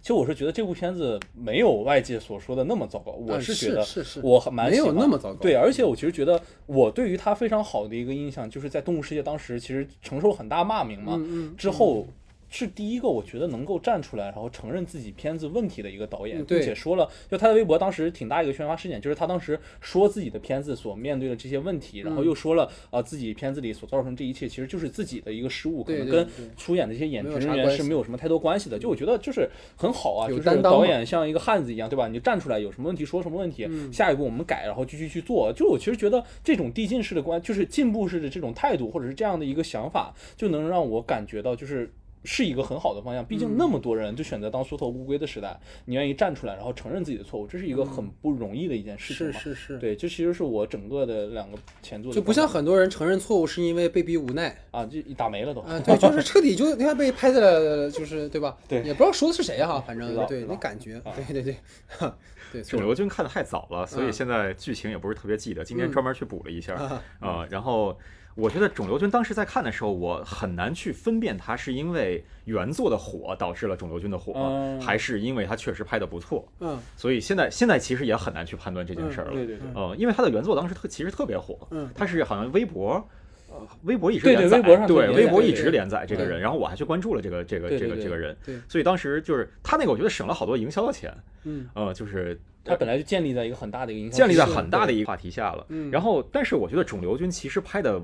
[0.00, 3.84] 其实我是觉得这部片子没有外界所说的那么糟糕，我嗯是觉得
[4.22, 11.20] 我还蛮没有喜欢那么糟糕对，而且我其实觉得我对于他非常好的一个印象，就是在《动物世界》当时其实承受很大骂名嘛，
[11.56, 12.06] 之后。
[12.50, 26.26] 是第一个，我觉得能够站出来，然后承认自己片子问题的一个导演，并且说了，就他的微博当时挺大一个宣发事件，就是他当时说自己的片子所面对的这些问题，然后嗯又说了啊、呃自己片子里所造成这一切其实就是自己的一个失误，可能跟
[26.56, 28.78] 出演的这些演职人员是没有什么太多关系的。
[28.78, 32.08] 就我觉得就是很好啊，就是导演像一个汉子一样，对吧？
[32.08, 35.52] 你就站出来，有什么问题说什么问题，嗯下一步我们改，然后继续去做。
[35.54, 41.92] 就我其实觉得这种递进式的关，就是进步式的这种态度，或者是这样的一个想法，就能让我感觉到就是。
[42.24, 49.32] 是一个很好的方向，毕竟那么多人就选择当缩头乌龟的时代，你愿意站出来，然后承认自己的错误，这是一个很不容易的一件事情嘛。
[49.32, 55.60] 是是是，对，这其实是我整个的两个前作就不像很多人承认错误是因为被逼无奈啊，就打没了都。
[55.62, 58.56] 啊，对，就是彻底就你看被拍在了，就是对吧？
[58.68, 62.16] 对也不知道说的是谁哈，反正对那感觉啊，对对对，哈
[62.52, 65.64] 对，肿瘤君看的太早了，所以嗯现在剧情也不是特别记得。
[65.64, 67.96] 今天嗯专门去补了一下，啊呃，然后
[68.38, 76.46] 我觉得肿瘤君当时在看的时候，我很难去分辨它是因为原作的火导致了肿瘤君的火，嗯还是因为他确实拍的不错。
[76.60, 79.32] 嗯所以现在现在其实也很难去判断这件事儿了。
[79.32, 83.04] 对对对，呃，因为他的原作当时特其实特别火，嗯他是好像微博。
[83.50, 91.10] 呃微博一直连载，微博上对微博一直连载这个人，然后我还去关注了这个这个这个这个人，对，所以当时就是他那个，我觉得省了好多营销的钱，
[91.44, 95.64] 嗯呃，就是他本来就建立在一个很大的一个影响建立在很大的一个话题下了。
[95.70, 97.98] 嗯然后，但是我觉得肿瘤君其实拍的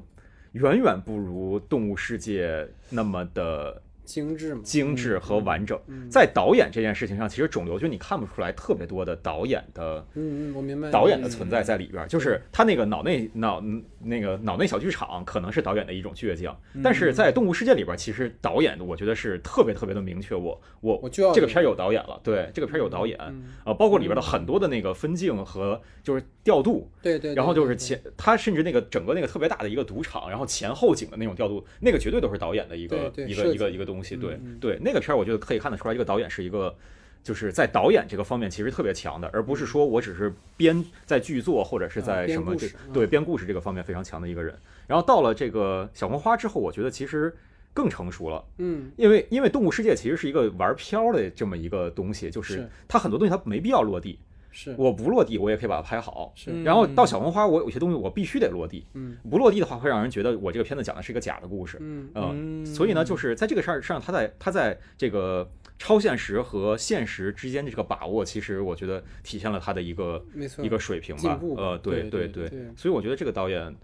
[0.55, 5.79] 远远不如《动物世界》那么的精致嘛，精致和完整。
[5.87, 6.09] 嗯。
[6.11, 10.91] 在导演这件事情上，其实肿瘤君你看不出来特别多的导演的嗯嗯，我明白。
[10.91, 13.63] 导演的存在在里边儿，就是他那个脑内脑
[14.01, 23.45] 那个脑内小剧场可能是导演的一种倔强，嗯但是在《动物世界》里边儿，其实导演我觉得是特别特别的明确，我我我就要这个片儿有导演了，对，这个片儿有导演，嗯。
[23.65, 34.17] 呃，包括里边的很多的那个分镜和就是调度，对对，然后就是前，他甚至那个整个那个特别大的一个赌场，然后前后景的那种调度，那个绝对都是导演的一个一个一个一个东西。
[34.17, 36.75] 对嗯对，那个片儿我觉得可以看得出来，这个导演是一个。
[37.23, 44.55] 就是在导演这个方面其实特别强的，而不是说我只是编在剧作或者是在什么这对编故事这个方面非常强的一个人。
[44.87, 47.35] 然后到了这个小红花之后，我觉得其实
[47.73, 54.19] 更成熟了，嗯因为因为动物世界其实是一个玩飘的这么一个东西，就是是它很多东西它没必要落地，
[54.57, 56.33] 是我不落地我也可以把它拍好。
[56.37, 61.77] 是嗯然后到小红花，我有些东西我必须得落地，嗯不落地的话会让人觉得我这个片子讲的是一个假的故事。
[61.81, 71.41] 嗯嗯，嗯所以呢，就是在这个事儿上，他在他在这个超现实和现实之间的这个把握，其实我觉得体现了他的一个没错一个水平吧。
[71.57, 73.75] 呃，对对对对所以我觉得这个导演。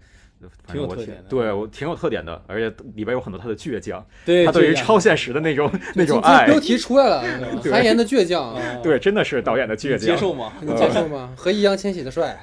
[0.65, 7.23] 反正我挺挺有特点的对我挺有特点的，而且里边有很多他的倔强，对他对于超现实的那种那种爱，标题出来了，
[7.61, 9.99] 对韩延的倔强， 啊对，真的是导演的倔强。
[9.99, 10.53] 接受吗？
[10.61, 11.33] 你接受吗？
[11.35, 12.39] 和易烊千玺的帅，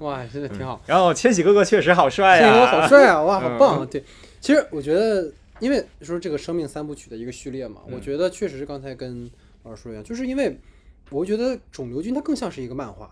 [0.00, 0.80] 哇，真的挺好。
[0.86, 3.22] 然后千玺哥哥确实好帅呀，千玺哥好帅啊！
[3.22, 3.86] 哇，好嗯棒！
[3.86, 4.02] 对，
[4.40, 5.30] 其实我觉得，
[5.60, 9.30] 因为说这个生命三部曲的一个序列嘛，嗯我觉得确实是刚才跟
[9.64, 10.58] 老师说一样，就是因为
[11.10, 13.10] 我觉得肿瘤君它更像是一个漫画，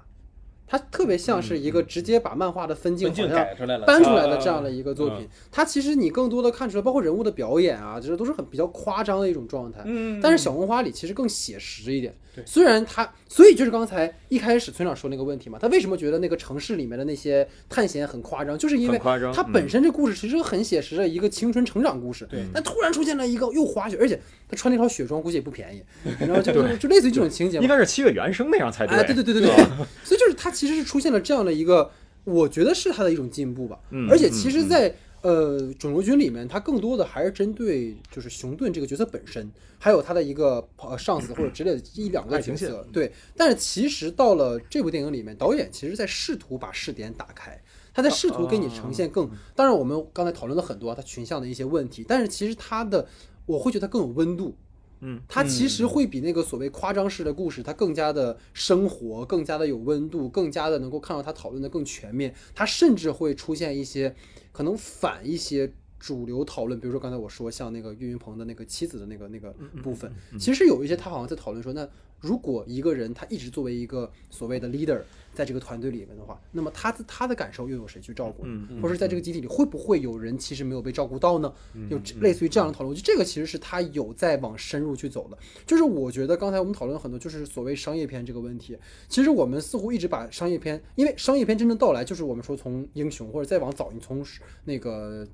[0.66, 5.28] 它特别像是一个直接把漫画的分镜好像改出来了，搬出来的啊这样的一个作品。
[5.52, 9.82] 它其实你更多的看出来，包括人物的表演啊，就是都是很比较夸张的一种状态。
[9.84, 12.44] 嗯，但是小红花里其实更写实一点对。
[12.46, 22.24] 虽然他，所以就是刚才一开始村长说那个问题嘛，他为什么觉得那个城市里面的那些探险很夸张，就是因为很夸张它本身这故事其实很写实的一个青春成长故事。
[22.30, 25.82] 对但突然出现了一个又滑雪，而且他穿那套雪装估计也不便宜，
[26.20, 27.68] 然后就就就类似于这种情节嘛应。
[27.68, 29.64] 该是七月原声那样才哎，对对对对对对，
[30.04, 31.90] 所以就是他其实是出现了这样的一个，
[32.24, 33.78] 我觉得是他的一种进步吧。
[33.90, 34.94] 嗯而且其实在，
[35.26, 42.86] 呃肿瘤君里面，它更多的还是针对就是熊顿这个角色本身，还有他的一个呃上司或者之类的一两个角色。
[42.92, 47.60] 对，但是其实到了这部电影里面，导演其实在试图把视点打开。
[47.92, 53.08] 他在试图给你呈现更，当然我们刚才讨论了很多他群像的一些问题，但是其实他的，
[53.46, 54.54] 我会觉得他更有温度，
[55.00, 62.34] 嗯，它其实会比那个所谓夸张式的故事，它更加的生活，更加的有温度，更加的能够看到它讨论的更全面。
[62.54, 64.14] 它甚至会出现一些
[64.52, 71.88] 可能反一些主流讨论，比如说刚才我说像那个岳云鹏的那个妻子的那个那个嗯部分，其实有一些他好像在讨论说，那
[72.20, 75.00] 如果一个人他一直作为一个所谓的 leader
[75.34, 78.66] 在这个团队里面的话，那么他的他的感受又有谁去照顾呢？
[78.70, 81.52] 嗯或者是在这个集体里会不会有人其实没有被照顾到呢？
[81.74, 85.36] 嗯有类似于这样的讨论，我觉得这个其实是他有在往深入去走的。
[85.66, 88.76] 就是我觉得刚才我们讨论了很多，就是所谓商业片这个问题，
[89.08, 94.24] 其实我们似乎一直把商业片，因为商业片真正到来，就是我们说从英雄或者再往早，你从
[94.64, 95.26] 那个。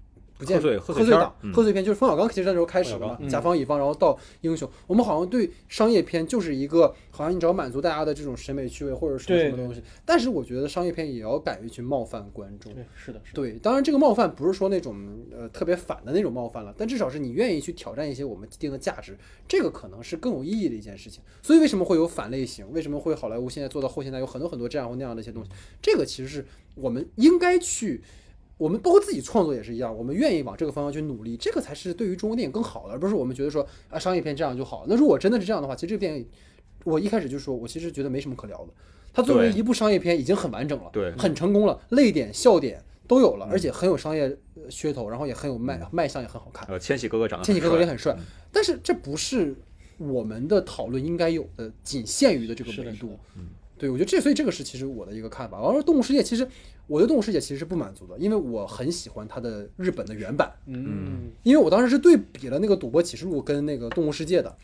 [0.42, 13.40] 不见贺岁档，嗯贺岁片就是冯小刚其实那时候开始冯小嘛，甲方乙方，然后到英雄，我们好像对商业片就是一个好像你只要满足大家的这种审美趣味或者什么什么东西，但是我觉得商业片也要敢于去冒犯观众，对，是的，是的。
[13.40, 14.96] 对，当然这个冒犯不是说那种
[15.30, 19.16] 呃特别反的那种冒犯了，但至少是你愿意去挑战一些我们既定的价值，
[19.46, 21.22] 这个可能是更有意义的一件事情。
[21.40, 22.66] 所以为什么会有反类型？
[22.72, 25.50] 为什么会好莱坞现在做到后现代有很多很多这样或那样的一些东西？
[25.80, 26.44] 这个其实是
[26.74, 28.02] 我们应该去。
[28.62, 34.84] 我们包括自己创作也是一样，我们愿意往这个方向去努力，这个才是对于中国电影更好的，而不是我们觉得说啊商业片这样就好。
[34.86, 36.24] 那如果真的是这样的话，其实这个电影，
[36.84, 38.68] 我一开始就说，我其实觉得没什么可聊的。
[39.12, 46.64] 它作为一部商业片已经很完整了，对很成功了，泪点、笑点都有了，而且很有商业呃噱头，然后也很有卖卖相，也很好看。
[46.68, 48.16] 呃，千玺哥哥长得千玺哥哥也很很帅，
[48.52, 49.56] 但是这不是
[49.98, 53.18] 我们的讨论应该有的，仅限于的这个维度。
[53.76, 55.60] 对，我觉得这，所以这个是其实我的一个看法。
[55.60, 56.46] 完了，动物世界其实
[56.86, 64.54] 我对动物世界其实是不满足的，因为我很喜欢它的日本的原版，嗯，因为我当时是对比了那个《赌博启示录》跟那个《动物世界》的。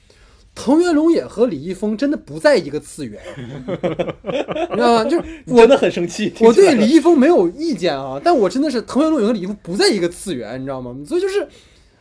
[0.55, 5.05] 藤原龙也和李易峰真的不在一个次元，你知道吗？
[5.05, 6.33] 就是 我真的很生气。
[6.41, 10.97] 我对李易峰没有意见啊，但我真的是藤原龙也和李易峰不在一个次元，你知道吗？
[11.07, 11.47] 所以就是，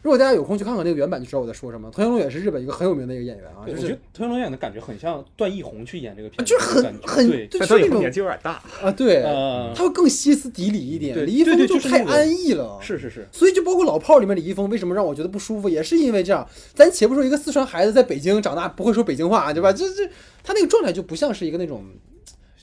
[0.01, 1.89] 如果大家有空去看看那个原版，就知道我在说什么。
[1.91, 11.25] 藤原龙也是日本一个很有名的一个演员啊，就是我觉得藤原龙演的感觉很像段奕宏去演这个片子，就是很很对，就，是那种年纪有点大，啊，对，呃，他会更歇斯底里一点。
[11.25, 16.47] 李易峰对对就太安逸了，是是是，所以就包括老炮儿里面李易峰为什么让我觉得不舒服，也是因为这样。
[16.73, 19.73] 咱且不说一个四川孩子在北京长大不会说北京话，对吧？
[19.73, 20.07] 这这
[20.43, 21.83] 他那个状态就不像是一个那种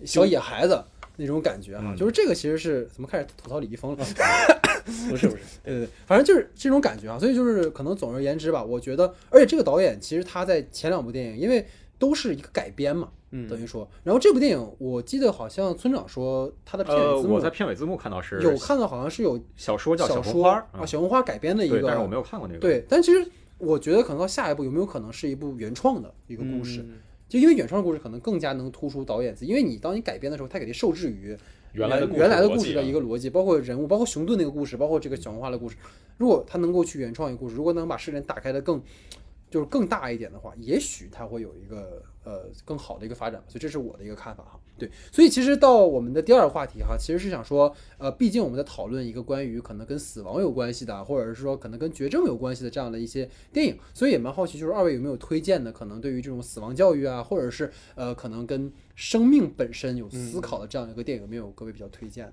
[0.04, 0.82] 小野孩子
[1.16, 4.04] 那种感觉哈、嗯就是这个其实是怎么开始吐槽李易峰了？
[5.08, 7.18] 不是不是，对对对，反正就是这种感觉啊。
[7.18, 11.66] 所以就是可能总而言之吧，我觉得，而且这个导演其实他在前两部电影，因为
[11.98, 23.26] 都是一个改编嘛，嗯等于说，然后这部电影我记得好像村长说他的片呃，尾字幕我在片尾字幕看到是有看到好像是有小说叫小说红花啊，小红花改编的一，个，但是我没有看过那个。，对，但其实
[23.58, 26.80] 我觉得可能到下一步有没有可能是一部原创的一个故事？
[26.82, 31.36] 嗯就因为原创的故事可能更加能突出导演自己，因为你当你改编的时候，他肯定受制于
[31.74, 35.76] 原来的故事原来的故事的一个逻辑，包括人物，包括熊顿那个故事，包括这个小红花的故事。
[36.16, 38.80] 如果他能够去原创一个故事，如果能把视点打开的更
[39.54, 43.40] 就是更大一点的话，也许它会有一个呃更好的一个发展。
[43.46, 44.58] 所以这是我的一个看法哈。
[44.76, 62.32] 对，所以其实到我们的第二个话题哈，其实是想说，呃，毕竟我们在讨论一个关于可能跟死亡有关系的，或者是说可能跟绝症有关系的这样的一些电影，所以也蛮好奇，就是二位有没有推荐的，可能对于这种死亡教育啊，或者是呃可能跟生命本身有思考的这样一个电影，有没有各位比较推荐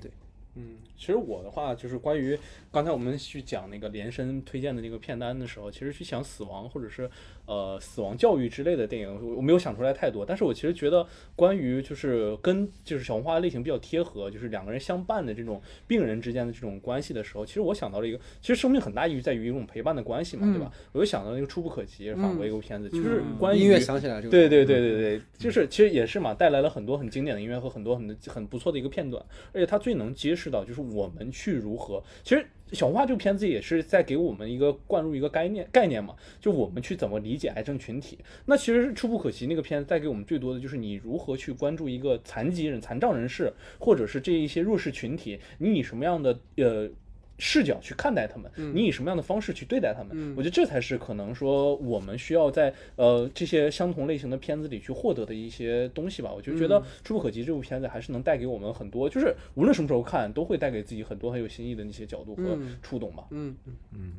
[0.00, 0.10] 对？
[0.56, 2.38] 嗯，其实我的话就是关于
[2.70, 7.08] 刚才我们去讲那个连申推荐的那个片单的时候，其实去想死亡或者是
[7.46, 10.24] 呃死亡教育之类的电影，我我没有想出来太多。
[10.24, 20.72] 但是我其实觉得关于就是跟就是小红花类型比较贴合，就是两个人相伴的这种病人之间的这种关系的时候，其实我想到了一个，其实生命很大意义在于一种陪伴的关系嘛，对吧？
[20.92, 32.46] 我就想到那个《触不可及》法国一个片子，就是关于音乐响起来这个，对对对对对，就是其实也是嘛，带来了很多很经典的音乐和很多很很不错的一个片段，而且它最能揭示到就是我们去如何，其实。
[32.72, 38.18] 小红花这个片子也是在给我们一个灌入一个概念概念嘛，就我们去怎么理解癌症群体。
[38.46, 46.90] 那其实是《触不可及》那个片子带给我们最多的就是你如何去关注一个残疾人、残障人士，或者是这一些弱势群体，你以什么样的呃
[47.38, 50.34] 视角去看待他们，你以什么样的方式去对待他们？
[50.36, 56.32] 我觉得这才是可能说我们需要在呃这些相同类型的片子里去获得的一些东西吧。
[56.32, 63.24] 我就觉得《触不可及》这部片子还是能带给我们很多，就是无论什么时候看，都会带给自己很多很有新意的那些角度和触动吧。
[63.30, 63.54] 嗯，
[63.92, 64.12] 嗯，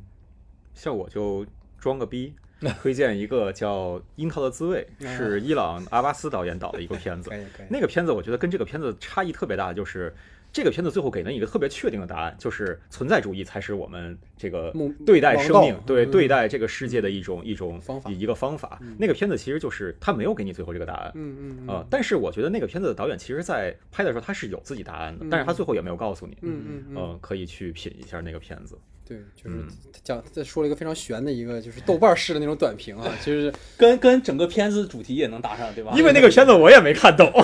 [0.74, 1.44] 像我就
[1.78, 2.32] 装个逼，
[2.80, 4.86] 推荐一个叫《樱桃的滋味》，
[5.16, 7.36] 是伊朗阿巴斯导演导的一个片子 可。
[7.36, 10.14] 以可以，那个片子我觉得跟这个片子差异特别大，就是
[10.52, 14.72] 这个片子最后给了一个特别确定的答案，就是存在主义才是我们这个
[15.06, 18.80] 对待生命、对嗯对待这个世界的一种一种方法一个方法。
[18.98, 21.12] 那个片子其实就是他没有给你最后这个答案。
[21.14, 26.36] 嗯嗯呃，但是我觉得那个片子的导演其实在拍的时候他是有自己答案的，但是他最后也没有告诉你。
[26.40, 28.76] 嗯嗯可以去品一下那个片子。
[29.06, 29.68] 对，就是嗯
[30.04, 35.92] 讲再说了一个非常悬的一个，就是豆瓣式的那种短评啊，就是跟跟整个片子主题也能搭上，对吧？
[35.96, 37.30] 因为那个片子我也没看懂。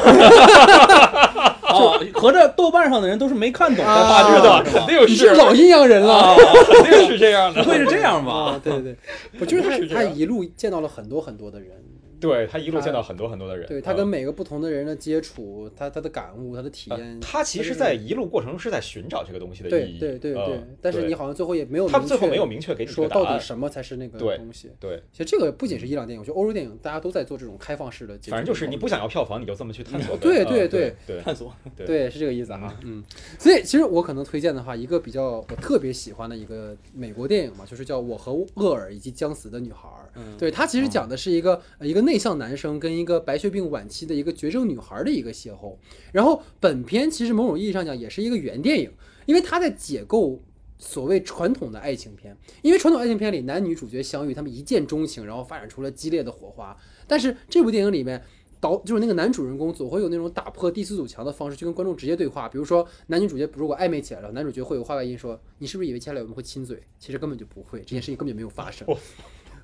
[1.75, 6.15] 哦，合着豆瓣上的人都是没看懂的啊八是的，这个肯定你是老阴阳人了。
[6.15, 6.37] 啊，
[6.71, 7.63] 肯定是这样的。
[7.63, 8.61] 不 会是这样啊，吧？
[8.63, 8.97] 对对对，
[9.39, 11.71] 不就是他是他一路见到了很多很多的人，
[12.21, 19.99] 对他一路见到很多很多的人，对他嗯跟每个不同的人的接触，他他的感悟，他的体呃验，他其实，在一路过程中是在寻找这个东西的对意义。
[19.99, 23.09] 对对对嗯，但是你好像最后也没有明确他最后没有明确给你说。
[23.09, 24.71] 到底什么才是那个东西。
[24.81, 28.19] 对，其实这个不仅是伊朗电影，我觉得欧洲电影大家都在做这种开放式的。
[28.29, 30.17] 反正就是你不想要票房，你就这么去探索。
[30.17, 32.75] 对嗯对对对探索对对，是这个意思哈。
[32.83, 33.05] 嗯，
[33.39, 39.89] 所以其实我可能推荐的话，一个比较我特别喜欢的一个美国电影嘛，就是叫《我和厄尔以及将死的女孩》。
[40.17, 45.77] 嗯对，它其实讲的是一个、呃一个内向男生跟一个白血病晚期的一个绝症女孩的一个邂逅。
[46.13, 48.91] 然后本片其实某种意义上讲也是一个原电影，
[49.27, 50.41] 因为它在解构。
[50.77, 56.77] 所谓传统的爱情片，因为传统爱情片里男女主角相遇，他们一见钟情，然后发展出了激烈的火花。
[57.07, 58.23] 但是这部电影里面，
[58.61, 62.49] 导就是那个男主人公总会有那种打破第四堵墙的方式去跟观众直接对话。
[62.49, 66.83] 比如说男女主角如果暧昧起来了，男主角会有话外音说：“你是不是以为接下来我们会亲嘴？
[66.99, 68.87] 其实根本就不会，这件事情根本就没有发生。”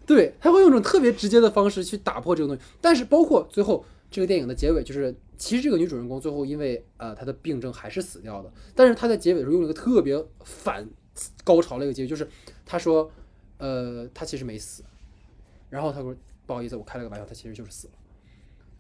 [0.06, 2.62] 对，他会用一种特别直接的方式去打破这个东西。
[2.80, 10.88] 但是包括最后这个电影的结尾，就是其实这个女主人公最后因为呃她的病症还是死掉的，但是她在结尾的时候用了一个特别反
[11.44, 12.28] 高潮的一个结局，就是
[12.66, 13.10] 她说
[13.58, 14.82] 呃她其实没死，
[15.68, 16.14] 然后她说
[16.46, 17.94] 不好意思，我开了个玩笑，她其实就是死了。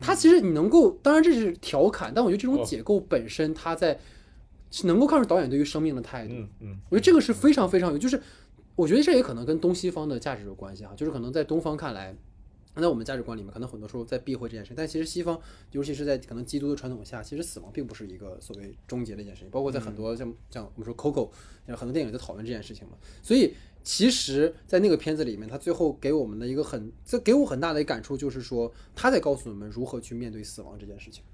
[0.00, 4.00] 她其实你能够，当然这是调侃，但我觉得这种哦解构本身，它在
[4.70, 6.32] 是能够看出导演对于生命的态度。
[6.32, 8.20] 嗯嗯，我觉得这个是非常非常有，就是
[8.80, 12.16] 我觉得这也可能跟东西方的价值有关系哈，就是可能在东方看来，
[12.76, 15.38] 在我们价值观里面，可能很多时候在避讳这件事情，但其实西方，
[15.72, 21.30] 尤其是在可能基督的传统下，其实死亡并不是一个所谓终结的一件事情，包括在很多像像我们说 Coco，
[21.76, 23.54] 很多电影在讨论这件事情嘛，所以。
[23.82, 31.24] 其实，在那个片子里面，他最后给我们的一个很，这给我很大的一个感触，就是说他在告诉我们如何去面对死亡这件事情。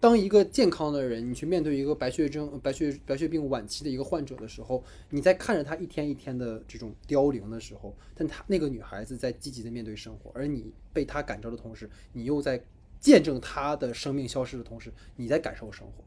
[0.00, 12.62] 当一个健康的人，你去面对一个白血症、白血白血病晚期的一个患者的时候，你在看着他一天一天的这种凋零的时候，但他那个女孩子在积极的面对生活，而你被他感召的同时，你又在
[13.00, 16.04] 见证他的生命消失的同时，你在感受生活。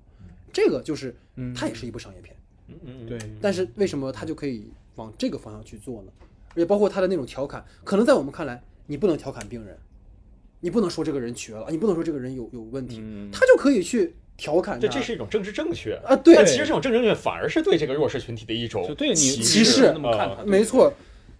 [0.53, 1.13] 这个就是，
[1.53, 2.35] 它也是一部商业片。
[2.67, 6.11] 嗯嗯，对，但是为什么他就可以往这个方向去做呢？
[6.51, 9.77] 而且包括他的那种调侃，可能在我们看来，你不能调侃病人，
[10.65, 13.29] 你不能说这个人瘸了，你不能说这个人有有问题，嗯。
[13.31, 14.95] 他就可以去调侃这他。
[14.95, 15.93] 这是一种政治正确。
[16.03, 16.33] 啊对。
[16.33, 19.91] 但其实这种政治正确反而是对这个弱势群体的一种就对你歧歧视。
[19.93, 20.91] 那么看他，没错，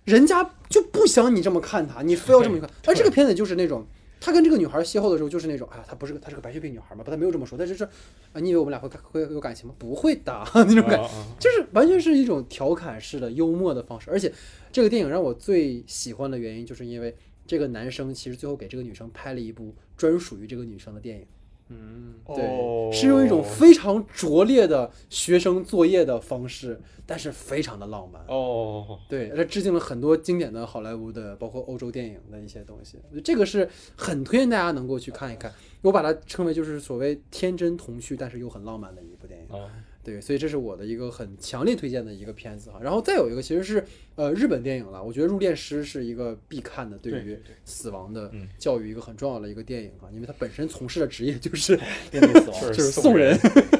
[0.03, 2.69] 人家就不想你这么看他，你非要这么看。
[2.85, 3.83] 而这个片子就是那种，
[4.21, 9.73] 他跟这个女孩邂逅的时候，就是那种，哎呀，她不是个，她是个白血病女孩嘛，不，他没有这么说，但就是，啊，你以为我们俩会会有感情吗？
[9.79, 10.99] 不会的，那种感
[11.39, 14.31] 就是完全是一种调侃式的幽默的方式，而且
[14.71, 17.15] 这个电影让我最喜欢的原因，就是因为
[17.47, 21.25] 这个男生其实最后给这个女生拍了一部专属于这个女生的电影，
[21.69, 28.23] 嗯，对，哦是用一种非常拙劣的学生作业的方式，但是非常的浪漫。
[28.27, 32.97] 哦，对，它致敬了很多经典的好莱坞的，包括欧洲电影的一些东西。
[33.23, 35.53] 这个是很推荐大家能够去看一看。
[35.81, 39.55] 我把它称为就是所谓天真童趣，但是又很浪漫的一部电影。
[39.55, 39.69] 啊
[40.05, 42.79] 对，所以这是我的一个很强烈推荐的一个片子哈。
[42.81, 43.83] 然后再有一个其实是
[44.13, 51.75] 呃日本电影了，我觉得《入殓师》是一个必看的，对于死亡的嗯教育一个很重要的一个电影哈，因为它本身从事的职业就是
[52.13, 53.35] 面对死亡就，是送送人，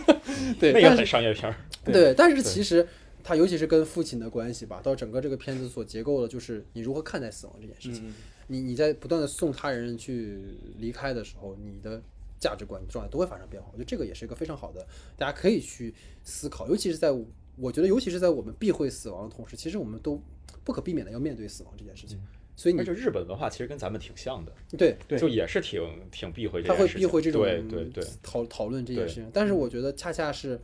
[0.59, 2.87] 对，那个很商业片儿， 对，但是其实
[3.23, 8.09] 它尤其是跟父亲的关系吧，到整个这个片子所结构的就是你如何看待死亡这件事情。
[8.09, 8.13] 嗯，
[8.47, 10.39] 你你在不断的送他人去
[10.77, 12.01] 离开的时候，你的
[12.45, 13.69] 价值观状态都会发生变化。
[13.71, 14.85] 我觉得这个也是一个非常好的，
[15.17, 15.91] 大家可以去
[16.23, 17.11] 思考，尤其是在
[17.57, 20.21] 我觉得，尤其是在我们避讳死亡的同时，其实我们都
[20.63, 22.19] 不可避免的要面对死亡这件事情。
[22.57, 25.17] 所以你而且日本文化其实跟咱们挺像的，对对。
[25.17, 25.81] 就也是挺
[26.11, 30.59] 挺避讳这他会件事情，避讳这种对对对，讨讨论这件事情，但是我觉得恰恰是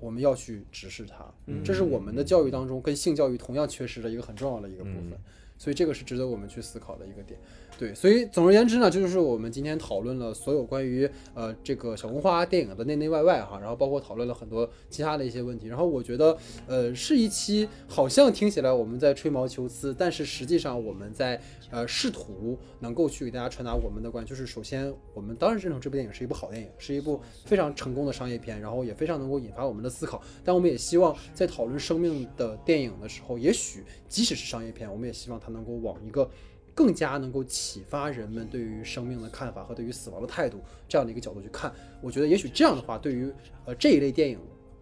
[0.00, 1.62] 我们要去直视它，嗯。
[1.64, 5.20] 这是我们的教育当中跟性教育同样缺失的一个很重要的一个部分，嗯。
[5.58, 7.38] 所以这个是值得我们去思考的一个点。
[7.78, 15.68] 对，所以总而言之呢，这就是我们今天讨论了所有关于呃这个小红花电影的内内外外哈，然后包括讨论了很多其他的一些问题。
[15.68, 16.36] 然后我觉得
[16.66, 21.40] 呃是一期好像听起来我们在吹毛求疵，但是实际上我们在
[21.70, 24.26] 呃试图能够去给大家传达我们的观。
[24.26, 30.20] 就是首先我们当然认同这部电影是一部好电影，是一部非常成功的商业片，然后也非常能够引发我们的思考。
[30.44, 36.28] 但我们也希望在讨论生命的电影的时候，也许即使是商业片，我们也希望它能够往一个
[36.78, 41.72] 更加能够启发人们对于生命的看法和对于死亡的态度这样的一个角度去看。
[42.00, 43.32] 我觉得也许这样的话，对于
[43.64, 44.38] 呃这一类电影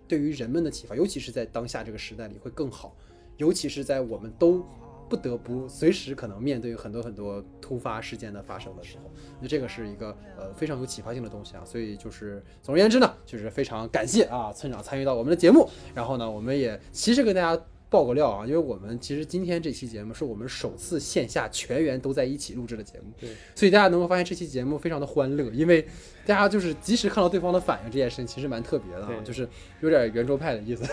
[0.06, 2.94] 对于人们的启发，尤其是在当下这个时代里会更好，
[3.38, 4.62] 尤其是在我们都
[5.08, 9.10] 不得不随时可能面对很多很多突发事件的发生的时候，
[9.40, 11.64] 那这个是一个呃非常有启发性的东西啊。
[11.64, 17.58] 所以就是总而言之呢，就是非常感谢啊村长参与到我们的节目，然后呢，我们也其实跟大家。
[17.96, 25.82] 爆个料啊，因为我们其实今天这期节目是我们首次线下全员都在一起录制的节目，对，所以大家能够发现这期节目非常的欢乐，因为
[26.26, 29.48] 大家就是及时看到对方的反应，这件事情其实蛮特别的啊，就是
[29.80, 30.84] 有点圆桌派的意思。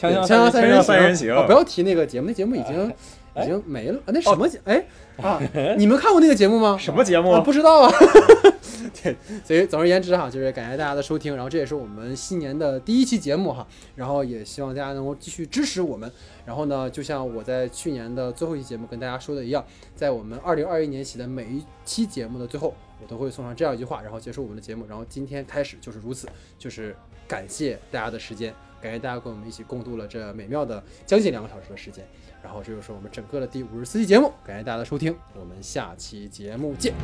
[0.00, 2.90] 锵锵锵锵三人行哦不要提那个节目，那节目已经
[3.42, 3.98] 已经没了。
[4.00, 4.60] 啊那什么节？
[4.64, 4.84] 哎
[5.16, 5.40] 啊，
[5.76, 6.76] 你们看过那个节目吗？
[6.78, 7.92] 什么节目啊，不知道啊。
[9.02, 13.66] 对，所以总而言之哈，就是感谢大家的收听，然后这也是我们新年的第一期节目哈，
[13.96, 16.10] 然后也希望大家能够继续支持我们。
[16.46, 24.86] 然后呢，就像我在去年的最后一期节目跟大家说的一样，在我们二零二一年起的每一期节目的最后，我都会送上这样一句话，然后结束我们的节目。
[24.88, 26.28] 然后今天开始就是如此，
[26.58, 26.96] 就是
[27.26, 32.06] 感谢大家的时间，感谢大家跟我们一起共度了这美妙的将近两个小时的时间。
[32.48, 36.94] 然后这就是我们整个的第五十四期节目，感谢大家的收听，我们下期节目见。